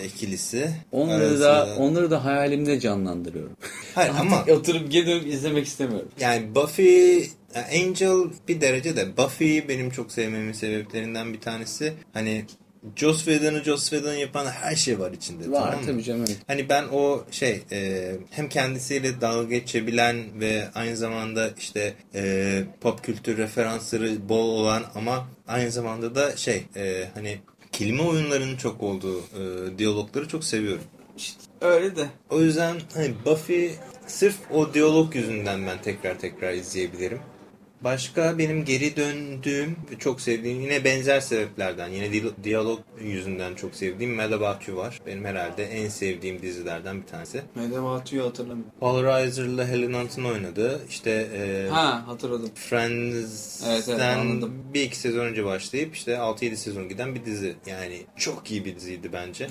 ikilisi. 0.05 0.71
Onları 0.91 1.23
arasında- 1.27 1.67
da 1.67 1.75
onları 1.77 2.11
da 2.11 2.25
hayalimde 2.25 2.79
canlandırıyorum. 2.79 3.57
Hayır 3.95 4.11
ama 4.19 4.41
Oturup 4.41 4.91
dönüp 4.93 5.27
izlemek 5.27 5.65
istemiyorum. 5.67 6.09
yani 6.19 6.55
Buffy 6.55 7.23
Angel 7.55 8.17
bir 8.47 8.61
derece 8.61 8.95
de 8.95 9.17
Buffy'yi 9.17 9.67
benim 9.69 9.89
çok 9.89 10.11
sevmemin 10.11 10.53
sebeplerinden 10.53 11.33
bir 11.33 11.39
tanesi 11.41 11.93
hani 12.13 12.45
Joss 12.95 13.25
Whedon'ı 13.25 13.63
Joss 13.63 13.89
Whedon 13.89 14.13
yapan 14.13 14.45
her 14.45 14.75
şey 14.75 14.99
var 14.99 15.11
içinde. 15.11 15.51
Var 15.51 15.61
tamam 15.63 15.79
mı? 15.79 15.85
tabii 15.85 16.03
canım. 16.03 16.25
evet. 16.27 16.37
Hani 16.47 16.69
ben 16.69 16.83
o 16.91 17.23
şey 17.31 17.61
e, 17.71 18.11
hem 18.31 18.49
kendisiyle 18.49 19.21
dalga 19.21 19.43
geçebilen 19.55 20.39
ve 20.39 20.63
aynı 20.75 20.97
zamanda 20.97 21.49
işte 21.59 21.93
e, 22.15 22.63
pop 22.81 23.03
kültür 23.03 23.37
referansları 23.37 24.29
bol 24.29 24.49
olan 24.49 24.83
ama 24.95 25.27
aynı 25.47 25.71
zamanda 25.71 26.15
da 26.15 26.37
şey 26.37 26.63
e, 26.75 27.03
hani 27.13 27.37
kelime 27.71 28.03
oyunlarının 28.03 28.57
çok 28.57 28.83
olduğu 28.83 29.19
e, 29.19 29.77
diyalogları 29.77 30.27
çok 30.27 30.43
seviyorum. 30.43 30.83
Öyle 31.61 31.95
de. 31.95 32.09
O 32.29 32.41
yüzden 32.41 32.75
hani 32.93 33.13
Buffy 33.25 33.71
sırf 34.07 34.35
o 34.51 34.73
diyalog 34.73 35.15
yüzünden 35.15 35.67
ben 35.67 35.81
tekrar 35.81 36.19
tekrar 36.19 36.53
izleyebilirim. 36.53 37.19
Başka 37.83 38.37
benim 38.37 38.65
geri 38.65 38.95
döndüğüm 38.95 39.75
ve 39.91 39.99
çok 39.99 40.21
sevdiğim 40.21 40.61
yine 40.61 40.83
benzer 40.83 41.19
sebeplerden 41.19 41.87
yine 41.87 42.13
di- 42.13 42.43
diyalog 42.43 42.79
yüzünden 43.01 43.55
çok 43.55 43.75
sevdiğim 43.75 44.15
You 44.67 44.77
var. 44.77 44.99
Benim 45.05 45.25
herhalde 45.25 45.63
en 45.65 45.89
sevdiğim 45.89 46.41
dizilerden 46.41 47.01
bir 47.01 47.07
tanesi. 47.07 47.41
Medevatu'yu 47.55 48.23
hatırlamıyorum. 48.25 48.71
Paul 48.79 49.03
Reiser'la 49.03 49.67
Helen 49.67 49.93
Hunt'ın 49.93 50.23
oynadığı 50.23 50.81
işte 50.89 51.11
e, 51.11 51.69
Ha 51.69 52.07
hatırladım. 52.07 52.49
Friends'ten 52.55 53.71
Evet, 53.71 53.85
evet, 53.89 54.01
anladım. 54.01 54.53
bir 54.73 54.81
iki 54.81 54.97
sezon 54.97 55.25
önce 55.25 55.45
başlayıp 55.45 55.95
işte 55.95 56.11
6-7 56.11 56.55
sezon 56.55 56.89
giden 56.89 57.15
bir 57.15 57.25
dizi. 57.25 57.55
Yani 57.67 57.97
çok 58.15 58.51
iyi 58.51 58.65
bir 58.65 58.75
diziydi 58.75 59.13
bence. 59.13 59.47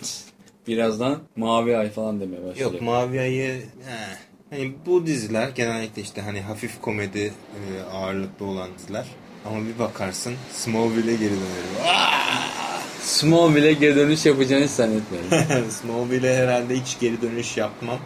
Birazdan 0.66 1.18
Mavi 1.36 1.76
Ay 1.76 1.90
falan 1.90 2.20
demeye 2.20 2.38
başlayacak. 2.44 2.72
Yok 2.72 2.82
Mavi 2.82 3.20
Ay'ı 3.20 3.62
eh. 3.90 4.29
Hani 4.50 4.72
bu 4.86 5.06
diziler 5.06 5.48
genellikle 5.48 6.02
işte 6.02 6.20
hani 6.20 6.40
hafif 6.40 6.80
komedi 6.80 7.18
e, 7.54 7.82
ağırlıklı 7.92 8.46
olan 8.46 8.68
diziler. 8.78 9.06
Ama 9.44 9.66
bir 9.66 9.78
bakarsın 9.78 10.34
Smallville'e 10.52 11.12
geri 11.16 11.30
dönerim. 11.30 11.84
Smallville'e 13.00 13.72
geri 13.72 13.96
dönüş 13.96 14.26
yapacağını 14.26 14.64
hiç 14.64 14.70
zannetmiyorum. 14.70 15.70
Smallville'e 15.70 16.36
herhalde 16.36 16.80
hiç 16.80 16.98
geri 17.00 17.22
dönüş 17.22 17.56
yapmam. 17.56 17.98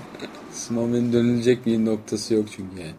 Smallville'in 0.53 1.13
dönülecek 1.13 1.67
bir 1.67 1.85
noktası 1.85 2.35
yok 2.35 2.49
çünkü 2.57 2.81
yani. 2.81 2.95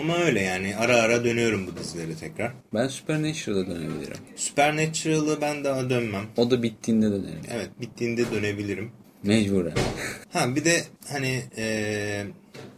Ama 0.00 0.16
öyle 0.18 0.40
yani 0.40 0.76
ara 0.76 0.96
ara 0.96 1.24
dönüyorum 1.24 1.66
bu 1.66 1.78
dizilere 1.78 2.14
tekrar. 2.14 2.52
Ben 2.74 2.88
Supernatural'a 2.88 3.66
dönebilirim. 3.66 4.16
Supernatural'ı 4.36 5.40
ben 5.40 5.64
daha 5.64 5.90
dönmem. 5.90 6.24
O 6.36 6.50
da 6.50 6.62
bittiğinde 6.62 7.06
dönerim. 7.10 7.40
Evet 7.50 7.68
bittiğinde 7.80 8.30
dönebilirim. 8.30 8.90
Mecburen. 9.22 9.72
Ha 10.32 10.56
bir 10.56 10.64
de 10.64 10.82
hani 11.12 11.42
eee 11.56 12.26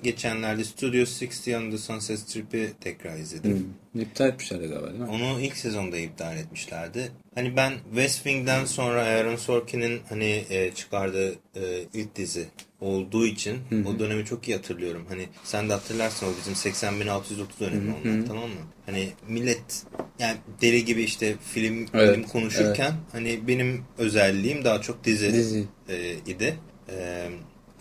geçenlerde 0.02 0.64
Studio 0.64 1.00
60 1.00 1.48
on 1.48 1.70
the 1.70 1.78
Sunset 1.78 2.18
Strip'i 2.18 2.72
tekrar 2.80 3.16
izledim. 3.16 3.74
Hmm. 3.92 4.02
İptal 4.02 4.28
etmişlerdi 4.28 4.66
galiba 4.66 4.88
değil 4.88 5.00
mi? 5.00 5.08
Onu 5.08 5.40
ilk 5.40 5.56
sezonda 5.56 5.98
iptal 5.98 6.36
etmişlerdi. 6.36 7.10
Hani 7.34 7.56
ben 7.56 7.72
West 7.84 8.16
Wing'den 8.16 8.64
sonra 8.64 9.02
Aaron 9.02 9.36
Sorkin'in 9.36 10.00
hani 10.08 10.44
e, 10.50 10.72
çıkardığı 10.74 11.32
e, 11.32 11.62
ilk 11.94 12.16
dizi 12.16 12.46
olduğu 12.80 13.26
için 13.26 13.58
hı 13.70 13.76
hı. 13.76 13.88
o 13.88 13.98
dönemi 13.98 14.24
çok 14.24 14.48
iyi 14.48 14.56
hatırlıyorum. 14.56 15.06
Hani 15.08 15.28
sen 15.44 15.68
de 15.68 15.72
hatırlarsın 15.72 16.26
o 16.26 16.30
bizim 16.40 16.54
80.630 16.54 17.60
dönemi 17.60 17.90
hı 17.90 17.92
hı. 17.92 18.14
onlar 18.14 18.26
tamam 18.26 18.48
mı? 18.48 18.60
Hani 18.86 19.08
millet 19.28 19.84
yani 20.18 20.36
deli 20.60 20.84
gibi 20.84 21.02
işte 21.02 21.34
film, 21.54 21.86
evet, 21.94 22.14
film 22.14 22.22
konuşurken 22.22 22.90
evet. 22.90 23.12
hani 23.12 23.48
benim 23.48 23.84
özelliğim 23.98 24.64
daha 24.64 24.80
çok 24.80 25.04
dizi, 25.04 25.32
dizi. 25.32 25.64
E, 25.88 26.12
idi. 26.26 26.56
E, 26.88 27.28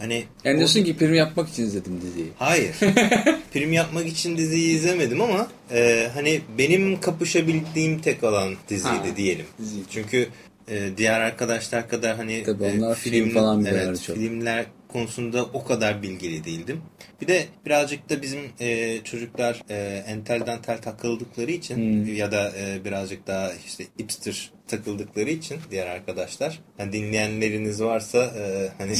Hani 0.06 0.24
yani 0.43 0.58
diyorsun 0.58 0.84
ki 0.84 0.97
prim 0.97 1.14
yapmak 1.14 1.49
için 1.49 1.64
izledim 1.64 2.01
diziyi. 2.01 2.28
Hayır. 2.38 2.76
prim 3.53 3.74
yapmak 3.74 4.08
için 4.08 4.38
diziyi 4.38 4.76
izlemedim 4.76 5.22
ama 5.22 5.47
e, 5.72 6.10
hani 6.14 6.41
benim 6.58 6.99
kapışabildiğim 6.99 8.01
tek 8.01 8.24
alan 8.24 8.56
diziydi 8.70 9.10
ha, 9.10 9.18
diyelim. 9.18 9.45
Dizi. 9.60 9.80
Çünkü 9.89 10.28
e, 10.70 10.89
diğer 10.97 11.20
arkadaşlar 11.20 11.89
kadar 11.89 12.16
hani 12.16 12.43
Tabii 12.43 12.64
onlar 12.64 12.91
e, 12.91 12.95
film, 12.95 13.14
film 13.14 13.34
falan 13.34 13.66
evet, 13.66 13.99
filmler 13.99 14.66
konusunda 14.88 15.45
o 15.45 15.64
kadar 15.64 16.01
bilgili 16.01 16.43
değildim. 16.43 16.82
Bir 17.22 17.28
de 17.28 17.45
birazcık 17.66 18.10
da 18.10 18.22
bizim 18.22 18.39
e, 18.60 18.99
çocuklar 19.03 19.62
e, 19.70 20.03
entel 20.08 20.45
dantel 20.45 20.78
takıldıkları 20.78 21.51
için 21.51 21.76
hmm. 21.76 22.16
ya 22.16 22.32
da 22.32 22.51
e, 22.58 22.86
birazcık 22.86 23.28
daha 23.28 23.51
işte 23.53 23.84
hipster 23.99 24.51
takıldıkları 24.68 25.30
için 25.30 25.57
diğer 25.72 25.88
arkadaşlar. 25.88 26.59
Yani 26.80 26.93
dinleyenleriniz 26.93 27.82
varsa 27.82 28.18
e, 28.18 28.70
hani 28.78 28.95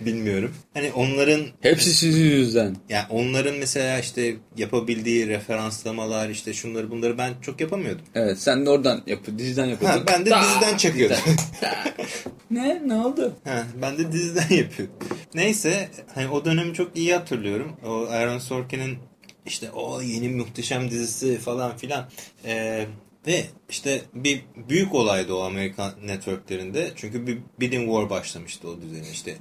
bilmiyorum. 0.00 0.54
Hani 0.74 0.92
onların 0.92 1.40
hepsi 1.60 1.94
sizin 1.94 2.24
yüzden. 2.24 2.76
Yani 2.88 3.04
onların 3.10 3.56
mesela 3.56 3.98
işte 3.98 4.34
yapabildiği 4.56 5.28
referanslamalar 5.28 6.28
işte 6.28 6.54
şunları 6.54 6.90
bunları 6.90 7.18
ben 7.18 7.32
çok 7.42 7.60
yapamıyordum. 7.60 8.04
Evet 8.14 8.38
sen 8.38 8.66
de 8.66 8.70
oradan 8.70 9.02
yap 9.06 9.20
diziden 9.38 9.66
yapıyordun. 9.66 9.98
Ha, 9.98 10.04
ben 10.06 10.26
de 10.26 10.30
diziden 10.30 10.76
çakıyordum. 10.76 11.16
ne? 12.50 12.82
Ne 12.86 12.94
oldu? 12.94 13.32
Ha, 13.44 13.66
ben 13.82 13.98
de 13.98 14.12
diziden 14.12 14.56
yapıyordum. 14.56 14.96
Neyse 15.34 15.88
hani 16.14 16.28
o 16.28 16.44
dönemi 16.44 16.74
çok 16.74 16.96
iyi 16.96 17.14
hatırlıyorum. 17.14 17.76
O 17.86 18.06
Aaron 18.10 18.38
Sorkin'in 18.38 18.98
işte 19.46 19.70
o 19.70 20.02
yeni 20.02 20.28
muhteşem 20.28 20.90
dizisi 20.90 21.38
falan 21.38 21.76
filan. 21.76 22.08
Ee, 22.44 22.86
ve 23.28 23.46
işte 23.70 24.02
bir 24.14 24.44
büyük 24.68 24.94
olaydı 24.94 25.34
o 25.34 25.42
Amerikan 25.42 25.92
networklerinde. 26.04 26.90
Çünkü 26.96 27.26
bir 27.26 27.38
bidding 27.60 27.86
war 27.86 28.10
başlamıştı 28.10 28.68
o 28.68 28.80
düzeni. 28.80 29.08
İşte 29.12 29.36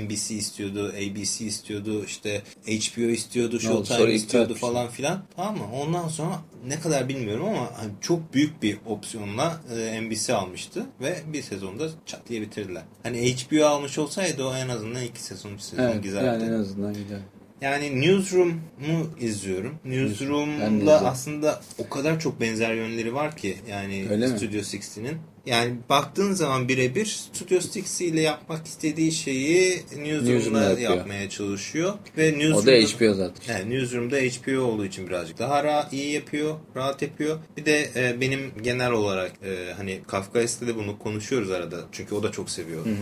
NBC 0.00 0.34
e, 0.34 0.38
istiyordu, 0.38 0.88
ABC 0.88 1.44
istiyordu, 1.44 2.04
işte 2.04 2.42
HBO 2.66 3.00
istiyordu, 3.00 3.60
Showtime 3.60 4.12
istiyordu 4.12 4.54
falan 4.54 4.88
filan. 4.88 5.22
Tamam 5.36 5.56
mı? 5.56 5.64
Ondan 5.74 6.08
sonra 6.08 6.40
ne 6.66 6.80
kadar 6.80 7.08
bilmiyorum 7.08 7.46
ama 7.48 7.70
hani 7.76 7.92
çok 8.00 8.34
büyük 8.34 8.62
bir 8.62 8.78
opsiyonla 8.86 9.60
e, 9.78 10.00
NBC 10.00 10.34
almıştı 10.34 10.86
ve 11.00 11.16
bir 11.32 11.42
sezonda 11.42 11.88
çat 12.06 12.28
diye 12.28 12.40
bitirdiler. 12.40 12.82
Hani 13.02 13.34
HBO 13.34 13.66
almış 13.66 13.98
olsaydı 13.98 14.44
o 14.44 14.54
en 14.54 14.68
azından 14.68 15.02
iki 15.02 15.22
sezon, 15.22 15.54
bir 15.54 15.58
sezon 15.58 15.82
evet, 15.82 16.02
güzeldi. 16.02 16.26
Yani 16.26 16.42
en 16.42 16.52
azından 16.52 16.94
güzel. 16.94 17.20
Yani 17.60 18.00
Newsroom'u 18.00 19.10
izliyorum. 19.20 19.74
Newsroom'la 19.84 20.92
aslında 20.92 21.60
o 21.78 21.88
kadar 21.88 22.20
çok 22.20 22.40
benzer 22.40 22.74
yönleri 22.74 23.14
var 23.14 23.36
ki 23.36 23.56
yani 23.70 24.06
Öyle 24.10 24.28
Studio 24.28 24.60
60'nin. 24.60 25.18
Yani 25.46 25.74
baktığın 25.88 26.32
zaman 26.32 26.68
birebir 26.68 27.06
Studio 27.06 27.56
60 27.56 28.00
ile 28.00 28.20
yapmak 28.20 28.66
istediği 28.66 29.12
şeyi 29.12 29.82
Newsroom'da 29.96 30.80
yapmaya 30.80 31.30
çalışıyor. 31.30 31.94
Ve 32.16 32.32
Newsroom'da, 32.38 32.58
o 32.58 32.66
da 32.66 32.72
HBO 32.72 33.14
zaten. 33.14 33.54
Yani 33.54 33.74
Newsroom'da 33.74 34.16
HBO 34.16 34.60
olduğu 34.60 34.84
için 34.84 35.06
birazcık 35.08 35.38
daha 35.38 35.64
rahat, 35.64 35.92
iyi 35.92 36.12
yapıyor, 36.12 36.56
rahat 36.76 37.02
yapıyor. 37.02 37.38
Bir 37.56 37.64
de 37.64 37.90
e, 37.96 38.20
benim 38.20 38.52
genel 38.62 38.92
olarak 38.92 39.32
e, 39.44 39.72
hani 39.76 40.00
Kafkais'te 40.06 40.66
de 40.66 40.76
bunu 40.76 40.98
konuşuyoruz 40.98 41.50
arada. 41.50 41.76
Çünkü 41.92 42.14
o 42.14 42.22
da 42.22 42.32
çok 42.32 42.50
seviyor. 42.50 42.86
Hı 42.86 42.90
hı. 42.90 42.94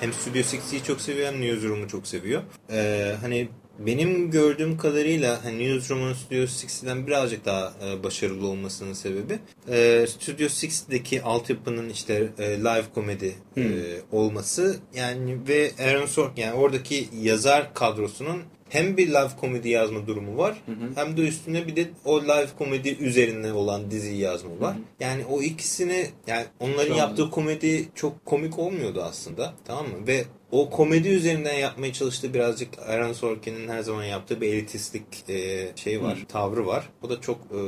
Hem 0.00 0.12
Studio 0.12 0.40
60'yi 0.40 0.82
çok 0.82 1.00
seviyor 1.00 1.32
hem 1.32 1.40
Newsroom'u 1.40 1.88
çok 1.88 2.06
seviyor. 2.06 2.42
E, 2.72 3.12
hani 3.20 3.48
benim 3.78 4.30
gördüğüm 4.30 4.78
kadarıyla 4.78 5.44
hani 5.44 5.58
Newsroom'un 5.58 6.12
Studio 6.12 6.42
60'den 6.42 7.06
birazcık 7.06 7.44
daha 7.44 7.72
e, 7.84 8.02
başarılı 8.02 8.46
olmasının 8.46 8.92
sebebi 8.92 9.38
e, 9.68 10.06
Studio 10.06 10.46
60'deki 10.46 11.22
altyapının 11.22 11.88
işte 11.88 12.32
e, 12.38 12.58
live 12.58 12.84
komedi 12.94 13.34
hmm. 13.54 13.62
e, 13.62 13.82
olması 14.12 14.76
yani 14.94 15.38
ve 15.48 15.70
Aaron 15.78 16.06
Sorkin 16.06 16.42
yani 16.42 16.54
oradaki 16.54 17.08
yazar 17.22 17.74
kadrosunun 17.74 18.42
hem 18.68 18.96
bir 18.96 19.08
live 19.08 19.30
komedi 19.40 19.68
yazma 19.68 20.06
durumu 20.06 20.36
var 20.38 20.62
hı 20.66 20.72
hı. 20.72 20.90
hem 20.94 21.16
de 21.16 21.28
üstüne 21.28 21.66
bir 21.66 21.76
de 21.76 21.90
o 22.04 22.22
live 22.22 22.48
komedi 22.58 22.96
üzerine 23.00 23.52
olan 23.52 23.90
diziyi 23.90 24.18
yazma 24.18 24.60
var. 24.60 24.74
Hı 24.74 24.78
hı. 24.78 24.82
Yani 25.00 25.24
o 25.24 25.42
ikisini 25.42 26.06
yani 26.26 26.44
onların 26.60 26.92
Şu 26.92 26.98
yaptığı 26.98 27.30
komedi 27.30 27.88
çok 27.94 28.26
komik 28.26 28.58
olmuyordu 28.58 29.02
aslında 29.02 29.54
tamam 29.64 29.86
mı? 29.86 30.06
Ve 30.06 30.24
o 30.50 30.70
komedi 30.70 31.08
üzerinden 31.08 31.54
yapmaya 31.54 31.92
çalıştığı 31.92 32.34
birazcık 32.34 32.78
Aaron 32.78 33.12
Sorkin'in 33.12 33.68
her 33.68 33.80
zaman 33.80 34.04
yaptığı 34.04 34.40
bir 34.40 34.52
elitistlik 34.52 35.28
e, 35.28 35.68
şey 35.76 36.02
var, 36.02 36.18
Hı. 36.18 36.26
tavrı 36.26 36.66
var. 36.66 36.88
O 37.02 37.10
da 37.10 37.20
çok 37.20 37.38
e, 37.50 37.60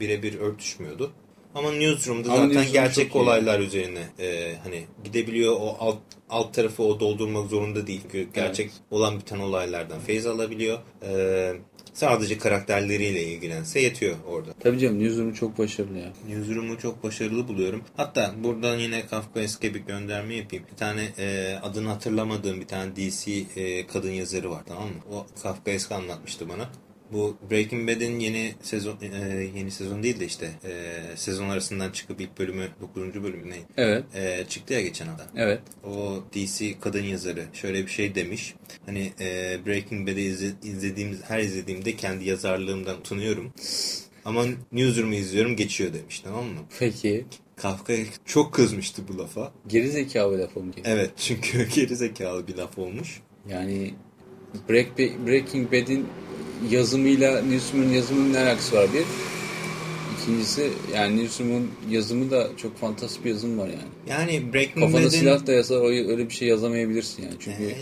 birebir 0.00 0.38
örtüşmüyordu. 0.38 1.12
Ama 1.58 1.72
Newsroom'da 1.72 2.28
zaten 2.28 2.48
Newsroom 2.48 2.72
gerçek 2.72 3.16
olaylar 3.16 3.60
üzerine 3.60 4.08
e, 4.18 4.54
hani 4.64 4.84
gidebiliyor. 5.04 5.56
O 5.60 5.76
alt, 5.80 5.98
alt 6.30 6.54
tarafı 6.54 6.82
o 6.82 7.00
doldurmak 7.00 7.50
zorunda 7.50 7.86
değil. 7.86 8.02
Gerçek 8.34 8.66
evet. 8.66 8.80
olan 8.90 9.20
biten 9.20 9.38
olaylardan 9.38 10.00
feyz 10.00 10.26
alabiliyor. 10.26 10.78
E, 11.02 11.52
Sadece 11.98 12.38
karakterleriyle 12.38 13.22
ilgilense 13.22 13.80
yetiyor 13.80 14.16
orada. 14.28 14.52
Tabii 14.60 14.78
canım 14.78 14.98
Newsroom'u 14.98 15.34
çok 15.34 15.58
başarılı 15.58 15.98
ya. 15.98 16.12
Newsroom'u 16.28 16.78
çok 16.78 17.02
başarılı 17.02 17.48
buluyorum. 17.48 17.82
Hatta 17.96 18.34
buradan 18.44 18.78
yine 18.78 19.06
Kafkaeske 19.06 19.74
bir 19.74 19.80
gönderme 19.80 20.34
yapayım. 20.34 20.64
Bir 20.72 20.76
tane 20.76 21.08
e, 21.18 21.56
adını 21.62 21.88
hatırlamadığım 21.88 22.60
bir 22.60 22.66
tane 22.66 22.96
DC 22.96 23.32
e, 23.56 23.86
kadın 23.86 24.10
yazarı 24.10 24.50
var 24.50 24.62
tamam 24.68 24.84
mı? 24.84 25.00
O 25.12 25.26
Kafkaeske 25.42 25.94
anlatmıştı 25.94 26.48
bana. 26.48 26.70
Bu 27.12 27.36
Breaking 27.50 27.88
Bad'in 27.88 28.18
yeni 28.18 28.54
sezon 28.62 28.96
e, 29.02 29.50
yeni 29.56 29.70
sezon 29.70 30.02
değil 30.02 30.20
de 30.20 30.26
işte 30.26 30.50
e, 30.64 30.94
sezon 31.16 31.48
arasından 31.48 31.90
çıkıp 31.90 32.20
ilk 32.20 32.38
bölümü 32.38 32.68
9. 32.80 33.22
bölümü 33.22 33.50
ne? 33.50 33.56
Evet. 33.76 34.04
E, 34.14 34.44
çıktı 34.48 34.74
ya 34.74 34.80
geçen 34.80 35.08
adam. 35.08 35.26
Evet. 35.36 35.60
O 35.84 36.24
DC 36.34 36.80
kadın 36.80 37.02
yazarı 37.04 37.44
şöyle 37.52 37.86
bir 37.86 37.90
şey 37.90 38.14
demiş. 38.14 38.54
Hani 38.86 39.12
e, 39.20 39.58
Breaking 39.66 40.08
Bad'i 40.08 40.20
izle, 40.20 40.48
izlediğim 40.62 41.18
her 41.28 41.38
izlediğimde 41.38 41.96
kendi 41.96 42.24
yazarlığımdan 42.24 42.98
utanıyorum. 42.98 43.52
Ama 44.24 44.44
Newsroom'u 44.72 45.14
izliyorum 45.14 45.56
geçiyor 45.56 45.92
demiş 45.94 46.20
tamam 46.20 46.44
mı? 46.44 46.60
Peki. 46.78 47.24
Kafka 47.56 47.94
çok 48.24 48.54
kızmıştı 48.54 49.02
bu 49.08 49.18
lafa. 49.18 49.52
Geri 49.66 49.88
zekalı 49.88 50.38
laf 50.38 50.56
olmuş. 50.56 50.76
Evet 50.84 51.10
çünkü 51.16 51.68
geri 51.74 51.96
zekalı 51.96 52.46
bir 52.46 52.56
laf 52.56 52.78
olmuş. 52.78 53.20
Yani 53.48 53.94
Break, 54.68 54.98
Breaking 54.98 55.72
Bad'in 55.72 56.06
yazımıyla 56.70 57.42
Newsroom'un 57.42 57.92
yazımının 57.92 58.32
ne 58.32 58.38
alakası 58.38 58.76
var 58.76 58.88
bir. 58.94 59.04
İkincisi 60.22 60.70
yani 60.94 61.16
Newsroom'un 61.16 61.70
yazımı 61.90 62.30
da 62.30 62.48
çok 62.56 62.76
fantastik 62.76 63.24
bir 63.24 63.30
yazım 63.30 63.58
var 63.58 63.66
yani. 63.66 63.88
Yani 64.08 64.52
Breaking 64.52 64.84
Kafana 64.84 65.00
Bad'in... 65.00 65.08
silah 65.08 65.46
da 65.46 65.52
yazar 65.52 66.08
öyle 66.10 66.28
bir 66.28 66.34
şey 66.34 66.48
yazamayabilirsin 66.48 67.22
yani. 67.22 67.34
Çünkü 67.40 67.62
e, 67.62 67.76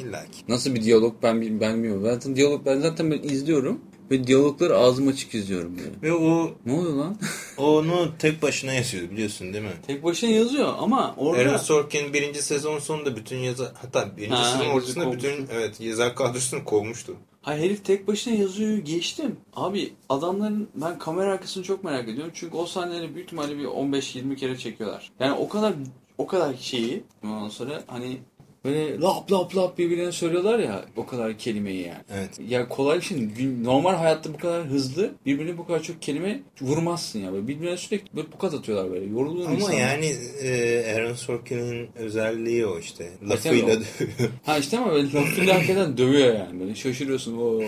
nasıl 0.48 0.74
bir 0.74 0.82
diyalog 0.82 1.14
ben 1.22 1.60
ben 1.60 1.74
bilmiyorum. 1.74 2.02
Ben 2.04 2.10
zaten 2.10 2.36
diyalog 2.36 2.66
ben 2.66 2.80
zaten 2.80 3.10
ben 3.10 3.18
izliyorum. 3.18 3.80
Ve 4.10 4.26
diyalogları 4.26 4.76
ağzım 4.76 5.08
açık 5.08 5.34
izliyorum 5.34 5.78
yani. 5.78 6.02
Ve 6.02 6.12
o... 6.12 6.50
Ne 6.66 6.72
oluyor 6.72 6.94
lan? 6.94 7.16
onu 7.58 8.08
tek 8.18 8.42
başına 8.42 8.72
yazıyor 8.72 9.10
biliyorsun 9.10 9.52
değil 9.52 9.64
mi? 9.64 9.70
Tek 9.86 10.04
başına 10.04 10.30
yazıyor 10.30 10.74
ama 10.78 11.14
orada... 11.16 11.42
Aaron 11.42 11.56
Sorkin 11.56 12.12
birinci 12.12 12.42
sezon 12.42 12.78
sonunda 12.78 13.16
bütün 13.16 13.36
yazı... 13.36 13.72
Hatta 13.74 14.16
birinci 14.16 14.34
ha, 14.34 14.44
sezon 14.44 14.70
ortasında 14.70 15.12
bütün 15.12 15.48
evet 15.52 15.80
yazar 15.80 16.14
kadrosunu 16.14 16.64
kovmuştu. 16.64 17.16
Hayır 17.42 17.62
herif 17.62 17.84
tek 17.84 18.08
başına 18.08 18.34
yazıyor 18.34 18.78
geçtim. 18.78 19.36
Abi 19.54 19.92
adamların 20.08 20.68
ben 20.74 20.98
kamera 20.98 21.32
arkasını 21.32 21.64
çok 21.64 21.84
merak 21.84 22.08
ediyorum. 22.08 22.32
Çünkü 22.34 22.56
o 22.56 22.66
sahneleri 22.66 23.14
büyük 23.14 23.26
ihtimalle 23.26 23.58
bir 23.58 23.64
15-20 23.64 24.36
kere 24.36 24.58
çekiyorlar. 24.58 25.12
Yani 25.20 25.32
o 25.32 25.48
kadar 25.48 25.74
o 26.18 26.26
kadar 26.26 26.54
şeyi 26.54 27.04
ondan 27.24 27.48
sonra 27.48 27.82
hani 27.86 28.18
Böyle 28.66 29.00
lap 29.00 29.32
lap 29.32 29.56
lap 29.56 29.78
birbirine 29.78 30.12
söylüyorlar 30.12 30.58
ya 30.58 30.84
o 30.96 31.06
kadar 31.06 31.38
kelimeyi 31.38 31.82
yani. 31.82 32.02
Evet. 32.14 32.30
Ya 32.48 32.68
kolay 32.68 32.96
bir 32.98 33.02
şey 33.02 33.28
Normal 33.62 33.94
hayatta 33.94 34.34
bu 34.34 34.38
kadar 34.38 34.64
hızlı 34.64 35.10
birbirine 35.26 35.58
bu 35.58 35.66
kadar 35.66 35.82
çok 35.82 36.02
kelime 36.02 36.40
vurmazsın 36.60 37.18
ya. 37.18 37.32
Böyle 37.32 37.48
birbirine 37.48 37.76
sürekli 37.76 38.16
böyle 38.16 38.28
pukat 38.28 38.54
atıyorlar 38.54 38.90
böyle. 38.90 39.06
Yoruluyor 39.06 39.46
Ama 39.46 39.56
insanlar. 39.56 39.78
yani 39.78 40.06
e, 40.42 40.94
Aaron 40.94 41.14
Sorkin'in 41.14 41.88
özelliği 41.96 42.66
o 42.66 42.78
işte. 42.78 43.10
Lafıyla 43.28 43.68
dövüyor. 43.68 44.30
Ha 44.44 44.58
işte 44.58 44.78
ama 44.78 44.92
böyle 44.92 45.12
lafıyla 45.12 45.54
hakikaten 45.54 45.98
dövüyor 45.98 46.34
yani. 46.34 46.60
Böyle 46.60 46.74
şaşırıyorsun 46.74 47.38
o 47.38 47.58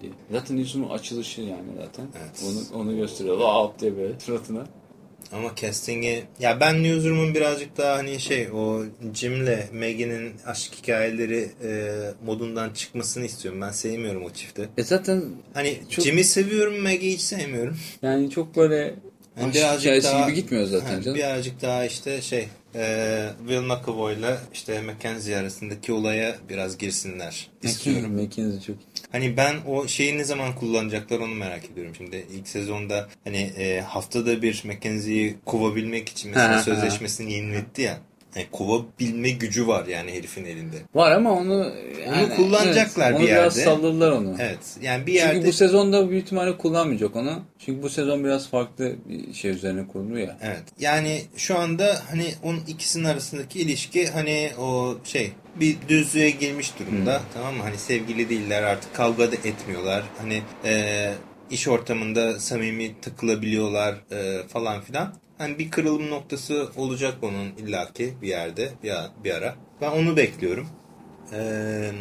diye. 0.00 0.12
Zaten 0.32 0.56
News'un 0.56 0.88
açılışı 0.88 1.40
yani 1.40 1.70
zaten. 1.76 2.06
Evet. 2.22 2.44
Onu, 2.74 2.82
onu 2.82 2.96
gösteriyor. 2.96 3.38
Lap 3.38 3.80
diye 3.80 3.96
böyle 3.96 4.20
suratına. 4.20 4.66
Ama 5.32 5.52
casting'i 5.56 6.22
ya 6.40 6.60
ben 6.60 6.82
Newsroom'un 6.82 7.34
birazcık 7.34 7.76
daha 7.78 7.96
hani 7.96 8.20
şey 8.20 8.48
o 8.54 8.82
Jim'le 9.14 9.58
Maggie'nin 9.72 10.32
aşk 10.46 10.72
hikayeleri 10.82 11.48
e, 11.64 11.92
modundan 12.26 12.70
çıkmasını 12.70 13.24
istiyorum. 13.26 13.60
Ben 13.60 13.70
sevmiyorum 13.70 14.24
o 14.24 14.30
çifti. 14.30 14.68
E 14.78 14.82
zaten 14.82 15.24
Hani 15.54 15.78
Çok- 15.90 16.04
Jim'i 16.04 16.24
seviyorum, 16.24 16.78
Maggie'yi 16.82 17.14
hiç 17.14 17.20
sevmiyorum. 17.20 17.76
yani 18.02 18.30
çok 18.30 18.56
böyle 18.56 18.94
Yani 19.40 19.64
aşk 19.64 19.80
hikayesi 19.80 20.16
gibi 20.26 20.34
gitmiyor 20.34 20.66
zaten 20.66 20.94
Ha, 20.94 21.02
canım. 21.02 21.16
Birazcık 21.18 21.62
daha 21.62 21.84
işte 21.84 22.22
şey 22.22 22.48
e, 22.74 23.26
Will 23.38 23.60
McAvoy'la 23.62 24.38
işte 24.54 24.80
Mackenzie 24.82 25.36
arasındaki 25.36 25.92
olaya 25.92 26.36
biraz 26.48 26.78
girsinler 26.78 27.50
istiyorum. 27.62 28.12
McKinsey 28.12 28.60
çok 28.60 28.76
Hani 29.12 29.36
ben 29.36 29.54
o 29.66 29.88
şeyi 29.88 30.18
ne 30.18 30.24
zaman 30.24 30.54
kullanacaklar 30.54 31.18
onu 31.18 31.34
merak 31.34 31.64
ediyorum. 31.64 31.94
Şimdi 31.96 32.26
ilk 32.32 32.48
sezonda 32.48 33.08
hani 33.24 33.52
e, 33.58 33.80
haftada 33.80 34.42
bir 34.42 34.62
Mackenzie'yi 34.64 35.36
kovabilmek 35.44 36.08
için 36.08 36.30
mesela 36.30 36.50
Ha, 36.52 36.56
ha. 36.56 36.62
sözleşmesini 36.62 37.32
yeniletti 37.32 37.82
ya. 37.82 37.98
Yani 38.36 38.46
kovabilme 38.52 39.30
gücü 39.30 39.66
var 39.66 39.86
yani 39.86 40.12
herifin 40.12 40.44
elinde. 40.44 40.76
Var 40.94 41.10
ama 41.10 41.32
onu 41.32 41.72
yani, 42.06 42.34
kullanacaklar 42.36 43.10
evet, 43.10 43.20
bir 43.20 43.24
onu 43.24 43.30
biraz 43.30 43.58
yerde. 43.58 43.70
salladılar 43.70 44.12
onu. 44.12 44.36
Evet. 44.40 44.58
Yani 44.82 45.06
bir 45.06 45.12
Çünkü 45.12 45.26
yerde 45.26 45.46
bu 45.46 45.52
sezonda 45.52 46.10
büyük 46.10 46.24
ihtimalle 46.24 46.56
kullanmayacak 46.56 47.16
onu. 47.16 47.42
Çünkü 47.58 47.82
bu 47.82 47.88
sezon 47.88 48.24
biraz 48.24 48.48
farklı 48.48 48.96
bir 49.08 49.34
şey 49.34 49.50
üzerine 49.50 49.86
kurulu 49.86 50.18
ya. 50.18 50.38
Evet. 50.42 50.62
Yani 50.78 51.22
şu 51.36 51.58
anda 51.58 51.96
hani 52.10 52.34
onun 52.42 52.60
ikisinin 52.68 53.04
arasındaki 53.04 53.60
ilişki 53.60 54.08
hani 54.08 54.50
o 54.58 54.96
şey 55.04 55.32
bir 55.60 55.76
düzlüğe 55.88 56.30
girmiş 56.30 56.72
durumda. 56.78 57.20
Tamam 57.34 57.54
mı? 57.54 57.62
Hani 57.62 57.78
sevgili 57.78 58.28
değiller 58.28 58.62
artık 58.62 58.94
kavga 58.94 59.32
da 59.32 59.36
etmiyorlar. 59.36 60.02
Hani 60.18 60.42
e, 60.64 61.12
iş 61.50 61.68
ortamında 61.68 62.40
samimi 62.40 63.00
takılabiliyorlar 63.00 63.94
e, 64.12 64.48
falan 64.48 64.80
filan. 64.80 65.14
Hani 65.38 65.58
bir 65.58 65.70
kırılım 65.70 66.10
noktası 66.10 66.68
olacak 66.76 67.14
onun 67.22 67.66
illaki 67.66 68.14
bir 68.22 68.28
yerde 68.28 68.72
bir, 68.82 68.92
bir 69.24 69.34
ara. 69.34 69.54
Ben 69.80 69.90
onu 69.90 70.16
bekliyorum. 70.16 70.68
Eee 71.32 71.92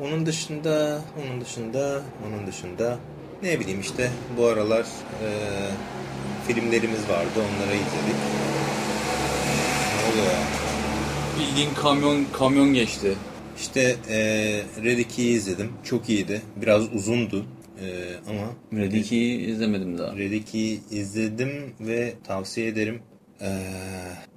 onun 0.00 0.26
dışında, 0.26 1.02
onun 1.24 1.40
dışında, 1.40 2.02
onun 2.26 2.46
dışında 2.46 2.98
ne 3.42 3.60
bileyim 3.60 3.80
işte 3.80 4.10
bu 4.36 4.46
aralar 4.46 4.80
e, 4.82 5.28
filmlerimiz 6.46 7.08
vardı 7.08 7.30
onları 7.36 7.74
izledik. 7.74 8.16
Ne 9.96 10.12
oluyor 10.12 10.32
ya? 10.32 10.40
Bildiğin 11.40 11.74
kamyon 11.74 12.26
kamyon 12.32 12.74
geçti. 12.74 13.14
İşte 13.58 13.96
e, 14.08 14.18
Red 14.84 14.98
2'yi 14.98 15.36
izledim. 15.36 15.72
Çok 15.84 16.08
iyiydi. 16.08 16.42
Biraz 16.56 16.94
uzundu. 16.94 17.44
E, 17.80 18.16
ama 18.28 18.54
Red 18.72 18.92
2'yi 18.92 19.38
izlemedim 19.46 19.98
daha. 19.98 20.16
Red 20.16 20.32
2'yi 20.32 20.80
izledim 20.90 21.74
ve 21.80 22.14
tavsiye 22.24 22.66
ederim. 22.68 23.02
E, 23.40 23.48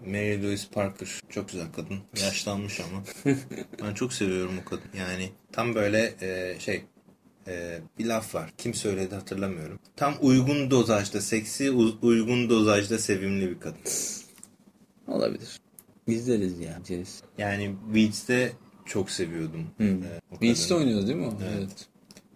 Mary 0.05 0.43
Louise 0.43 0.67
Parker. 0.71 1.09
Çok 1.29 1.49
güzel 1.49 1.67
kadın. 1.75 1.97
Yaşlanmış 2.23 2.79
ama. 2.79 3.03
ben 3.83 3.93
çok 3.93 4.13
seviyorum 4.13 4.53
o 4.65 4.69
kadın. 4.69 4.89
Yani 4.99 5.29
tam 5.51 5.75
böyle 5.75 6.13
e, 6.21 6.59
şey 6.59 6.83
e, 7.47 7.79
bir 7.99 8.05
laf 8.05 8.35
var. 8.35 8.53
Kim 8.57 8.73
söyledi 8.73 9.15
hatırlamıyorum. 9.15 9.79
Tam 9.95 10.13
uygun 10.21 10.71
dozajda, 10.71 11.21
seksi 11.21 11.71
uygun 12.01 12.49
dozajda 12.49 12.99
sevimli 12.99 13.49
bir 13.49 13.59
kadın. 13.59 13.81
Olabilir. 15.07 15.59
İzleriz 16.07 16.59
ya. 16.59 16.79
İzleriz. 16.83 17.23
Yani 17.37 17.75
Weeds'te 17.93 18.51
çok 18.85 19.11
seviyordum. 19.11 19.67
Hı. 19.77 19.83
e, 19.83 20.41
Beast'te 20.41 20.69
kadını. 20.69 20.77
oynuyordu 20.77 21.07
değil 21.07 21.17
mi 21.19 21.27
o? 21.27 21.33
Evet. 21.57 21.87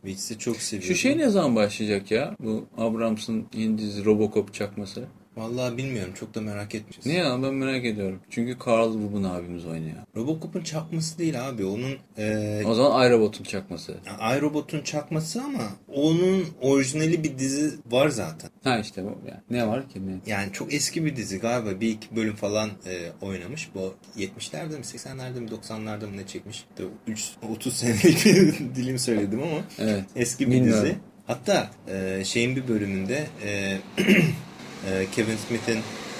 Weeds'te 0.04 0.38
çok 0.38 0.56
seviyordum. 0.56 0.96
Şu 0.96 1.02
şey 1.02 1.18
ne 1.18 1.30
zaman 1.30 1.56
başlayacak 1.56 2.12
ya? 2.12 2.36
Bu 2.40 2.66
Abrams'ın 2.78 3.46
yeni 3.54 3.78
dizi 3.78 4.06
Robocop 4.06 4.54
çakması. 4.54 5.08
Vallahi 5.38 5.78
bilmiyorum. 5.78 6.14
Çok 6.20 6.36
da 6.36 6.42
merak 6.42 6.76
etmişiz. 6.76 7.06
Ne 7.06 7.14
ya 7.14 7.44
ben 7.44 7.54
merak 7.54 7.86
ediyorum. 7.86 8.20
Çünkü 8.30 8.58
Carl 8.68 8.94
Ruben 8.94 9.24
abimiz 9.24 9.66
oynuyor. 9.66 9.96
Robocop'un 10.16 10.62
çakması 10.64 11.18
değil 11.18 11.50
abi. 11.50 11.66
Onun 11.66 11.98
e, 12.18 12.62
O 12.66 12.74
zaman 12.76 13.08
iRobot'un 13.08 13.44
çakması. 13.44 13.98
iRobot'un 14.38 14.82
çakması 14.82 15.42
ama 15.42 15.64
onun 15.88 16.46
orijinali 16.62 17.24
bir 17.24 17.38
dizi 17.38 17.72
var 17.92 18.10
zaten. 18.10 18.50
Ha 18.64 18.80
işte 18.80 19.04
bu 19.04 19.08
yani. 19.28 19.42
Ne 19.50 19.68
var 19.68 19.90
ki 19.90 20.08
ne? 20.08 20.32
Yani 20.32 20.52
çok 20.54 20.74
eski 20.74 21.06
bir 21.06 21.16
dizi 21.16 21.40
galiba. 21.40 21.82
Bir 21.82 21.90
iki 21.90 22.16
bölüm 22.16 22.36
falan 22.36 22.70
e, 22.70 23.26
oynamış. 23.26 23.70
Bu 23.76 23.94
70'lerde 24.18 24.78
mi 24.78 24.84
80'lerde 24.84 25.40
mi 25.40 25.50
90'larda 25.50 26.08
mı 26.10 26.18
ne 26.18 26.28
çekmiş? 26.28 26.58
İşte 26.58 26.84
3, 27.08 27.32
30 27.50 27.74
senelik 27.74 28.26
bir 28.26 28.76
dilim 28.76 29.00
söyledim 29.00 29.42
ama 29.44 29.62
Evet. 29.80 30.04
eski 30.16 30.48
bir 30.48 30.52
Bilmiyorum. 30.52 30.86
dizi. 30.86 30.96
Hatta 31.28 31.72
e, 31.88 32.22
şeyin 32.26 32.56
bir 32.56 32.68
bölümünde 32.68 33.28
e, 33.46 33.78
e, 34.90 35.08
Kevin 35.16 35.38
Smith'in 35.38 35.80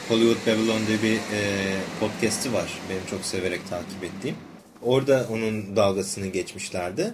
Hollywood 0.10 0.48
Babylon 0.48 0.88
diye 0.88 1.04
bir 1.04 1.16
e, 1.16 1.40
podcast'i 2.00 2.54
var. 2.54 2.80
Benim 2.90 3.06
çok 3.10 3.22
severek 3.26 3.70
takip 3.70 4.04
ettiğim. 4.04 4.36
Orada 4.82 5.28
onun 5.32 5.76
dalgasını 5.76 6.28
geçmişlerdi. 6.28 7.14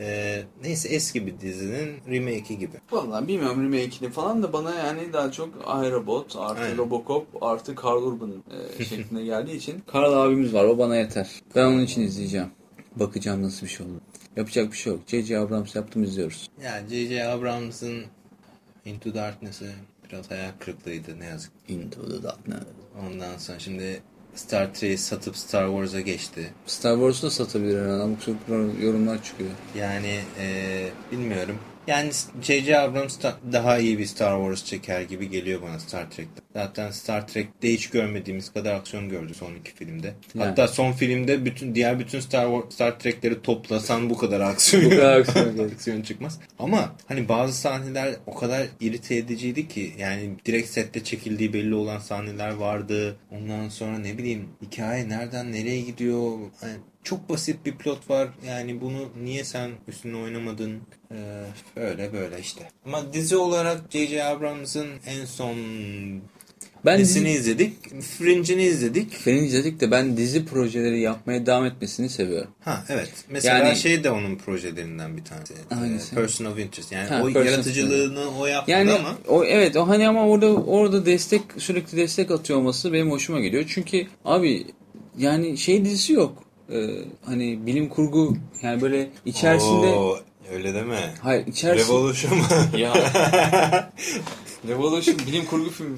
E, 0.00 0.42
neyse 0.62 0.88
eski 0.88 1.26
bir 1.26 1.40
dizinin 1.40 1.96
remake'i 2.08 2.58
gibi. 2.58 2.76
Vallahi 2.90 3.28
bilmiyorum 3.28 3.62
remake'ini 3.62 4.10
falan 4.10 4.42
da 4.42 4.52
bana 4.52 4.74
yani 4.74 5.12
daha 5.12 5.32
çok 5.32 5.48
iRobot 5.66 6.36
artı 6.36 6.62
Aynen. 6.62 6.78
Robocop 6.78 7.42
artı 7.42 7.74
Carl 7.84 8.02
Urban'ın 8.02 8.44
e, 8.78 8.84
şeklinde 8.84 9.24
geldiği 9.24 9.56
için. 9.56 9.82
Carl 9.94 10.12
abimiz 10.12 10.54
var 10.54 10.64
o 10.64 10.78
bana 10.78 10.96
yeter. 10.96 11.30
Ben 11.56 11.64
onun 11.64 11.82
için 11.82 12.02
izleyeceğim. 12.02 12.48
Bakacağım 12.96 13.42
nasıl 13.42 13.66
bir 13.66 13.70
şey 13.70 13.86
olur. 13.86 14.00
Yapacak 14.36 14.72
bir 14.72 14.76
şey 14.76 14.92
yok. 14.92 15.02
J.J. 15.06 15.38
Abrams 15.38 15.74
yaptım 15.76 16.02
izliyoruz. 16.02 16.50
Yani 16.64 16.88
J.J. 16.88 17.26
Abrams'ın 17.26 18.04
Into 18.84 19.14
Darkness'ı 19.14 19.72
biraz 20.12 20.30
hayal 20.30 20.50
kırıklığıydı 20.60 21.20
ne 21.20 21.26
yazık. 21.26 21.52
Into 21.68 22.08
the 22.08 22.22
Darkness. 22.22 22.62
Ondan 23.06 23.38
sonra 23.38 23.58
şimdi 23.58 24.02
Star 24.34 24.74
Trek'i 24.74 24.98
satıp 24.98 25.36
Star 25.36 25.66
Wars'a 25.66 26.00
geçti. 26.00 26.52
Star 26.66 26.94
Wars'u 26.94 27.26
da 27.26 27.30
satabilir 27.30 27.82
herhalde. 27.82 28.14
Sabuk 28.20 28.82
yorumlar 28.82 29.22
çıkıyor. 29.24 29.50
Yani 29.76 30.20
eee, 30.40 30.90
bilmiyorum. 31.12 31.58
Yani 31.90 32.10
J.J. 32.42 32.78
Abrams 32.78 33.22
da- 33.22 33.36
daha 33.52 33.78
iyi 33.78 33.98
bir 33.98 34.06
Star 34.06 34.40
Wars 34.40 34.64
çeker 34.64 35.00
gibi 35.00 35.30
geliyor 35.30 35.62
bana 35.62 35.78
Star 35.78 36.10
Trek'te. 36.10 36.42
Zaten 36.54 36.90
Star 36.90 37.28
Trek'te 37.28 37.72
hiç 37.72 37.90
görmediğimiz 37.90 38.52
kadar 38.52 38.74
aksiyon 38.74 39.08
gördük 39.08 39.36
son 39.36 39.54
iki 39.54 39.74
filmde. 39.74 40.14
Yani. 40.34 40.46
Hatta 40.46 40.68
son 40.68 40.92
filmde 40.92 41.44
bütün 41.44 41.74
diğer 41.74 41.98
bütün 41.98 42.20
Star 42.20 42.46
Wars, 42.46 42.74
Star 42.74 42.98
Trek'leri 42.98 43.42
toplasan 43.42 44.10
bu 44.10 44.18
kadar 44.18 44.40
aksiyon, 44.40 44.84
Bu 44.90 44.90
kadar 44.90 45.20
aksiyon 45.20 45.70
aksiyon 45.74 46.02
çıkmaz. 46.02 46.38
Ama 46.58 46.96
hani 47.08 47.28
bazı 47.28 47.52
sahneler 47.52 48.14
o 48.26 48.34
kadar 48.34 48.66
irite 48.80 49.16
ediciydi 49.16 49.68
ki 49.68 49.92
yani 49.98 50.30
direkt 50.46 50.68
sette 50.68 51.04
çekildiği 51.04 51.52
belli 51.52 51.74
olan 51.74 51.98
sahneler 51.98 52.50
vardı. 52.50 53.16
Ondan 53.30 53.68
sonra 53.68 53.98
ne 53.98 54.18
bileyim 54.18 54.48
hikaye 54.62 55.08
nereden 55.08 55.52
nereye 55.52 55.80
gidiyor? 55.80 56.38
Hani 56.60 56.72
çok 57.04 57.28
basit 57.28 57.66
bir 57.66 57.72
plot 57.74 58.10
var. 58.10 58.28
Yani 58.46 58.80
bunu 58.80 59.08
niye 59.22 59.44
sen 59.44 59.70
üstüne 59.88 60.16
oynamadın? 60.16 60.80
Ee, 61.12 61.44
öyle 61.76 62.12
böyle 62.12 62.40
işte. 62.40 62.68
Ama 62.86 63.12
dizi 63.12 63.36
olarak 63.36 63.80
J.J. 63.90 64.24
Abrams'ın 64.24 64.88
en 65.06 65.24
son 65.24 65.56
Ben 66.84 66.98
dizisini 66.98 67.28
dizi, 67.28 67.38
izledik. 67.38 68.02
Fringe'ini 68.02 68.62
izledik. 68.62 69.12
Film 69.12 69.44
izledik 69.44 69.80
de 69.80 69.90
ben 69.90 70.16
dizi 70.16 70.44
projeleri 70.44 71.00
yapmaya 71.00 71.46
devam 71.46 71.64
etmesini 71.64 72.08
seviyorum. 72.08 72.50
Ha 72.60 72.84
evet. 72.88 73.10
Mesela 73.28 73.58
Yani- 73.58 73.76
şey 73.76 74.04
de 74.04 74.10
onun 74.10 74.36
projelerinden 74.36 75.16
bir 75.16 75.24
tanesi. 75.24 75.54
Hangisi? 75.70 76.12
Ee, 76.12 76.14
Person 76.14 76.44
of 76.44 76.58
Interest. 76.58 76.92
Yani 76.92 77.08
Ha, 77.08 77.22
o 77.22 77.28
yaratıcılığını 77.28 78.38
o 78.38 78.46
yaptı 78.46 78.70
Yani 78.70 78.92
ama 78.92 79.18
o 79.28 79.44
evet 79.44 79.76
o 79.76 79.88
hani 79.88 80.08
ama 80.08 80.28
orada 80.28 80.54
orada 80.54 81.06
destek 81.06 81.42
sürekli 81.58 81.96
destek 81.98 82.30
atıyor 82.30 82.58
olması 82.58 82.92
benim 82.92 83.10
hoşuma 83.10 83.40
gidiyor. 83.40 83.64
Çünkü 83.68 84.06
abi 84.24 84.66
yani 85.18 85.58
şey 85.58 85.84
dizisi 85.84 86.12
yok. 86.12 86.49
Ee, 86.72 87.04
hani 87.24 87.66
bilim 87.66 87.88
kurgu 87.88 88.36
yani 88.62 88.80
böyle 88.82 89.10
içerisinde 89.26 89.86
Oo, 89.86 90.18
öyle 90.52 90.74
deme. 90.74 91.14
hayır 91.22 91.46
içerisinde 91.46 91.92
Revolution 91.94 92.38
mu? 92.38 92.44
ya 92.78 92.94
Revolution 94.68 95.16
bilim 95.26 95.44
kurgu 95.44 95.70
filmi 95.70 95.96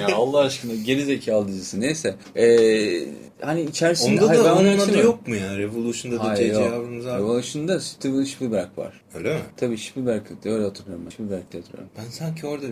ya 0.00 0.08
Allah 0.16 0.38
aşkına 0.40 0.72
geri 0.74 1.04
zekalı 1.04 1.48
dizisi 1.48 1.80
neyse. 1.80 2.14
Ee, 2.36 3.02
hani 3.40 3.62
içerisinde 3.62 4.20
Onda 4.20 4.30
hayır, 4.30 4.44
da 4.44 4.54
onun 4.54 4.78
adı 4.78 4.98
yok 4.98 5.28
mu 5.28 5.36
ya? 5.36 5.58
Revolution'da 5.58 6.24
da 6.24 6.42
yok. 6.42 6.72
Abrams 6.72 7.06
abi. 7.06 7.22
Revolution'da 7.22 7.80
Steven 7.80 8.24
Spielberg 8.24 8.78
var. 8.78 9.00
Öyle 9.14 9.34
mi? 9.34 9.40
Tabii 9.56 9.78
Spielberg 9.78 10.22
öyle 10.44 10.64
hatırlıyorum 10.64 11.04
ben. 11.04 11.10
Spielberg 11.10 11.44
hatırlıyorum. 11.44 11.90
Ben 11.98 12.10
sanki 12.10 12.46
orada 12.46 12.66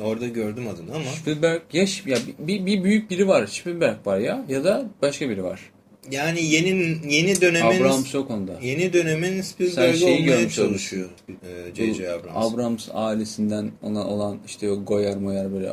orada 0.00 0.26
gördüm 0.26 0.68
adını 0.68 0.94
ama 0.94 1.04
Spielberg 1.04 1.62
ya, 1.72 1.84
ya 2.06 2.18
bir, 2.38 2.66
bir 2.66 2.84
büyük 2.84 3.10
biri 3.10 3.28
var. 3.28 3.46
Spielberg 3.46 4.06
var 4.06 4.18
ya 4.18 4.44
ya 4.48 4.64
da 4.64 4.86
başka 5.02 5.28
biri 5.28 5.44
var. 5.44 5.60
Yani 6.10 6.44
yeni 6.44 6.98
yeni 7.08 7.40
dönemin 7.40 7.80
Abrams 7.80 8.14
yok 8.14 8.30
onda. 8.30 8.52
yeni 8.62 8.92
dönemin 8.92 9.40
Spielberg'i 9.40 10.04
olmaya 10.04 10.50
çalışıyor. 10.50 11.08
J.J. 11.74 12.04
Bu 12.04 12.12
Abrams. 12.12 12.52
Abrams 12.52 12.88
ailesinden 12.94 13.70
ona 13.82 14.06
olan 14.06 14.38
işte 14.46 14.70
o 14.70 14.84
Goyer 14.84 15.16
Moyer 15.16 15.52
böyle 15.52 15.72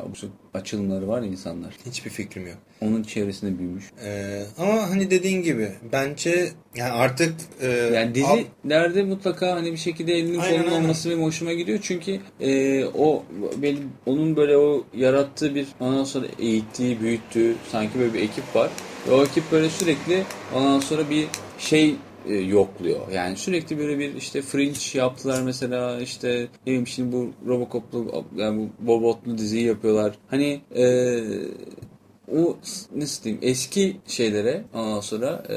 açılımları 0.54 1.08
var 1.08 1.22
ya 1.22 1.28
insanlar. 1.28 1.74
Hiçbir 1.86 2.10
fikrim 2.10 2.48
yok. 2.48 2.58
Onun 2.82 3.04
çevresinde 3.04 3.60
büyümüş. 3.60 3.92
Ee, 4.06 4.44
ama 4.58 4.90
hani 4.90 5.12
dediğin 5.12 5.44
gibi 5.44 5.72
bence 5.92 6.50
yani 6.76 6.92
artık 6.92 7.34
e, 7.62 7.68
Yani 7.68 8.16
dizilerde 8.16 9.04
mutlaka 9.04 9.56
hani 9.56 9.72
bir 9.72 9.78
şekilde 9.78 10.14
elinin 10.14 10.40
Aynen, 10.40 10.64
kolunun 10.64 10.82
olması 10.82 11.10
benim 11.10 11.24
hoşuma 11.24 11.54
gidiyor. 11.54 11.80
Çünkü 11.82 12.20
e, 12.40 12.86
o 12.86 13.24
benim, 13.58 13.92
onun 14.06 14.36
böyle 14.36 14.58
o 14.58 14.84
yarattığı 14.96 15.56
bir 15.56 15.68
ondan 15.80 16.04
sonra 16.04 16.26
eğittiği, 16.40 17.02
büyüttüğü 17.02 17.56
sanki 17.72 18.00
böyle 18.00 18.14
bir 18.14 18.22
ekip 18.22 18.56
var. 18.56 18.70
Ve 19.08 19.12
o 19.12 19.24
ekip 19.24 19.52
böyle 19.52 19.70
sürekli 19.70 20.24
ondan 20.56 20.80
sonra 20.80 21.10
bir 21.10 21.28
şey 21.60 21.96
e, 22.28 22.34
yokluyor. 22.34 23.00
Yani 23.14 23.38
sürekli 23.38 23.78
böyle 23.80 24.00
bir 24.00 24.16
işte 24.16 24.42
Fringe 24.42 24.80
yaptılar 24.94 25.42
mesela 25.42 26.02
işte 26.02 26.48
ne 26.62 26.66
bileyim 26.66 26.88
şimdi 26.88 27.12
bu 27.12 27.30
Robocop'lu 27.48 28.26
yani 28.36 28.70
bu 28.80 28.88
Bobot'lu 28.88 29.38
diziyi 29.38 29.66
yapıyorlar. 29.66 30.16
Hani 30.28 30.62
e, 30.76 30.86
o 32.38 32.58
nasıl 32.96 33.24
diyeyim 33.24 33.40
eski 33.44 33.98
şeylere 34.08 34.64
ondan 34.74 35.00
sonra 35.00 35.44
e, 35.50 35.56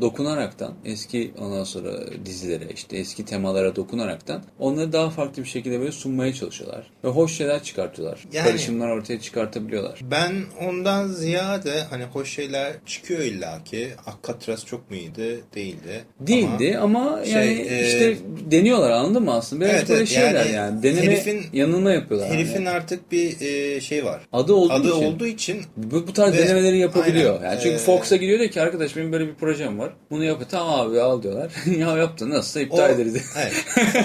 dokunaraktan 0.00 0.74
eski 0.84 1.32
ondan 1.38 1.64
sonra 1.64 1.90
dizilere 2.26 2.64
işte 2.74 2.96
eski 2.96 3.24
temalara 3.24 3.76
dokunaraktan 3.76 4.42
onları 4.58 4.92
daha 4.92 5.10
farklı 5.10 5.42
bir 5.42 5.48
şekilde 5.48 5.80
böyle 5.80 5.92
sunmaya 5.92 6.32
çalışıyorlar. 6.34 6.90
Ve 7.04 7.08
hoş 7.08 7.36
şeyler 7.36 7.62
çıkartıyorlar. 7.62 8.24
Yani- 8.32 8.46
Karışımlar 8.48 8.88
ortaya 8.90 9.20
çıkartabiliyorlar. 9.20 10.00
Ben 10.10 10.32
ondan 10.60 11.08
ziyade 11.08 11.80
hani 11.90 12.04
hoş 12.04 12.30
şeyler 12.34 12.72
çıkıyor 12.86 13.20
illaki. 13.20 13.88
Alcatraz 14.06 14.66
çok 14.66 14.90
mu 14.90 14.96
iyiydi? 14.96 15.40
Değildi. 15.54 16.04
Değildi 16.20 16.78
ama, 16.82 17.24
şey, 17.24 17.32
yani 17.32 17.52
e, 17.68 17.86
işte 17.86 18.16
deniyorlar 18.50 18.90
anladın 18.90 19.22
mı 19.22 19.32
aslında? 19.34 19.64
Biraz 19.64 19.74
Evet, 19.74 19.88
böyle 19.88 19.98
evet, 20.00 20.08
şeyler 20.08 20.44
yani. 20.46 20.52
yani 20.54 20.82
Deneme 20.82 21.06
herifin- 21.06 21.44
yanılma 21.52 21.90
yapıyorlar. 21.92 22.30
Herifin 22.30 22.54
yani. 22.54 22.70
artık 22.70 23.12
bir 23.12 23.40
e, 23.40 23.80
şey 23.80 24.04
var. 24.04 24.20
adı 24.32 24.52
olduğu 24.54 24.72
Adı 24.72 24.88
için. 24.88 25.02
olduğu 25.04 25.26
için 25.26 25.51
Bu, 25.76 26.06
bu 26.06 26.12
tarz 26.12 26.32
Ve- 26.34 26.38
denemeleri 26.38 26.78
yapabiliyor. 26.78 27.34
aynen. 27.36 27.50
Yani 27.50 27.60
çünkü 27.62 27.74
Ee, 27.74 27.78
Fox'a 27.78 28.16
gidiyor 28.16 28.38
diyor 28.38 28.50
ki 28.50 28.62
arkadaş 28.62 28.96
benim 28.96 29.12
böyle 29.12 29.28
bir 29.28 29.34
projem 29.34 29.78
var. 29.78 29.92
Bunu 30.10 30.24
yap. 30.24 30.42
Tamam 30.50 30.80
abi 30.80 31.00
al 31.00 31.22
diyorlar. 31.22 31.52
ya 31.78 31.96
yaptın 31.96 32.30
nasılsa 32.30 32.60
iptal 32.60 32.78
o, 32.90 32.92
ederiz. 32.92 33.22
evet. 33.36 33.64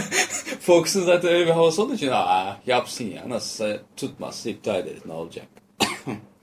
Fox'un 0.62 1.06
zaten 1.06 1.32
öyle 1.34 1.46
bir 1.46 1.52
havası 1.52 1.84
olduğu 1.84 1.94
için 1.94 2.10
aa 2.12 2.58
yapsın 2.68 3.06
ya 3.06 3.30
nasılsa 3.30 3.78
tutmazsa 3.98 4.50
iptal 4.50 4.76
ederiz 4.80 5.02
ne 5.06 5.14
olacak. 5.14 5.46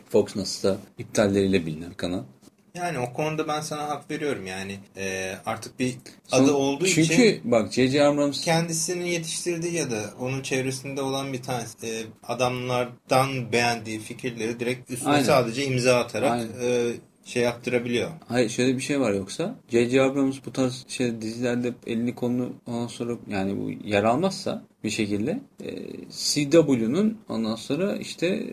Fox 0.08 0.36
nasılsa 0.36 0.76
iptalleriyle 0.98 1.66
bilinen 1.66 1.92
kanal. 1.94 2.22
Yani 2.74 2.98
o 2.98 3.12
konuda 3.12 3.48
ben 3.48 3.60
sana 3.60 3.88
hak 3.88 4.10
veriyorum 4.10 4.46
yani 4.46 4.78
e, 4.96 5.34
artık 5.46 5.78
bir 5.78 5.96
Son- 6.26 6.44
adı 6.44 6.52
olduğu 6.52 6.86
Çünkü 6.86 7.00
için 7.00 7.40
bak 7.50 7.72
J.J. 7.72 8.04
Abrams 8.04 8.44
kendisinin 8.44 9.04
yetiştirdiği 9.04 9.74
ya 9.74 9.90
da 9.90 10.00
onun 10.20 10.42
çevresinde 10.42 11.02
olan 11.02 11.32
bir 11.32 11.42
tanesi 11.42 11.86
e, 11.86 11.92
adamlardan 12.28 13.52
beğendiği 13.52 13.98
fikirleri 14.00 14.60
direkt 14.60 14.90
üstüne 14.90 15.12
Aynen. 15.12 15.24
sadece 15.24 15.64
imza 15.64 15.98
atarak 16.00 16.32
Aynen. 16.32 16.48
e, 16.62 16.92
şey 17.24 17.42
yaptırabiliyor. 17.42 18.10
Hayır 18.28 18.48
şöyle 18.48 18.76
bir 18.76 18.82
şey 18.82 19.00
var 19.00 19.12
yoksa 19.12 19.54
J.J. 19.70 20.02
Abrams 20.02 20.36
bu 20.46 20.52
tarz 20.52 20.84
şey 20.88 21.20
dizilerde 21.22 21.72
elini 21.86 22.14
kolunu 22.14 22.52
ondan 22.66 22.86
sonra 22.86 23.12
yani 23.30 23.56
bu 23.60 23.70
yer 23.88 24.04
almazsa 24.04 24.62
bir 24.84 24.90
şekilde 24.90 25.40
e, 25.64 25.70
CW'nun 26.10 27.18
ondan 27.28 27.56
sonra 27.56 27.96
işte 27.96 28.26
e, 28.26 28.46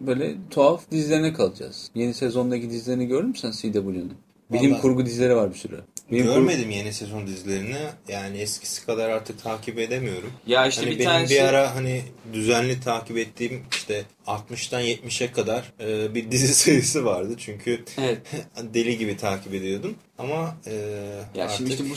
böyle 0.00 0.34
tuhaf 0.50 0.90
dizilerine 0.90 1.32
kalacağız. 1.32 1.90
Yeni 1.94 2.14
sezondaki 2.14 2.70
dizilerini 2.70 3.06
gördün 3.06 3.28
mü 3.28 3.36
sen 3.36 3.50
CW'nun? 3.50 4.12
Bilim 4.52 4.70
Vallahi- 4.70 4.80
kurgu 4.80 5.06
dizileri 5.06 5.36
var 5.36 5.50
bir 5.50 5.58
sürü. 5.58 5.80
Bilim 6.10 6.26
kurgu- 6.26 6.34
Görmedim 6.34 6.70
yeni 6.70 6.92
sezon 6.92 7.26
dizilerini. 7.26 7.76
Yani 8.08 8.38
eskisi 8.38 8.86
kadar 8.86 9.08
artık 9.10 9.42
takip 9.42 9.78
edemiyorum. 9.78 10.30
Ya 10.46 10.66
işte 10.66 10.82
hani 10.82 10.90
bir 10.94 10.98
benim 10.98 11.10
tanesi 11.10 11.34
bir 11.34 11.40
ara 11.40 11.74
hani 11.74 12.02
düzenli 12.32 12.80
takip 12.80 13.18
ettiğim 13.18 13.60
işte 13.70 14.04
60'tan 14.28 14.82
70'e 14.82 15.32
kadar 15.32 15.72
e, 15.80 16.14
bir 16.14 16.30
dizi 16.30 16.54
sayısı 16.54 17.04
vardı. 17.04 17.34
Çünkü 17.38 17.84
Evet. 17.98 18.18
deli 18.74 18.98
gibi 18.98 19.16
takip 19.16 19.54
ediyordum. 19.54 19.94
Ama 20.18 20.56
e, 20.66 20.74
Ya 21.34 21.44
artık 21.44 21.56
şimdi 21.56 21.70
işte 21.70 21.84
bu 21.90 21.94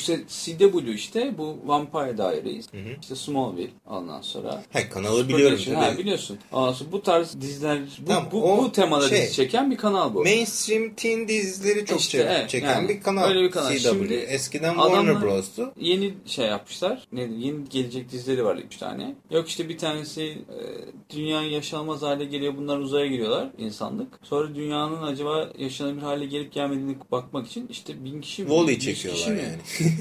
CW 0.79 0.91
işte 0.93 1.37
bu 1.37 1.57
Vampire 1.65 2.17
Diaries, 2.17 2.65
işte 3.01 3.15
Smallville 3.15 3.69
ondan 3.89 4.21
sonra. 4.21 4.63
Hayır, 4.73 4.89
kanalı 4.89 5.29
biliyorum 5.29 5.59
tabii. 5.65 5.75
Ha, 5.75 5.97
biliyorsun. 5.97 6.37
Ondan 6.51 6.73
sonra 6.73 6.91
bu 6.91 7.01
tarz 7.01 7.41
diziler 7.41 7.79
bu, 8.01 8.05
Tamam, 8.07 8.29
bu, 8.31 8.41
bu 8.57 8.71
temada 8.71 9.09
şey- 9.09 9.21
dizi 9.21 9.33
çeken 9.33 9.71
bir 9.71 9.77
kanal 9.77 10.13
bu. 10.13 10.23
mainstream 10.23 10.93
teen 10.93 11.27
dizileri 11.27 11.85
çok 11.85 11.99
İşte, 11.99 12.17
çek- 12.17 12.27
evet, 12.27 12.49
çeken 12.49 12.67
yani 12.69 12.89
bir 12.89 13.01
kanal. 13.01 13.27
öyle 13.29 13.41
bir 13.43 13.51
kanal. 13.51 13.71
CW. 13.77 13.89
Şimdi 13.89 14.13
Eskiden 14.13 14.73
Warner 14.73 15.21
Bros'tu. 15.21 15.73
Yeni 15.79 16.13
şey 16.25 16.45
yapmışlar. 16.45 17.07
Ne, 17.11 17.21
yeni 17.21 17.69
gelecek 17.69 18.11
dizileri 18.11 18.45
var 18.45 18.55
üç 18.55 18.77
tane. 18.77 19.15
Yok 19.31 19.49
işte 19.49 19.69
bir 19.69 19.77
tanesi 19.77 20.21
e, 20.23 21.15
dünya 21.15 21.41
yaşanmaz 21.43 22.03
hale 22.21 22.29
geliyor. 22.29 22.57
Bunlar 22.57 22.77
uzaya 22.77 23.07
giriyorlar 23.07 23.49
insanlık. 23.57 24.19
Sonra 24.23 24.55
dünyanın 24.55 25.01
acaba 25.01 25.49
yaşanabilir 25.57 26.01
hale 26.01 26.25
gelip 26.25 26.53
gelmediğini 26.53 26.95
bakmak 27.11 27.47
için 27.47 27.67
işte 27.67 28.05
bin 28.05 28.21
kişi 28.21 28.41
yüz 28.41 28.49
kişi 28.79 28.95
çekiyorlar 28.95 29.31
mi? 29.31 29.41
yani. 29.43 29.91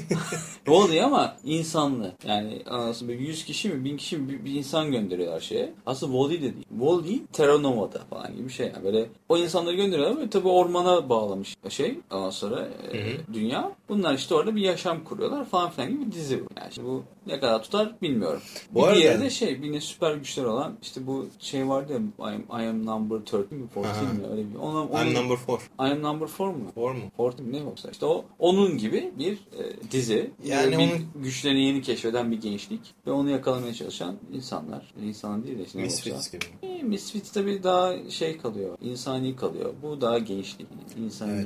Volley 0.67 1.03
ama 1.03 1.37
insanlı. 1.43 2.11
Yani 2.27 2.61
anasını 2.69 3.09
böyle 3.09 3.21
100 3.23 3.45
kişi 3.45 3.69
mi 3.69 3.85
1000 3.85 3.97
kişi 3.97 4.17
mi 4.17 4.29
bir, 4.29 4.45
bir 4.45 4.51
insan 4.51 4.91
gönderiyorlar 4.91 5.39
şeye. 5.39 5.73
Aslında 5.85 6.13
volley 6.13 6.37
de 6.37 6.41
değil. 6.53 6.65
Volley 6.71 7.21
Terra 7.33 7.57
Nova'da 7.57 7.99
falan 8.09 8.35
gibi 8.35 8.47
bir 8.47 8.53
şey. 8.53 8.67
Yani 8.67 8.83
böyle 8.83 9.05
o 9.29 9.37
insanları 9.37 9.75
gönderiyorlar 9.75 10.21
ve 10.21 10.29
tabii 10.29 10.47
ormana 10.47 11.09
bağlamış 11.09 11.55
şey. 11.69 11.99
Ondan 12.11 12.29
sonra 12.29 12.67
e, 12.93 13.33
dünya. 13.33 13.71
Bunlar 13.89 14.13
işte 14.13 14.35
orada 14.35 14.55
bir 14.55 14.61
yaşam 14.61 15.03
kuruyorlar 15.03 15.45
falan 15.45 15.71
filan 15.71 15.89
gibi 15.91 16.05
bir 16.05 16.11
dizi 16.11 16.39
bu. 16.39 16.47
Yani 16.61 16.73
şimdi 16.73 16.87
bu 16.87 17.03
ne 17.27 17.39
kadar 17.39 17.63
tutar 17.63 18.01
bilmiyorum. 18.01 18.41
Bu 18.71 18.79
bir 18.79 18.87
arada- 18.87 18.95
diğeri 18.95 19.21
de 19.21 19.29
şey 19.29 19.63
bir 19.63 19.73
de 19.73 19.81
süper 19.81 20.15
güçler 20.15 20.43
olan 20.43 20.77
işte 20.81 21.07
bu 21.07 21.27
şey 21.39 21.69
vardı 21.69 21.93
ya 21.93 21.99
I 22.19 22.23
am, 22.23 22.61
I 22.61 22.67
am 22.67 22.85
number 22.85 23.15
13 23.15 23.51
mi 23.51 23.63
14 23.75 23.87
Aha. 23.95 24.01
mi 24.13 24.27
öyle 24.31 24.49
bir. 24.51 24.55
Ona, 24.55 24.83
ona, 24.83 25.03
I'm 25.03 25.13
number 25.13 25.35
four. 25.37 25.59
I 25.59 25.91
am 25.91 26.01
number 26.01 26.27
4 26.27 26.39
mu? 26.39 26.71
Four 26.75 26.91
mu? 26.91 27.01
14 27.17 27.39
mi 27.39 27.53
ne 27.53 27.57
yoksa 27.57 27.89
işte 27.91 28.05
o 28.05 28.25
onun 28.39 28.77
gibi 28.77 29.11
bir 29.19 29.33
e, 29.33 29.91
dizi. 29.91 30.31
Yani 30.45 30.71
bir 30.71 30.77
onun- 30.77 31.23
güçlerini 31.23 31.63
yeni 31.65 31.81
keşfeden 31.81 32.31
bir 32.31 32.41
gençlik 32.41 32.81
ve 33.07 33.11
onu 33.11 33.29
yakalamaya 33.29 33.73
çalışan 33.73 34.15
insanlar. 34.33 34.93
İnsan 35.03 35.43
değil 35.43 35.59
de 35.59 35.63
işte 35.63 35.79
Misfits 35.81 36.31
gibi. 36.31 36.45
E, 36.63 36.83
Misfits 36.83 37.31
tabii 37.31 37.63
daha 37.63 38.09
şey 38.09 38.37
kalıyor. 38.37 38.77
insani 38.81 39.35
kalıyor. 39.35 39.73
Bu 39.83 40.01
daha 40.01 40.17
gençlik. 40.17 40.67
İnsani 40.97 41.31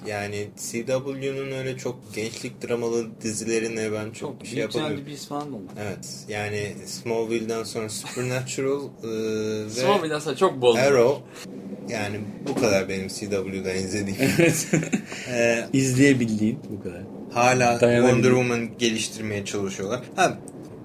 yok. 0.00 0.08
Yani 0.08 0.48
CW'nun 0.56 1.50
öyle 1.52 1.76
çok 1.76 2.14
gençlik 2.14 2.68
dramalı 2.68 3.20
dizilerine 3.20 3.92
ben 3.92 4.04
çok, 4.10 4.14
Çok 4.14 4.40
bir 4.42 4.46
şey 4.46 4.58
yapamıyorum. 4.58 5.06
bir 5.06 5.06
biz 5.12 5.26
falan. 5.28 5.44
Evet. 5.78 6.24
Yani 6.28 6.74
Smallville'den 6.86 7.64
sonra 7.64 7.88
Supernatural 7.88 8.82
e, 8.84 9.08
ve 9.66 9.70
Smallville'den 9.94 10.18
sonra 10.18 10.36
çok 10.36 10.60
bol. 10.60 10.76
Arrow 10.76 11.22
yani 11.88 12.16
bu 12.48 12.54
kadar 12.54 12.88
benim 12.88 13.08
CW'da 13.08 13.72
izlediğim. 13.72 14.30
Ee, 15.28 15.64
İzleyebildiğin 15.72 16.58
bu 16.70 16.82
kadar. 16.82 17.02
hala. 17.32 17.78
Wonder 17.80 18.28
Woman 18.30 18.78
geliştirmeye 18.78 19.44
çalışıyorlar. 19.44 20.00
Ha 20.16 20.38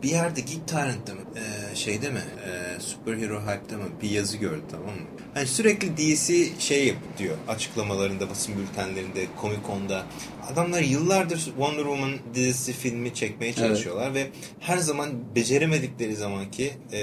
bir 0.04 0.10
yerde 0.10 0.42
Geek 0.42 0.68
Torrent'te 0.68 1.14
mi? 1.14 1.20
Ee, 1.36 1.76
şeyde 1.76 2.10
mi? 2.10 2.20
Ee, 2.46 2.80
Superhero 2.82 3.42
Hype'da 3.42 3.78
mı? 3.78 3.84
Bir 4.02 4.10
yazı 4.10 4.38
gördüm 4.38 4.64
tamam 4.72 4.88
mı? 4.88 5.08
Hani 5.34 5.48
sürekli 5.48 5.98
DC 5.98 6.48
şey 6.60 6.88
yap 6.88 6.98
diyor 7.18 7.36
açıklamalarında, 7.48 8.30
basın 8.30 8.56
bültenlerinde, 8.58 9.26
Comic 9.42 9.60
Con'da. 9.68 10.06
Adamlar 10.54 10.82
yıllardır 10.82 11.38
Wonder 11.38 11.84
Woman 11.84 12.12
dizisi 12.34 12.74
filmi 12.74 13.14
çekmeye 13.14 13.54
çalışıyorlar 13.54 14.14
ve 14.14 14.28
her 14.60 14.78
zaman 14.78 15.10
beceremedikleri 15.36 16.16
zamanki 16.16 16.72
e, 16.94 17.00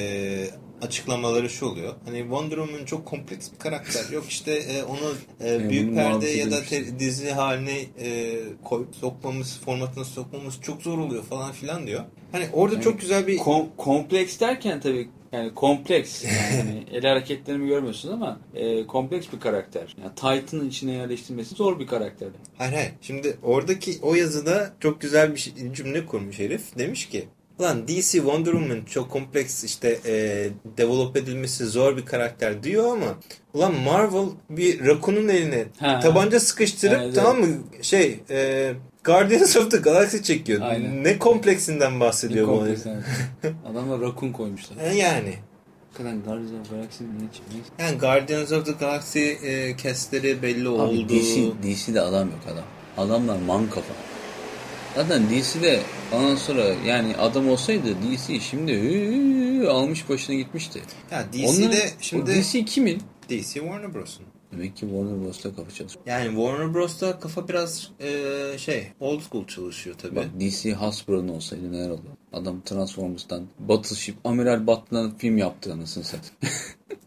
açıklamaları 0.83 1.51
şu 1.51 1.67
oluyor. 1.67 1.95
Hani 2.05 2.19
Wonder 2.21 2.57
Woman 2.57 2.85
çok 2.85 3.07
kompleks 3.07 3.53
bir 3.53 3.59
karakter. 3.59 4.05
Yok 4.13 4.25
işte 4.29 4.53
e, 4.53 4.83
onu 4.83 5.15
e, 5.45 5.71
büyük 5.71 5.95
perde 5.95 6.27
ya 6.29 6.51
da 6.51 6.63
te- 6.63 6.99
dizi 6.99 7.31
haline 7.31 7.79
e, 8.01 8.39
koyup 8.65 8.97
sokmamız, 8.97 9.61
formatına 9.65 10.05
sokmamız 10.05 10.61
çok 10.63 10.83
zor 10.83 10.99
oluyor 10.99 11.23
falan 11.25 11.53
filan 11.53 11.87
diyor. 11.87 12.05
Hani 12.33 12.47
orada 12.53 12.81
çok 12.81 13.01
güzel 13.01 13.27
bir 13.27 13.39
Kom- 13.39 13.69
kompleks 13.77 14.41
derken 14.41 14.81
tabii 14.81 15.09
yani 15.33 15.55
kompleks 15.55 16.25
yani 16.57 16.85
el 16.93 17.03
hareketlerimi 17.03 17.69
görmüyorsun 17.69 18.13
ama 18.13 18.41
e, 18.55 18.87
kompleks 18.87 19.27
bir 19.33 19.41
karakter. 19.41 19.97
Yani 20.03 20.15
Titan'ın 20.15 20.69
içine 20.69 20.93
yerleştirmesi 20.93 21.55
zor 21.55 21.81
bir 21.81 21.87
karakter. 21.87 22.29
Hayır 22.59 22.73
hayır. 22.73 22.93
Şimdi 23.03 23.37
oradaki 23.43 23.99
o 24.03 24.15
yazıda 24.15 24.75
çok 24.81 25.01
güzel 25.01 25.35
bir 25.35 25.39
şey- 25.41 25.53
cümle 25.73 26.07
kurmuş 26.07 26.39
herif. 26.39 26.79
Demiş 26.79 27.07
ki 27.09 27.29
Lan 27.61 27.89
DC 27.89 28.03
Wonder 28.13 28.53
Woman 28.53 28.85
çok 28.85 29.11
kompleks 29.11 29.65
işte 29.65 29.99
e, 30.07 30.49
develop 30.79 31.17
edilmesi 31.17 31.67
zor 31.67 31.97
bir 31.97 32.05
karakter 32.07 32.63
diyor 32.63 32.93
ama 32.93 33.19
ulan 33.55 33.75
Marvel 33.75 34.27
bir 34.51 34.87
rakunun 34.87 35.29
eline 35.29 35.65
Ha. 35.81 36.01
tabanca 36.01 36.41
sıkıştırıp 36.41 37.01
Evet, 37.03 37.15
tamam 37.15 37.41
mı 37.41 37.47
şey 37.83 38.21
e, 38.31 38.73
Guardians 39.05 39.57
of 39.57 39.71
the 39.71 39.77
Galaxy 39.77 40.17
çekiyor. 40.19 40.61
Aynen. 40.63 41.05
Ne 41.05 41.19
kompleksinden 41.19 42.01
bahsediyor 42.01 42.49
bu 42.49 42.51
kompleks. 42.51 42.87
evet. 42.87 43.05
Adamlar 43.71 44.01
rakun 44.01 44.33
koymuşlar. 44.33 44.77
E, 44.77 44.95
Yani. 44.97 45.35
Hakikaten 45.93 46.23
Guardians 46.23 46.51
of 46.61 46.69
the 46.71 46.77
Galaxy'nin 46.77 47.19
niye 47.19 47.29
çıkmış? 47.33 47.57
Yani 47.79 47.99
Guardians 47.99 48.53
of 48.53 48.67
the 48.67 48.73
Galaxy 48.73 49.19
e, 49.31 49.77
castleri 49.83 50.43
belli 50.43 50.69
Abi 50.69 50.69
oldu. 50.69 51.09
DC, 51.09 51.53
DC'de 51.63 52.01
adam 52.01 52.29
yok 52.31 52.41
adam. 52.53 52.65
Adamlar 52.97 53.37
man 53.47 53.67
kafa. 53.71 53.95
Zaten 54.97 55.23
DC'de 55.31 55.81
ondan 56.13 56.35
sonra 56.37 56.65
yani 56.87 57.17
adam 57.17 57.49
olsaydı 57.49 57.89
DC 58.03 58.41
şimdi 58.41 58.73
hıı, 58.81 59.71
almış 59.71 60.09
başına 60.09 60.37
gitmişti. 60.37 60.83
Ya 61.11 61.25
DC'de 61.33 61.47
Onların- 61.47 61.79
şimdi 62.01 62.27
DC 62.27 62.65
kimin? 62.65 63.03
DC 63.29 63.43
Warner 63.43 63.95
Bros'un. 63.95 64.27
Demek 64.53 64.77
ki 64.77 64.81
Warner 64.81 65.25
Bros'ta 65.25 65.55
kafa 65.55 65.71
çalışıyor. 65.71 66.05
Yani 66.07 66.27
Warner 66.29 66.75
Bros'ta 66.75 67.21
kafa 67.21 67.49
biraz 67.49 67.91
e, 68.01 68.59
şey 68.59 68.89
old 69.01 69.21
school 69.21 69.47
çalışıyor 69.47 69.97
tabii. 70.03 70.17
Bak 70.17 70.27
DC 70.41 70.73
Hasbro'nun 70.75 71.29
olsaydı 71.29 71.73
neler 71.73 71.91
olur? 71.91 72.01
Adam 72.33 72.61
Transformers'tan 72.61 73.47
Battleship, 73.59 74.17
Amiral 74.25 74.67
Batman'dan 74.67 75.17
film 75.19 75.39
yaptı 75.39 75.73
anasını 75.73 76.05
satayım. 76.05 76.35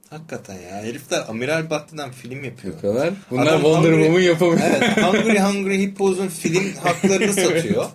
Hakikaten 0.09 0.53
ya 0.53 0.69
herifler 0.83 1.23
Amiral 1.29 1.69
Battı'dan 1.69 2.11
film 2.11 2.43
yapıyor. 2.43 2.73
Yapıyorlar. 2.73 3.09
Bunlar 3.31 3.47
Adam 3.47 3.61
Wonder 3.61 3.89
Hungry- 3.89 4.03
Woman 4.03 4.19
yapamıyor. 4.21 4.59
Evet, 4.69 4.97
Hungry 4.97 5.39
Hungry 5.39 5.81
Hippo's'un 5.81 6.27
film 6.27 6.73
haklarını 6.83 7.33
satıyor. 7.43 7.85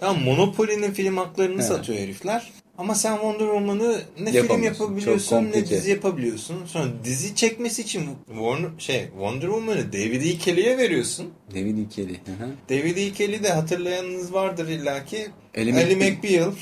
Tamam 0.00 0.22
Monopoly'nin 0.22 0.92
film 0.92 1.16
haklarını 1.16 1.62
satıyor 1.62 1.98
herifler. 1.98 2.50
Ama 2.78 2.94
sen 2.94 3.12
Wonder 3.14 3.44
Woman'ı 3.46 4.00
ne 4.20 4.32
film 4.32 4.62
yapabiliyorsun 4.62 5.44
Çok 5.44 5.54
ne 5.54 5.66
dizi 5.66 5.90
yapabiliyorsun. 5.90 6.66
Sonra 6.66 6.86
dizi 7.04 7.34
çekmesi 7.34 7.82
için 7.82 8.04
Warner, 8.26 8.70
şey 8.78 9.02
Wonder 9.12 9.46
Woman'ı 9.46 9.92
David 9.92 10.22
E. 10.22 10.38
Kelly'e 10.38 10.78
veriyorsun. 10.78 11.26
David 11.50 11.78
E. 11.78 12.02
Hı. 12.02 12.48
David 12.70 12.96
E. 12.96 13.12
Kelly 13.12 13.42
de 13.44 13.48
hatırlayanınız 13.52 14.32
vardır 14.32 14.68
illaki. 14.68 15.26
Ali 15.56 15.74
Ali, 15.74 15.92
Mc- 15.92 15.96
McBeal. 16.16 16.52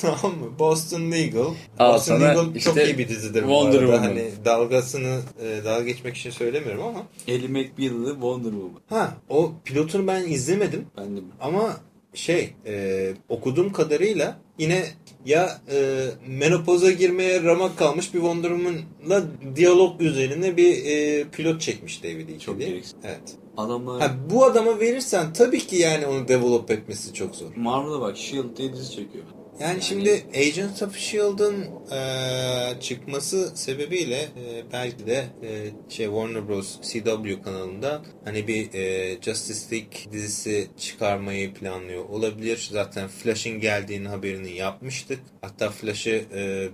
tamam 0.00 0.38
mı? 0.38 0.58
Boston 0.58 1.10
Legal. 1.10 1.54
Al 1.78 1.94
Boston 1.94 2.20
Legal 2.20 2.44
çok 2.44 2.56
işte 2.56 2.84
iyi 2.84 2.98
bir 2.98 3.08
dizidir 3.08 3.42
bu 3.42 3.48
Wonder 3.48 3.78
arada. 3.78 3.92
Woman. 3.92 4.08
Hani 4.08 4.30
dalgasını 4.44 5.20
e, 5.42 5.64
dalga 5.64 5.84
geçmek 5.84 6.16
için 6.16 6.30
söylemiyorum 6.30 6.82
ama. 6.82 7.02
Ellie 7.28 7.48
McBeal'lı 7.48 8.12
Wonder 8.12 8.50
Woman. 8.50 8.80
Ha 8.88 9.14
o 9.28 9.52
pilotunu 9.64 10.06
ben 10.06 10.24
izlemedim. 10.24 10.86
Ben 10.98 11.16
de 11.16 11.20
Ama 11.40 11.76
şey 12.14 12.54
e, 12.66 13.12
okuduğum 13.28 13.72
kadarıyla 13.72 14.38
yine 14.58 14.84
ya 15.26 15.60
e, 15.72 16.06
menopoza 16.28 16.90
girmeye 16.90 17.42
ramak 17.42 17.78
kalmış 17.78 18.14
bir 18.14 18.18
Wonder 18.18 18.48
Woman'la 18.48 19.22
diyalog 19.56 20.00
üzerine 20.00 20.56
bir 20.56 20.84
e, 20.84 21.24
pilot 21.24 21.60
çekmiş 21.60 22.04
David 22.04 22.28
E. 22.28 22.38
Çok 22.38 22.58
gereksiz. 22.58 22.94
Evet. 23.04 23.36
adamlar 23.56 24.00
Ha, 24.00 24.16
bu 24.30 24.44
adama 24.44 24.80
verirsen 24.80 25.32
tabii 25.32 25.66
ki 25.66 25.76
yani 25.76 26.06
onu 26.06 26.28
develop 26.28 26.70
etmesi 26.70 27.14
çok 27.14 27.34
zor. 27.34 27.56
Marvel'a 27.56 28.00
bak 28.00 28.16
Shield 28.16 28.56
diye 28.56 28.72
dizi 28.72 28.90
çekiyor. 28.90 29.24
Yani, 29.60 29.82
şimdi 29.82 30.24
Agents 30.34 30.82
of 30.82 30.96
S.H.I.E.L.D.'ın 30.96 31.66
e, 31.90 32.80
çıkması 32.80 33.56
sebebiyle 33.56 34.16
e, 34.16 34.72
belki 34.72 35.06
de 35.06 35.24
e, 35.42 35.70
şey 35.88 36.06
Warner 36.06 36.48
Bros. 36.48 36.80
CW 36.80 37.42
kanalında 37.42 38.02
hani 38.24 38.48
bir 38.48 38.74
e, 38.74 39.16
Justice 39.22 39.76
League 39.76 40.12
dizisi 40.12 40.68
çıkarmayı 40.78 41.54
planlıyor 41.54 42.04
olabilir. 42.08 42.68
Zaten 42.72 43.08
Flash'ın 43.08 43.60
geldiğini 43.60 44.08
haberini 44.08 44.50
yapmıştık. 44.52 45.20
Hatta 45.40 45.70
Flash'ı 45.70 46.22
e, 46.34 46.68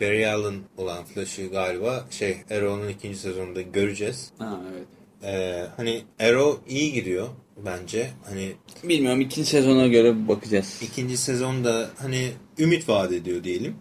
Barry 0.00 0.28
Allen 0.28 0.60
olan 0.76 1.04
Flash'ı 1.04 1.46
galiba 1.46 2.06
şey 2.10 2.36
Arrow'un 2.50 2.88
ikinci 2.88 3.18
sezonunda 3.18 3.62
göreceğiz. 3.62 4.30
Ha 4.38 4.60
evet. 4.72 4.86
E, 5.22 5.66
hani 5.76 6.02
Arrow 6.20 6.74
iyi 6.74 6.92
gidiyor 6.92 7.28
bence. 7.64 8.10
Hani 8.24 8.52
Bilmiyorum 8.84 9.20
ikinci 9.20 9.50
sezona 9.50 9.86
göre 9.86 10.28
bakacağız. 10.28 10.80
İkinci 10.82 11.16
sezonda 11.16 11.90
hani 11.98 12.30
ümit 12.58 12.88
vaat 12.88 13.12
ediyor 13.12 13.44
diyelim. 13.44 13.76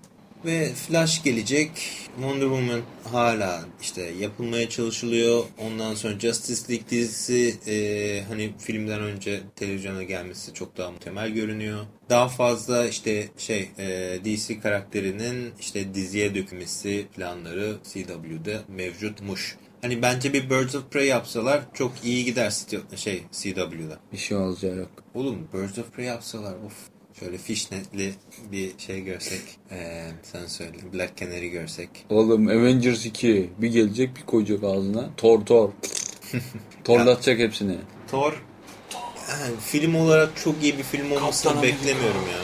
Ve 0.46 0.74
Flash 0.74 1.24
gelecek. 1.24 1.70
Wonder 2.16 2.42
Woman 2.42 2.82
hala 3.04 3.66
işte 3.82 4.02
yapılmaya 4.02 4.70
çalışılıyor. 4.70 5.44
Ondan 5.58 5.96
sonra 5.96 6.20
Justice 6.20 6.74
League 6.74 6.90
dizisi 6.90 7.56
e, 7.68 8.24
hani 8.28 8.52
filmden 8.60 9.02
önce 9.02 9.40
televizyona 9.56 10.04
gelmesi 10.04 10.54
çok 10.54 10.78
daha 10.78 10.92
muhtemel 10.92 11.30
görünüyor. 11.30 11.86
Daha 12.10 12.28
fazla 12.28 12.88
işte 12.88 13.28
şey 13.38 13.70
e, 13.78 14.20
DC 14.26 14.60
karakterinin 14.60 15.52
işte 15.60 15.94
diziye 15.94 16.36
dökülmesi 16.36 17.06
planları 17.16 17.78
CW'de 17.94 18.60
mevcutmuş. 18.68 19.58
Hani 19.82 20.02
bence 20.02 20.34
bir 20.34 20.50
Birds 20.50 20.76
of 20.76 20.92
Prey 20.92 21.08
yapsalar 21.08 21.62
çok 21.74 21.92
iyi 22.04 22.26
gider 22.26 22.54
şey 22.96 23.24
CW'da. 23.32 24.00
Bir 24.14 24.18
şey 24.18 24.38
olacağı 24.38 24.76
yok. 24.76 24.90
Oğlum 25.14 25.48
Birds 25.54 25.78
of 25.78 25.92
Prey 25.92 26.06
yapsalar 26.06 26.54
of. 26.54 26.74
Şöyle 27.20 27.38
fishnetli 27.38 28.14
bir 28.52 28.72
şey 28.78 29.04
görsek. 29.04 29.42
Ee, 29.72 30.08
sen 30.24 30.46
söyle. 30.46 30.78
Black 30.94 31.18
Canary 31.18 31.50
görsek. 31.50 31.90
Oğlum 32.10 32.48
Avengers 32.48 33.06
2 33.06 33.50
bir 33.58 33.68
gelecek 33.68 34.16
bir 34.16 34.22
koyacak 34.22 34.64
ağzına. 34.64 35.10
Thor 35.18 35.46
Thor. 35.46 35.70
Torlatacak 36.84 37.40
hepsini. 37.40 37.78
Thor 38.12 38.44
yani 39.30 39.56
film 39.60 39.96
olarak 39.96 40.38
çok 40.44 40.64
iyi 40.64 40.78
bir 40.78 40.84
film 40.84 41.12
olmasını 41.12 41.54
Kaptan 41.54 41.64
beklemiyorum 41.64 42.24
ya. 42.32 42.40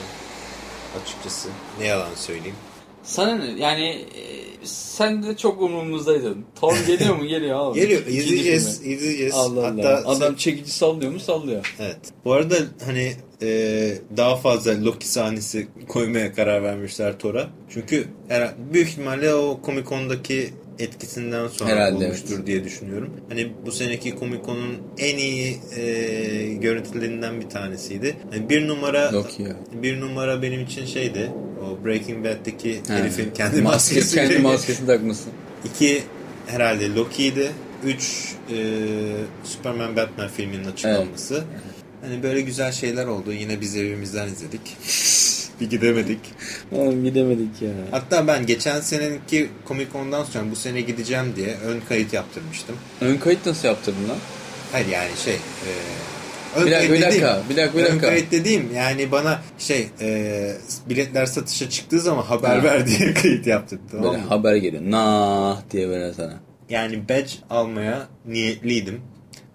Açıkçası. 1.02 1.50
Ne 1.80 1.86
yalan 1.86 2.16
söyleyeyim. 2.16 2.56
Sana 3.04 3.36
ne? 3.36 3.46
Yani 3.46 3.86
e, 3.90 4.24
sen 4.66 5.24
de 5.24 5.38
çok 5.38 5.62
umurumuzdaydın. 5.62 6.46
Thor 6.56 6.76
geliyor 6.88 7.16
mu? 7.16 7.26
Geliyor 7.26 7.60
abi. 7.60 7.80
Geliyor. 7.80 8.06
İzleyeceğiz. 8.06 8.82
izleyeceğiz. 8.86 9.34
Allah 9.34 9.64
Hatta 9.64 9.98
Allah. 9.98 10.10
Adam 10.10 10.36
çekici 10.36 10.72
sallıyor 10.72 11.12
mu? 11.12 11.20
Sallıyor. 11.20 11.76
Evet. 11.80 12.00
Bu 12.26 12.34
arada 12.34 12.56
hani 12.86 13.14
e, 13.42 13.48
daha 14.18 14.36
fazla 14.36 14.86
Loki 14.86 15.08
sahnesi 15.08 15.68
koymaya 15.88 16.34
karar 16.34 16.64
vermişler 16.64 17.20
Thor'a. 17.20 17.50
Çünkü 17.70 18.08
her, 18.28 18.54
büyük 18.74 18.88
ihtimalle 18.88 19.34
o 19.34 19.60
Comic 19.66 19.86
Con'daki 19.90 20.54
etkisinden 20.80 21.48
sonra 21.48 21.70
Herhalde, 21.70 22.06
olmuştur 22.06 22.46
diye 22.46 22.64
düşünüyorum. 22.64 23.14
Hani 23.30 23.52
bu 23.66 23.72
seneki 23.72 24.16
Comic 24.20 24.42
Con'un 24.46 24.78
en 24.98 25.18
iyi 25.18 25.58
e, 25.78 26.54
görüntülerinden 26.54 27.42
bir 27.42 27.50
tanesiydi. 27.50 28.16
Hani 28.32 28.50
bir 28.50 28.68
numara 28.68 29.14
Loki 29.14 29.44
ya. 29.44 29.56
bir 29.84 30.02
numara 30.02 30.42
benim 30.42 30.64
için 30.64 30.86
şeydi. 30.86 31.32
O 31.62 31.86
Breaking 31.86 32.26
Bad'deki 32.26 32.82
Ha. 32.88 32.94
herifin 32.94 33.32
kendi 33.34 33.56
Maske- 33.56 33.62
maskesi. 33.64 34.16
Kendi 34.16 34.38
maskesini 34.40 34.88
takması. 34.88 35.30
İki 35.66 36.04
herhalde 36.48 36.94
Loki'ydi. 36.96 37.52
Üç 37.86 38.34
e, 38.52 38.56
Superman 39.44 39.96
Batman 39.96 40.28
filminin 40.28 40.66
açıklanması. 40.66 41.44
Hani 42.02 42.24
böyle 42.24 42.42
güzel 42.42 42.72
şeyler 42.72 43.06
oldu. 43.06 43.34
Yine 43.34 43.62
biz 43.62 43.76
evimizden 43.76 44.28
izledik. 44.28 44.62
bir 45.62 45.70
gidemedik. 45.70 46.20
Oğlum 46.72 47.04
gidemedik 47.04 47.62
ya. 47.62 47.70
Hatta 47.92 48.28
ben 48.28 48.46
geçen 48.46 48.82
seneki 48.82 49.50
Comic 49.68 49.88
Con'dan 49.94 50.24
sonra 50.24 50.52
bu 50.52 50.56
sene 50.56 50.82
gideceğim 50.82 51.34
diye 51.36 51.56
ön 51.66 51.80
kayıt 51.90 52.14
yaptırmıştım. 52.14 52.76
Ön 53.02 53.18
kayıt 53.18 53.46
nasıl 53.46 53.68
yaptırdın 53.68 54.10
lan? 54.10 54.18
Hayır 54.72 54.88
yani 54.88 55.12
şey... 55.26 55.34
E, 55.34 55.40
ön 56.56 56.66
Bir 56.66 56.72
dakika, 56.72 56.88
kayıt 56.88 57.02
bir 57.02 57.02
dakika, 57.08 57.42
bir 57.50 57.56
dakika, 57.58 57.78
bir 57.78 57.84
Ön 57.84 57.90
dakika. 57.92 58.08
kayıt 58.08 58.32
dediğim 58.32 58.76
yani 58.76 59.12
bana 59.12 59.42
şey 59.58 59.88
e, 60.02 60.56
biletler 60.90 61.26
satışa 61.26 61.70
çıktığı 61.70 62.02
zaman 62.02 62.24
haber 62.24 62.58
Ha. 62.58 62.64
ver 62.64 62.88
diye 62.88 63.14
kayıt 63.22 63.48
yaptırdım. 63.48 63.86
Tamam 63.92 64.06
Böyle 64.12 64.18
mı? 64.24 64.28
haber 64.30 64.56
geliyor. 64.56 64.84
Nah 64.86 65.62
diye 65.72 65.88
böyle 65.90 66.14
sana. 66.14 66.34
Yani 66.70 67.10
badge 67.10 67.32
almaya 67.50 68.08
niyetliydim. 68.26 69.02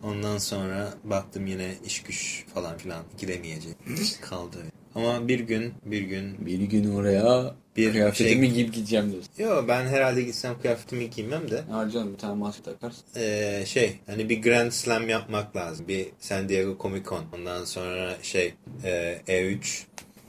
Ondan 0.02 0.38
sonra 0.38 0.88
baktım 1.04 1.46
yine 1.46 1.74
iş 1.86 2.02
güç 2.02 2.44
falan 2.54 2.78
filan 2.78 3.02
gidemeyecek. 3.18 3.76
Kaldı. 4.20 4.56
Ama 4.94 5.28
bir 5.28 5.40
gün 5.40 5.72
bir 5.84 6.02
gün 6.02 6.46
Bir 6.46 6.60
gün 6.60 6.94
oraya 6.94 7.54
Bir 7.76 7.92
kıyafetimi 7.92 8.46
şey- 8.46 8.54
giyip 8.54 8.74
gideceğim 8.74 9.12
diyorsun. 9.12 9.30
Yo 9.38 9.68
ben 9.68 9.86
herhalde 9.86 10.22
gitsem 10.22 10.60
kıyafetimi 10.60 11.10
giymem 11.10 11.50
de 11.50 11.60
Harcan 11.60 12.12
bir 12.12 12.18
tane 12.18 12.34
maske 12.34 12.62
takarsın. 12.62 13.04
ee, 13.16 13.62
şey 13.66 13.98
hani 14.06 14.28
bir 14.28 14.42
Grand 14.42 14.70
Slam 14.70 15.08
yapmak 15.08 15.56
lazım. 15.56 15.88
Bir 15.88 16.06
San 16.20 16.48
Diego 16.48 16.76
Comic 16.82 17.04
Con. 17.08 17.24
Ondan 17.34 17.64
sonra 17.64 18.16
şey 18.22 18.54
ee, 18.84 19.20
E3 19.28 19.86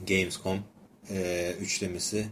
Gamescom 0.08 0.58
ee, 1.10 1.52
üçlemesi 1.60 2.26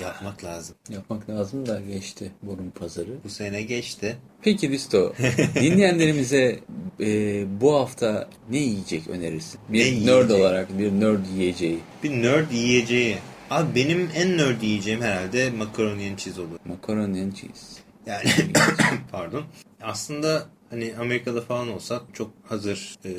yapmak 0.00 0.44
lazım. 0.44 0.76
Yapmak 0.90 1.30
lazım 1.30 1.66
da 1.66 1.80
geçti 1.80 2.32
burun 2.42 2.70
pazarı. 2.70 3.10
Bu 3.24 3.28
sene 3.28 3.62
geçti. 3.62 4.16
Peki 4.42 4.70
Risto, 4.70 5.12
dinleyenlerimize 5.54 6.60
e, 7.00 7.44
bu 7.60 7.74
hafta 7.74 8.28
ne 8.50 8.58
yiyecek 8.58 9.08
önerirsin? 9.08 9.60
Bir 9.68 9.78
Ne 9.78 10.06
nerd 10.06 10.06
yiyecek? 10.30 10.30
olarak 10.40 10.78
bir 10.78 10.92
nerd 10.92 11.26
yiyeceği. 11.36 11.78
Bir 12.02 12.10
nerd 12.10 12.50
yiyeceği. 12.50 13.16
Abi 13.50 13.74
benim 13.74 14.10
en 14.14 14.38
nerd 14.38 14.62
yiyeceğim 14.62 15.00
herhalde 15.02 15.50
macaroni 15.50 16.10
and 16.10 16.16
cheese 16.18 16.40
olur. 16.40 16.58
Macaroni 16.64 17.22
and 17.22 17.32
cheese. 17.32 17.80
Yani 18.06 18.24
pardon. 19.12 19.44
Aslında 19.82 20.46
hani 20.70 20.94
Amerika'da 21.00 21.40
falan 21.40 21.68
olsak 21.68 22.02
çok 22.12 22.32
hazır 22.44 22.98
e, 23.04 23.10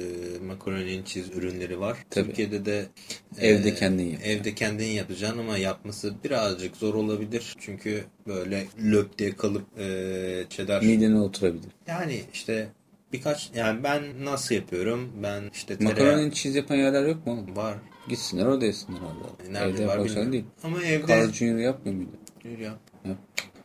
and 0.97 1.05
cheese 1.05 1.33
ürünleri 1.33 1.79
var. 1.79 1.97
Tabii. 2.09 2.27
Türkiye'de 2.27 2.65
de 2.65 2.85
Evde 3.39 3.75
kendin 3.75 4.03
yapacaksın. 4.03 4.31
Evde 4.31 4.55
kendin 4.55 4.85
yapacaksın 4.85 5.39
ama 5.39 5.57
yapması 5.57 6.13
birazcık 6.23 6.77
zor 6.77 6.93
olabilir. 6.93 7.55
Çünkü 7.59 8.03
böyle 8.27 8.65
löp 8.91 9.17
diye 9.17 9.35
kalıp 9.35 9.79
e, 9.79 10.45
cheddar. 10.49 10.81
Midene 10.81 11.19
oturabilir. 11.19 11.71
Yani 11.87 12.21
işte 12.33 12.67
birkaç 13.13 13.51
yani 13.55 13.83
ben 13.83 14.25
nasıl 14.25 14.55
yapıyorum? 14.55 15.09
Ben 15.23 15.43
işte 15.53 15.77
tereyağı 15.77 16.21
and 16.21 16.31
cheese 16.31 16.57
yapan 16.57 16.75
yerler 16.75 17.07
yok 17.07 17.27
mu 17.27 17.45
var. 17.55 17.77
Gitsinler 18.09 18.45
orada 18.45 18.65
yesinler 18.65 18.99
Allah. 18.99 19.51
Nerede 19.51 19.69
Evde 19.69 19.87
var 19.87 20.03
bilmiyorum. 20.03 20.33
değil. 20.33 20.45
Ama 20.63 20.83
evde 20.83 21.11
Carl 21.11 21.31
Jr. 21.31 21.43
yapmıyor 21.43 21.97
muydu? 21.97 22.11
Dur 22.43 22.59
ya. 22.59 22.73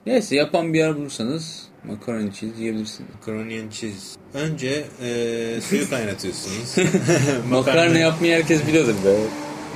Neyse 0.07 0.37
yapan 0.37 0.73
bir 0.73 0.79
yer 0.79 0.97
bulursanız 0.97 1.72
Makarna 1.85 2.33
cheese 2.33 2.59
yiyebilirsin. 2.59 3.07
Macaroni 3.15 3.61
and 3.61 3.71
cheese. 3.71 4.17
Önce 4.35 4.85
e, 5.03 5.61
suyu 5.61 5.91
kaynatıyorsunuz. 5.91 6.77
Makarna 7.51 7.99
yapmayı 7.99 8.35
herkes 8.35 8.67
biliyordur 8.67 8.95
be. 9.05 9.17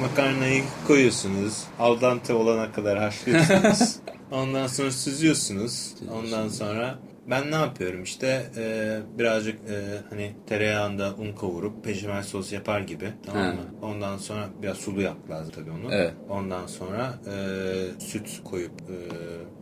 Makarnayı 0.01 0.63
koyuyorsunuz. 0.87 1.53
Al 1.79 2.01
dente 2.01 2.33
olana 2.33 2.73
kadar 2.73 2.99
haşlıyorsunuz. 2.99 3.97
Ondan 4.31 4.67
sonra 4.67 4.91
süzüyorsunuz. 4.91 5.95
Ondan 6.13 6.49
sonra 6.49 6.99
ben 7.31 7.51
ne 7.51 7.55
yapıyorum 7.55 8.03
işte 8.03 8.47
e, 8.57 8.99
birazcık 9.18 9.55
e, 9.70 10.01
hani 10.11 10.33
tereyağında 10.47 11.14
un 11.18 11.33
kavurup 11.33 11.85
peşimel 11.85 12.22
sos 12.22 12.53
yapar 12.53 12.81
gibi 12.81 13.12
tamam 13.27 13.43
Ha. 13.47 13.53
mı? 13.53 13.64
Ondan 13.83 14.18
sonra 14.18 14.49
biraz 14.62 14.77
sulu 14.77 15.01
yap 15.01 15.16
lazım 15.31 15.53
tabii 15.55 15.70
onu. 15.70 15.95
Evet. 15.95 16.12
Ondan 16.29 16.66
sonra 16.66 17.14
e, 17.27 18.01
süt 18.01 18.41
koyup 18.45 18.72
e, 18.91 18.97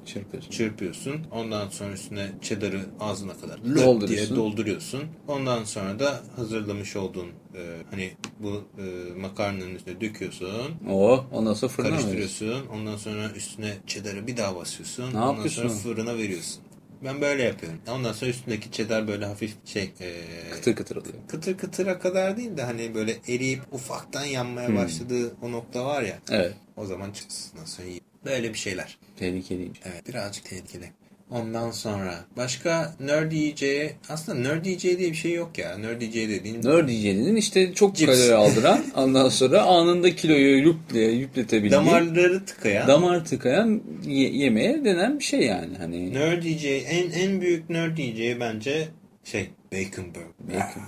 Çırpıyorsun. 0.06 0.50
çırpıyorsun. 0.50 1.16
Ondan 1.32 1.68
sonra 1.68 1.92
üstüne 1.92 2.26
cheddar'ı 2.42 2.80
ağzına 3.00 3.32
kadar 3.34 3.58
löp 3.58 4.08
diye 4.08 4.30
dolduruyorsun. 4.30 5.02
Ondan 5.28 5.64
sonra 5.64 5.98
da 5.98 6.20
hazırlamış 6.36 6.96
olduğun 6.96 7.26
e, 7.54 7.60
hani 7.90 8.12
bu 8.38 8.64
e, 8.78 9.14
makarnanın 9.20 9.74
üstüne 9.74 10.00
döküyorsun. 10.00 10.48
Oo, 10.90 11.24
ondan 11.32 11.54
sonra 11.54 11.72
fırına? 11.72 11.90
Karıştırıyorsun. 11.90 12.66
Ondan 12.74 12.96
sonra 12.96 13.30
üstüne 13.36 13.74
cheddar'ı 13.86 14.26
bir 14.26 14.36
daha 14.36 14.56
basıyorsun. 14.56 15.02
Ne 15.02 15.06
Ondan 15.18 15.26
yapıyorsun 15.28 15.68
sonra 15.68 15.94
fırına 15.94 16.18
veriyorsun. 16.18 16.62
Ben 17.04 17.20
böyle 17.20 17.42
yapıyorum. 17.42 17.78
Ondan 17.88 18.12
sonra 18.12 18.30
üstündeki 18.30 18.70
cheddar 18.72 19.08
böyle 19.08 19.26
hafif 19.26 19.54
şey 19.64 19.92
e, 20.00 20.12
Kıtır 20.50 20.76
kıtır 20.76 20.96
oluyor. 20.96 21.14
kıtır 21.28 21.56
kıtıra 21.58 21.98
kadar 21.98 22.36
değil 22.36 22.56
de 22.56 22.62
hani 22.62 22.94
böyle 22.94 23.16
eriyip 23.28 23.60
ufaktan 23.72 24.24
yanmaya 24.24 24.68
Hmm. 24.68 24.76
başladığı 24.76 25.34
o 25.42 25.52
nokta 25.52 25.84
var 25.84 26.02
ya. 26.02 26.18
Evet. 26.30 26.54
O 26.76 26.86
zaman 26.86 27.10
çıksın. 27.12 27.58
Sonra 27.64 27.88
iyi. 27.88 28.00
Böyle 28.24 28.52
bir 28.52 28.58
şeyler. 28.58 28.98
Tehlikeliymiş. 29.16 29.80
Evet 29.84 30.08
birazcık 30.08 30.44
tehlikeli. 30.44 30.92
Ondan 31.34 31.70
sonra 31.70 32.14
başka 32.36 32.94
nerd 33.00 33.32
yiyeceği 33.32 33.92
aslında 34.08 34.48
nerd 34.48 34.64
yiyeceği 34.64 34.98
diye 34.98 35.10
bir 35.10 35.16
şey 35.16 35.32
yok 35.32 35.58
ya. 35.58 35.78
Nerd 35.78 36.00
yiyeceği 36.00 36.28
dediğin 36.28 36.62
Nerd 36.62 36.88
yiyeceğinin 36.88 37.36
işte 37.36 37.74
çok 37.74 37.96
Cips. 37.96 38.12
kalori 38.12 38.34
aldıran 38.34 38.84
ondan 38.96 39.28
sonra 39.28 39.62
anında 39.62 40.16
kiloyu 40.16 40.56
yüple, 40.58 41.00
yükletebildiği 41.00 41.72
damarları 41.72 42.44
tıkayan 42.44 42.88
damar 42.88 43.24
tıkayan 43.24 43.82
ye- 44.06 44.32
yemeğe 44.36 44.84
denen 44.84 45.18
bir 45.18 45.24
şey 45.24 45.40
yani. 45.40 45.76
Hani 45.78 46.14
nerd 46.14 46.42
yiyeceği 46.42 46.80
en 46.82 47.10
en 47.10 47.40
büyük 47.40 47.70
nerd 47.70 47.98
yiyeceği 47.98 48.40
bence 48.40 48.88
şey 49.24 49.50
bacon 49.72 50.04
burger. 50.14 50.48
Bacon. 50.60 50.82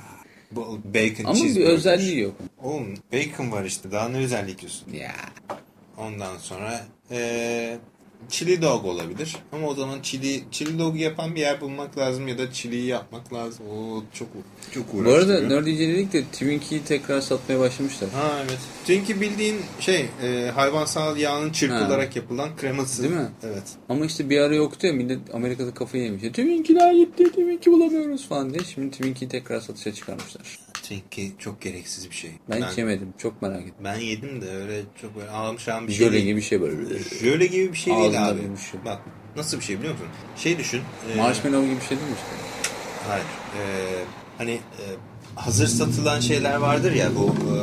Bu 0.50 0.80
bacon 0.94 1.24
ama 1.24 1.44
bir 1.44 1.64
özelliği 1.64 2.18
yok. 2.20 2.34
Oğlum 2.62 2.94
bacon 3.12 3.52
var 3.52 3.64
işte 3.64 3.90
daha 3.92 4.08
ne 4.08 4.16
özellik 4.18 4.60
diyorsun. 4.60 4.92
Ya. 4.92 5.12
Ondan 5.98 6.38
sonra 6.38 6.80
eee 7.10 7.78
chili 8.30 8.62
dog 8.62 8.84
olabilir. 8.84 9.36
Ama 9.52 9.66
o 9.66 9.74
zaman 9.74 10.02
chili 10.02 10.44
chili 10.50 10.78
dog 10.78 10.96
yapan 10.96 11.34
bir 11.34 11.40
yer 11.40 11.60
bulmak 11.60 11.98
lazım 11.98 12.28
ya 12.28 12.38
da 12.38 12.52
chiliyi 12.52 12.86
yapmak 12.86 13.32
lazım. 13.32 13.66
O 13.66 14.02
çok 14.14 14.28
çok 14.70 14.94
Bu 14.94 14.98
arada 14.98 15.10
uğraştırıyor. 15.10 15.50
Nerd 15.50 15.66
dedik 15.66 16.12
de 16.12 16.24
Twinkies 16.24 16.84
tekrar 16.84 17.20
satmaya 17.20 17.60
başlamışlar. 17.60 18.10
Ha 18.10 18.30
evet. 18.44 18.58
Çünkü 18.86 19.20
bildiğin 19.20 19.56
şey 19.80 20.06
e, 20.22 20.50
hayvansal 20.54 21.16
yağın 21.16 21.52
çırpılarak 21.52 22.16
yapılan 22.16 22.56
kreması. 22.56 23.02
Değil 23.02 23.14
mi? 23.14 23.28
Evet. 23.42 23.64
Ama 23.88 24.06
işte 24.06 24.30
bir 24.30 24.40
ara 24.40 24.54
yoktu 24.54 24.86
ya 24.86 24.92
millet 24.92 25.34
Amerika'da 25.34 25.74
kafayı 25.74 26.04
yemiş. 26.04 26.22
Ya, 26.22 26.28
Twinkies'ler 26.28 26.92
gitti, 26.94 27.24
Twinkie 27.24 27.72
bulamıyoruz 27.72 28.28
falan 28.28 28.54
diye. 28.54 28.64
Şimdi 28.64 28.90
Twinkie 28.90 29.28
tekrar 29.28 29.60
satışa 29.60 29.94
çıkarmışlar. 29.94 30.58
Çünkü 30.88 31.38
çok 31.38 31.60
gereksiz 31.62 32.10
bir 32.10 32.14
şey. 32.14 32.30
Ben, 32.50 32.62
hiç 32.62 32.78
yemedim. 32.78 33.14
Çok 33.18 33.42
merak 33.42 33.60
ettim. 33.62 33.74
Ben 33.84 33.98
yedim 33.98 34.42
de 34.42 34.50
öyle 34.50 34.80
çok 35.02 35.16
böyle 35.16 35.30
ağlamış 35.30 35.68
ağlamış 35.68 35.88
bir 35.88 35.92
Bir 35.92 35.94
şey 35.98 36.06
jöle 36.06 36.12
değil. 36.16 36.24
gibi 36.26 36.36
bir 36.36 36.42
şey 36.42 36.60
böyle. 36.60 36.98
Jöle 37.20 37.46
gibi 37.46 37.72
bir 37.72 37.78
şey 37.78 37.94
değil 37.96 38.06
Ağzında 38.08 38.26
abi. 38.26 38.38
büyümüş 38.38 38.70
şey. 38.70 38.80
Bak 38.84 38.98
nasıl 39.36 39.58
bir 39.58 39.64
şey 39.64 39.78
biliyor 39.78 39.92
musun? 39.92 40.08
Şey 40.36 40.58
düşün. 40.58 40.80
e, 41.12 41.16
Marshmallow 41.16 41.66
gibi 41.66 41.76
bir 41.80 41.86
şey 41.86 41.98
değil 41.98 42.10
mi 42.10 42.16
işte? 42.16 42.46
Hayır. 43.08 43.24
E, 43.24 43.62
hani 44.38 44.50
e, 44.52 44.84
hazır 45.34 45.66
satılan 45.66 46.20
şeyler 46.20 46.56
vardır 46.56 46.92
ya 46.92 47.10
bu 47.16 47.26
e, 47.28 47.56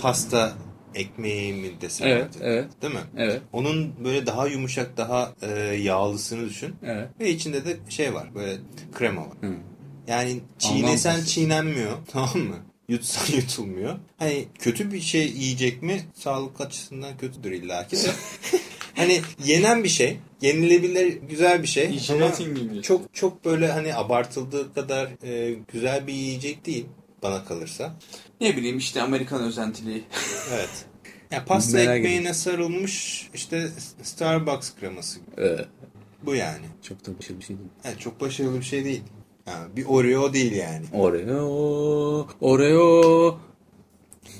pasta 0.00 0.52
ekmeği 0.94 1.52
mi 1.54 1.80
desem 1.80 2.08
Evet, 2.08 2.24
artık. 2.24 2.42
evet. 2.44 2.82
Değil 2.82 2.94
mi? 2.94 3.00
Evet, 3.16 3.40
Onun 3.52 4.04
böyle 4.04 4.26
daha 4.26 4.46
yumuşak, 4.48 4.96
daha 4.96 5.32
e, 5.42 5.48
yağlısını 5.62 6.48
düşün. 6.48 6.74
evet. 6.82 7.08
Ve 7.20 7.30
içinde 7.30 7.64
de 7.64 7.76
şey 7.88 8.14
var, 8.14 8.34
böyle 8.34 8.56
krema 8.94 9.20
var. 9.22 9.36
Hı. 9.40 9.52
Yani 10.08 10.40
çiğnesen 10.58 11.24
çiğnenmiyor, 11.24 11.92
tamam 12.12 12.38
mı? 12.38 12.56
Yutsan 12.88 13.36
yutulmuyor. 13.36 13.98
Hani 14.18 14.48
kötü 14.58 14.92
bir 14.92 15.00
şey 15.00 15.30
yiyecek 15.30 15.82
mi? 15.82 16.02
Sağlık 16.14 16.60
açısından 16.60 17.16
kötüdür 17.18 17.52
illaki 17.52 17.96
de. 17.96 18.10
hani 18.94 19.20
yenen 19.44 19.84
bir 19.84 19.88
şey, 19.88 20.16
yenilebilir 20.40 21.20
güzel 21.28 21.62
bir 21.62 21.68
şey. 21.68 22.00
Ama 22.10 22.32
sinmeyecek. 22.32 22.84
çok 22.84 23.14
çok 23.14 23.44
böyle 23.44 23.72
hani 23.72 23.94
abartıldığı 23.94 24.74
kadar 24.74 25.08
e, 25.24 25.54
güzel 25.72 26.06
bir 26.06 26.12
yiyecek 26.12 26.66
değil 26.66 26.86
bana 27.22 27.44
kalırsa. 27.44 27.94
Ne 28.40 28.56
bileyim 28.56 28.78
işte 28.78 29.02
Amerikan 29.02 29.42
özentiliği. 29.42 30.04
Evet. 30.52 30.86
Ya 31.30 31.44
pasta 31.44 31.78
Merak 31.78 31.96
ekmeğine 31.96 32.34
sarılmış 32.34 33.28
işte 33.34 33.68
Starbucks 34.02 34.74
kreması. 34.80 35.20
Evet. 35.36 35.66
Bu 36.22 36.34
yani. 36.34 36.66
Çok 36.82 37.06
da 37.06 37.18
başarılı 37.18 37.40
bir 37.40 37.44
şey 37.44 37.56
değil. 37.56 37.68
Yani 37.84 37.98
çok 37.98 38.20
başarılı 38.20 38.60
bir 38.60 38.64
şey 38.64 38.84
değil. 38.84 39.02
Yani 39.48 39.76
bir 39.76 39.84
Oreo 39.84 40.32
değil 40.32 40.52
yani. 40.52 40.86
Oreo, 40.92 42.26
Oreo. 42.40 43.38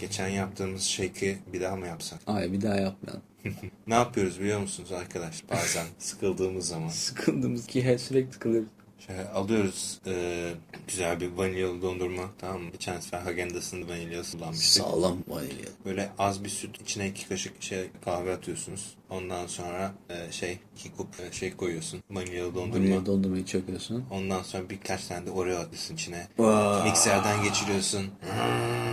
Geçen 0.01 0.29
yaptığımız 0.29 0.83
shake'i 0.83 1.39
bir 1.53 1.61
daha 1.61 1.77
mı 1.77 1.87
yapsak? 1.87 2.19
Ay 2.27 2.53
bir 2.53 2.63
daha 2.63 2.75
yapmayalım. 2.77 3.23
Ne 3.87 3.95
yapıyoruz 3.95 4.41
biliyor 4.41 4.61
musunuz 4.61 4.93
arkadaş? 4.93 5.51
Bazen 5.51 5.87
sıkıldığımız 5.99 6.69
zaman. 6.69 6.89
Sıkıldığımız 6.89 7.67
ki 7.67 7.85
her 7.85 7.99
sürekli 7.99 8.33
sıkılıyoruz. 8.33 8.69
Şöyle 9.07 9.29
alıyoruz 9.29 10.01
e, 10.07 10.51
güzel 10.89 11.21
bir 11.21 11.33
vanilyalı 11.33 11.83
dondurma 11.83 12.23
tamam 12.39 12.63
mı? 12.63 12.71
Geçen 12.71 13.01
sefer 13.01 13.21
Häagen-Dazs'ın 13.21 13.89
vanilyası 13.89 14.39
kullanmıştık. 14.39 14.83
Sağlam 14.85 15.19
vanilya. 15.29 15.69
Böyle 15.85 16.11
az 16.19 16.45
bir 16.45 16.49
süt 16.49 16.81
içine 16.81 17.09
iki 17.09 17.29
kaşık 17.29 17.63
şey 17.63 17.91
kahve 18.05 18.33
atıyorsunuz. 18.33 18.95
Ondan 19.11 19.47
sonra 19.47 19.93
e, 20.11 20.33
şey 20.33 20.59
iki 20.77 20.93
kup 20.93 21.09
e, 21.21 21.33
şey 21.33 21.57
koyuyorsun. 21.57 22.03
Vanilyalı 22.11 22.55
dondurma. 22.55 22.75
Vanilya 22.85 23.07
dondurmayı 23.07 23.45
çakıyorsun. 23.45 24.05
Ondan 24.11 24.43
sonra 24.43 24.71
birkaç 24.71 25.05
tane 25.07 25.27
de 25.27 25.31
Oreo 25.31 25.59
atıyorsun 25.59 25.95
içine. 25.95 26.27
Vay. 26.39 26.89
Mikserden 26.89 27.43
geçiriyorsun. 27.45 28.07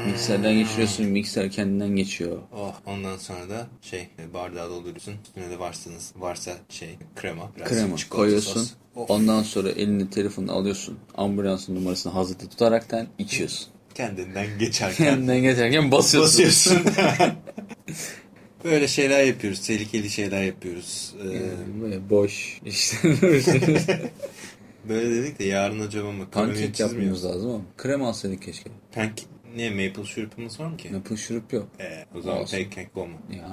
Mikserden 0.06 0.54
geçiriyorsun, 0.54 1.06
mikser 1.06 1.52
kendinden 1.52 1.96
geçiyor. 1.96 2.38
Oh, 2.54 2.74
ondan 2.86 3.18
sonra 3.18 3.50
da 3.50 3.68
şey 3.82 4.08
e, 4.20 4.34
bardağa 4.34 4.70
dolduruyorsun. 4.70 5.14
Üstüne 5.26 5.50
de 5.50 5.60
varsanız 5.60 6.14
varsa 6.16 6.52
şey 6.70 6.98
krema. 7.16 7.52
Biraz 7.56 7.68
Krema 7.70 7.96
koyuyorsun. 8.10 8.54
sos. 8.54 8.72
Of, 8.96 9.10
Ondan 9.10 9.44
sonra 9.44 9.70
elini 9.70 10.10
telefonunu 10.10 10.52
alıyorsun. 10.52 10.98
Ambulansın 11.18 11.76
numarasını 11.76 12.14
hazırda 12.14 12.50
tutaraktan 12.50 13.08
içiyorsun. 13.18 13.68
kendinden 13.96 14.48
geçerken 14.60 15.06
Kendinden 15.10 15.42
geçerken 15.42 15.92
basıyorsun. 15.92 16.46
basıyorsun. 16.46 16.82
Böyle 18.66 18.88
şeyler 18.88 19.24
yapıyoruz. 19.24 19.68
Tehlikeli 19.68 20.10
şeyler 20.10 20.44
yapıyoruz. 20.44 21.16
Ee, 21.24 21.82
böyle 21.82 22.10
boş 22.10 22.60
işte. 22.66 22.98
böyle 24.90 25.16
dedik 25.16 25.40
de 25.40 25.44
yarın 25.44 25.80
acaba 25.80 26.12
makaroni 26.12 26.52
Pankek 26.54 26.80
yapmamız 26.80 27.26
lazım 27.26 27.52
ama. 27.52 27.62
Krema 27.78 28.08
alsaydık 28.10 28.42
keşke. 28.42 28.70
Pankek 28.92 29.28
ne 29.56 29.70
maple 29.70 30.04
şurupumuz 30.06 30.60
var 30.60 30.66
mı 30.68 30.78
ki? 30.78 30.90
Maple 30.90 31.18
şurup 31.18 31.54
yok. 31.54 31.68
Ee, 31.80 32.06
o 32.18 32.22
zaman 32.22 32.42
Olsun. 32.42 32.58
pancake 32.58 32.90
olma. 32.96 33.18
Ya 33.38 33.50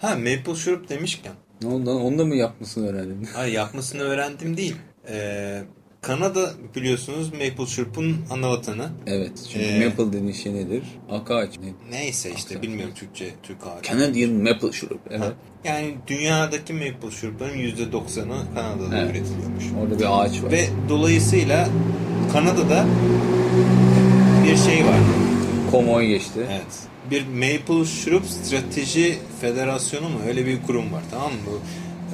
Ha 0.00 0.16
maple 0.16 0.54
şurup 0.56 0.88
demişken. 0.88 1.32
ne 1.62 1.68
oldu 1.68 1.86
lan? 1.86 2.00
Onu 2.00 2.18
da 2.18 2.24
mı 2.24 2.36
yapmasını 2.36 2.88
öğrendin? 2.88 3.28
Hayır 3.34 3.52
yapmasını 3.52 4.02
öğrendim 4.02 4.56
değil. 4.56 4.76
Ee, 5.08 5.62
Kanada 6.06 6.50
biliyorsunuz 6.76 7.32
maple 7.32 7.66
şurupun 7.66 8.16
ana 8.30 8.50
vatanı. 8.50 8.88
evet. 9.06 9.30
Çünkü 9.52 9.64
Ee, 9.66 9.88
maple 9.88 10.12
dediğin 10.12 10.32
şey 10.32 10.54
nedir? 10.54 10.82
Ak 11.10 11.30
ağaç. 11.30 11.50
Ne? 11.58 11.98
Neyse 11.98 12.30
işte 12.36 12.62
bilmiyorum 12.62 12.94
Türkçe 12.94 13.30
Türk 13.42 13.66
ağacı. 13.66 13.88
Canadian 13.90 14.30
maple 14.32 14.72
şurup. 14.72 15.00
Evet. 15.10 15.32
Yani 15.64 15.94
dünyadaki 16.06 16.72
maple 16.72 17.10
şurupların 17.10 17.58
%90'ı 17.58 18.54
Kanada'da 18.54 18.98
Evet. 18.98 19.10
üretiliyormuş. 19.16 19.64
Orada 19.82 19.98
bir 19.98 20.22
ağaç 20.24 20.42
var. 20.42 20.52
Ve 20.52 20.64
dolayısıyla 20.88 21.68
Kanada'da 22.32 22.86
bir 24.46 24.56
şey 24.56 24.84
var. 24.86 24.98
Komoy 25.70 26.06
geçti. 26.06 26.40
Evet. 26.50 26.78
Bir 27.10 27.26
Maple 27.26 27.84
Şurup 27.84 28.26
Strateji 28.26 29.18
Federasyonu 29.40 30.08
mu? 30.08 30.18
Öyle 30.28 30.46
bir 30.46 30.62
kurum 30.62 30.92
var 30.92 31.02
tamam 31.10 31.32
mı? 31.32 31.38
Bu 31.46 31.60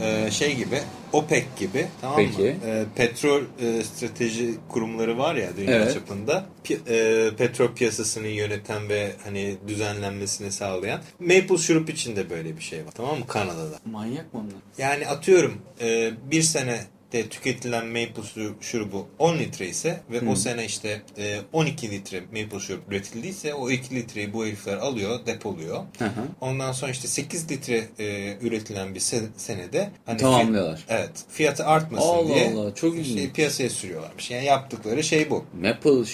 e, 0.02 0.30
şey 0.30 0.56
gibi 0.56 0.78
OPEC 1.12 1.44
gibi 1.58 1.86
tamam 2.00 2.16
Peki. 2.16 2.42
mı? 2.42 2.46
E, 2.70 2.84
petrol 2.96 3.42
e, 3.60 3.82
strateji 3.84 4.54
kurumları 4.68 5.18
var 5.18 5.34
ya 5.34 5.48
dünya 5.56 5.74
Evet. 5.76 5.94
çapında. 5.94 6.46
Pi- 6.64 6.78
e, 6.90 7.36
petrol 7.36 7.68
piyasasını 7.74 8.26
yöneten 8.26 8.88
ve 8.88 9.12
hani 9.24 9.56
düzenlenmesini 9.68 10.52
sağlayan. 10.52 11.00
Maple 11.20 11.58
Şurup 11.58 11.90
için 11.90 12.16
de 12.16 12.30
böyle 12.30 12.56
bir 12.56 12.62
şey 12.62 12.78
var 12.86 12.90
tamam 12.94 13.18
mı? 13.18 13.26
Kanada'da. 13.26 13.78
Manyak 13.84 14.34
mı 14.34 14.40
onlar? 14.40 14.54
Yani 14.78 15.06
atıyorum 15.08 15.58
e, 15.80 16.10
bir 16.30 16.42
sene 16.42 16.80
de 17.12 17.28
tüketilen 17.28 17.86
maple 17.86 18.22
şuru- 18.34 18.54
şurubu 18.60 19.08
10 19.18 19.38
litre 19.38 19.68
ise 19.68 20.00
ve 20.10 20.28
o 20.30 20.36
sene 20.36 20.64
işte 20.64 21.02
e, 21.18 21.38
12 21.52 21.90
litre 21.90 22.20
maple 22.20 22.60
şurup 22.60 22.92
üretildiyse 22.92 23.54
o 23.54 23.70
2 23.70 23.94
litreyi 23.94 24.32
bu 24.32 24.46
herifler 24.46 24.76
alıyor, 24.76 25.26
depoluyor. 25.26 25.82
Hı 25.98 26.04
hı. 26.04 26.10
Ondan 26.40 26.72
sonra 26.72 26.90
işte 26.90 27.08
8 27.08 27.50
litre 27.50 27.84
e, 27.98 28.36
üretilen 28.40 28.94
bir 28.94 29.00
se- 29.00 29.26
senede 29.36 29.90
hani 30.06 30.18
Tamamlıyorlar. 30.18 30.76
fi- 30.78 30.82
evet. 30.88 31.10
Fiyatı 31.28 31.64
artmasın 31.66 32.08
Allah 32.08 32.34
diye 32.34 32.52
Allah, 32.54 32.74
çok 32.74 32.96
ilginç. 32.96 33.32
piyasaya 33.32 33.70
sürüyorlarmış. 33.70 34.30
Yani 34.30 34.44
yaptıkları 34.44 35.02
şey 35.04 35.30
bu. 35.30 35.44
Maple 35.60 36.04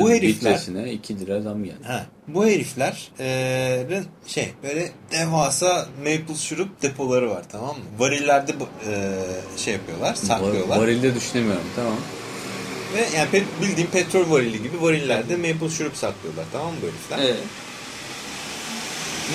Bu 0.00 0.10
herifler- 0.10 0.50
litresine 0.50 0.92
2 0.92 1.20
lira 1.20 1.42
zam 1.42 1.64
geldi. 1.64 1.76
Ha, 1.86 2.06
bu 2.28 2.46
heriflerin 2.46 4.06
şey 4.26 4.52
böyle 4.62 4.90
devasa 5.12 5.86
maple 5.98 6.34
şurup 6.38 6.82
depoları 6.82 7.30
var 7.30 7.42
tamam 7.52 7.76
mı? 7.76 7.84
Varillerde 7.98 8.52
e, 8.86 9.12
şey 9.56 9.74
yapıyorlar, 9.74 10.14
saklıyorlar. 10.14 10.76
Var- 10.76 10.82
Varilde 10.82 11.14
düşünemiyorum 11.14 11.66
tamam. 11.76 11.96
Ve 12.96 13.16
yani 13.16 13.28
pe- 13.32 13.62
bildiğin 13.62 13.86
petrol 13.88 14.30
varili 14.30 14.62
gibi 14.62 14.82
varillerde 14.82 15.36
maple 15.36 15.70
şurup 15.70 15.96
saklıyorlar 15.96 16.44
tamam 16.52 16.68
mı 16.72 16.76
bu 16.82 16.86
herifler? 16.86 17.18
Evet. 17.28 17.42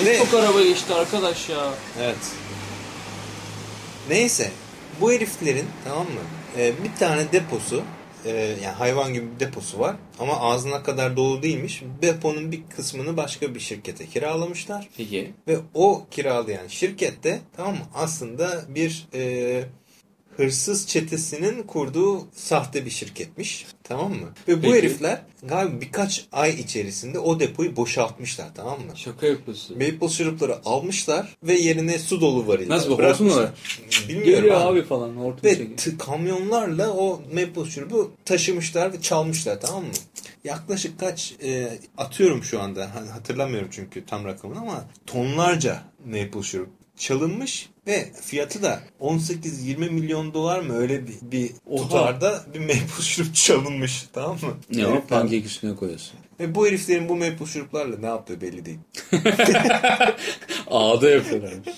Ve- 0.04 0.18
çok 0.18 0.34
araba 0.34 0.62
geçti 0.62 0.94
arkadaş 0.94 1.48
ya. 1.48 1.70
Evet. 2.00 2.16
Neyse. 4.08 4.50
Bu 5.00 5.12
heriflerin 5.12 5.66
tamam 5.84 6.04
mı? 6.04 6.20
e, 6.58 6.72
bir 6.84 6.98
tane 6.98 7.32
deposu 7.32 7.82
e, 8.24 8.30
yani 8.64 8.74
hayvan 8.78 9.14
gibi 9.14 9.26
bir 9.34 9.40
deposu 9.40 9.78
var 9.78 9.96
ama 10.18 10.40
ağzına 10.40 10.82
kadar 10.82 11.16
dolu 11.16 11.42
değilmiş. 11.42 11.82
Deponun 12.02 12.52
bir 12.52 12.62
kısmını 12.76 13.16
başka 13.16 13.54
bir 13.54 13.60
şirkete 13.60 14.06
kiralamışlar. 14.06 14.88
Peki. 14.96 15.32
Ve 15.48 15.58
o 15.74 16.06
kiralayan 16.10 16.66
şirkette 16.66 17.40
tamam 17.56 17.74
mı? 17.74 17.84
Aslında 17.94 18.62
bir 18.68 19.08
e, 19.14 19.64
hırsız 20.36 20.86
çetesinin 20.86 21.62
kurduğu 21.62 22.26
sahte 22.34 22.84
bir 22.84 22.90
şirketmiş. 22.90 23.66
Tamam 23.84 24.10
mı? 24.12 24.28
Ve 24.48 24.56
bu 24.58 24.62
Peki. 24.62 24.74
herifler 24.74 25.22
galiba 25.42 25.80
birkaç 25.80 26.26
ay 26.32 26.50
içerisinde 26.60 27.18
o 27.18 27.40
depoyu 27.40 27.76
boşaltmışlar 27.76 28.46
tamam 28.54 28.78
mı? 28.80 28.92
Şaka 28.94 29.26
yapıyorsun. 29.26 29.78
Maple 29.78 30.08
şurupları 30.08 30.56
almışlar 30.64 31.36
ve 31.42 31.54
yerine 31.54 31.98
su 31.98 32.20
dolu 32.20 32.46
variller 32.46 32.76
Nasıl. 32.76 32.98
Hortum 32.98 33.26
mu? 33.26 33.42
Bilmiyorum 34.08 34.34
Geliyor 34.34 34.60
abi. 34.60 34.64
abi 34.80 34.82
falan 34.82 35.16
hortum 35.16 35.50
Ve 35.50 35.58
kamyonlarla 35.98 36.90
o 36.92 37.22
maple 37.34 37.70
şurubu 37.70 38.12
taşımışlar 38.24 38.92
ve 38.92 39.00
çalmışlar 39.00 39.60
tamam 39.60 39.82
mı? 39.82 39.90
Yaklaşık 40.44 41.00
kaç 41.00 41.34
e, 41.44 41.78
atıyorum 41.98 42.44
şu 42.44 42.60
anda 42.60 42.90
hani 42.94 43.08
hatırlamıyorum 43.08 43.68
çünkü 43.72 44.06
tam 44.06 44.24
rakamını 44.24 44.58
ama 44.60 44.84
tonlarca 45.06 45.82
maple 46.06 46.42
şurup 46.42 46.70
çalınmış 46.96 47.68
ve 47.86 48.12
fiyatı 48.22 48.62
da 48.62 48.80
18-20 49.00 49.90
milyon 49.90 50.34
dolar 50.34 50.60
mı 50.60 50.76
öyle 50.76 51.06
bir, 51.06 51.14
bir 51.22 51.50
Oha. 51.66 51.82
tutarda 51.82 52.44
bir 52.54 52.60
maple 52.60 53.02
şurup 53.02 53.34
çalınmış 53.34 54.06
tamam 54.12 54.38
mı? 54.42 54.56
Ne 54.74 54.86
o? 54.86 55.04
Pankek 55.06 55.46
üstüne 55.46 55.76
koyuyorsun. 55.76 56.18
Ve 56.40 56.54
bu 56.54 56.66
heriflerin 56.66 57.08
bu 57.08 57.16
maple 57.16 57.46
şuruplarla 57.46 57.98
ne 57.98 58.06
yaptığı 58.06 58.40
belli 58.40 58.64
değil. 58.64 58.78
Ağda 60.70 61.10
yapıyorlarmış. 61.10 61.68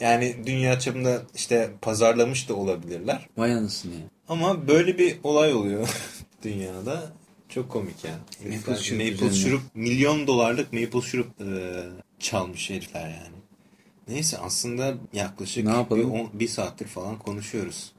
Yani 0.00 0.36
dünya 0.46 0.78
çapında 0.78 1.22
işte 1.34 1.70
pazarlamış 1.82 2.48
da 2.48 2.54
olabilirler. 2.54 3.28
Vay 3.36 3.52
anasını 3.52 3.94
ya. 3.94 4.00
Ama 4.28 4.68
böyle 4.68 4.98
bir 4.98 5.16
olay 5.24 5.54
oluyor 5.54 5.88
dünyada. 6.42 7.12
Çok 7.48 7.70
komik 7.70 8.04
yani. 8.04 8.16
Maple 8.38 8.54
Herifler 8.54 8.76
şurup 8.76 9.20
maple 9.22 9.34
şurup, 9.36 9.62
milyon 9.74 10.26
dolarlık 10.26 10.72
maple 10.72 11.00
şurup 11.00 11.40
e, 11.40 11.46
çalmış 12.18 12.70
herifler 12.70 13.08
yani. 13.08 13.36
Neyse 14.10 14.38
aslında 14.38 14.94
yaklaşık 15.12 15.64
Ne 15.64 15.70
yapalım? 15.70 16.14
bir, 16.14 16.20
on- 16.20 16.30
bir 16.40 16.48
saattir 16.48 16.86
falan 16.86 17.18
konuşuyoruz. 17.18 17.92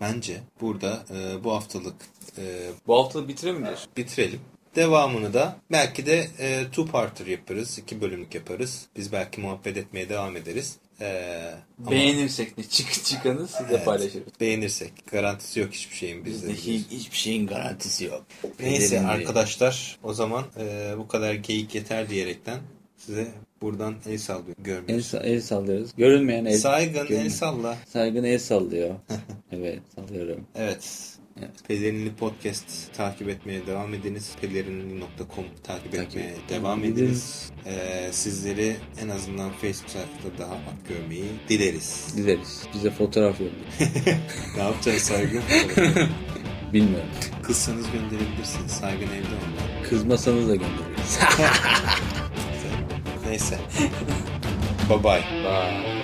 Bence 0.00 0.40
burada 0.60 1.04
e, 1.14 1.44
bu 1.44 1.52
haftalık 1.52 1.94
e, 2.38 2.42
Bu 2.86 2.98
hafta 3.04 3.28
bitirebilir. 3.28 3.78
bitirelim. 3.96 4.40
Devamını 4.76 5.34
da 5.34 5.56
belki 5.72 6.06
de 6.06 6.26
e, 6.38 6.64
two 6.64 6.86
parter 6.86 7.26
yaparız. 7.26 7.78
iki 7.78 8.00
bölümlük 8.00 8.34
yaparız. 8.34 8.86
Biz 8.96 9.12
belki 9.12 9.40
muhabbet 9.40 9.76
etmeye 9.76 10.08
devam 10.08 10.36
ederiz. 10.36 10.76
E, 11.00 11.40
ama- 11.80 11.90
Beğenirsek 11.90 12.58
ne 12.58 12.64
çık 12.64 13.04
çıkanı 13.04 13.48
size 13.48 13.64
Evet. 13.70 13.84
paylaşırız. 13.84 14.32
Beğenirsek. 14.40 14.92
Garantisi 15.10 15.60
yok 15.60 15.72
hiçbir 15.72 15.96
şeyin 15.96 16.24
bizde. 16.24 16.48
Bizdeki 16.48 16.90
hiçbir 16.90 17.16
şeyin 17.16 17.46
garantisi 17.46 18.04
yok. 18.04 18.22
Neyse 18.60 18.90
diye. 18.90 19.00
arkadaşlar 19.00 19.98
o 20.02 20.14
zaman 20.14 20.44
e, 20.60 20.94
bu 20.98 21.08
kadar 21.08 21.34
geyik 21.34 21.74
yeter 21.74 22.08
diyerekten 22.10 22.58
size 23.06 23.28
buradan 23.62 23.94
el 24.08 24.18
sallıyor. 24.18 24.56
El, 24.58 24.64
Görmüyoruz. 24.64 25.14
sa- 25.14 25.22
el 25.22 25.40
sallıyoruz. 25.40 25.90
Görünmeyen 25.96 26.44
el. 26.44 26.58
Saygın 26.58 26.98
el 27.00 27.06
görünmeyen. 27.06 27.28
salla. 27.28 27.76
Saygın 27.88 28.24
el 28.24 28.38
sallıyor. 28.38 28.94
evet 29.52 29.78
sallıyorum. 29.94 30.40
Evet. 30.54 31.08
Evet. 31.40 31.50
Pelerinli 31.68 32.14
Podcast 32.14 32.64
takip 32.96 33.28
etmeye 33.28 33.66
devam 33.66 33.94
ediniz. 33.94 34.30
Pelerinli.com 34.40 35.44
takip, 35.62 35.92
Takip 35.92 36.06
etmeye 36.16 36.34
devam 36.48 36.84
ediniz. 36.84 37.50
E, 37.66 38.08
sizleri 38.12 38.76
en 39.02 39.08
azından 39.08 39.50
Facebook 39.52 39.90
sayfada 39.90 40.38
daha 40.38 40.52
ak 40.54 40.88
görmeyi 40.88 41.24
dileriz. 41.48 42.06
Dileriz. 42.16 42.62
Bize 42.74 42.90
fotoğraf 42.90 43.40
yollayın. 43.40 43.58
ne 44.56 44.62
yapacağız 44.62 45.02
Saygın? 45.02 45.42
Bilmiyorum. 46.72 47.08
Kızsanız 47.42 47.86
gönderebilirsiniz. 47.92 48.72
Saygın 48.72 49.06
evde 49.06 49.26
ondan. 49.26 49.88
Kızmasanız 49.90 50.48
da 50.48 50.54
göndeririz. 50.56 51.18
Neyse. 53.32 53.56
bye 54.88 54.98
bye. 54.98 55.22
Bye. 55.42 55.98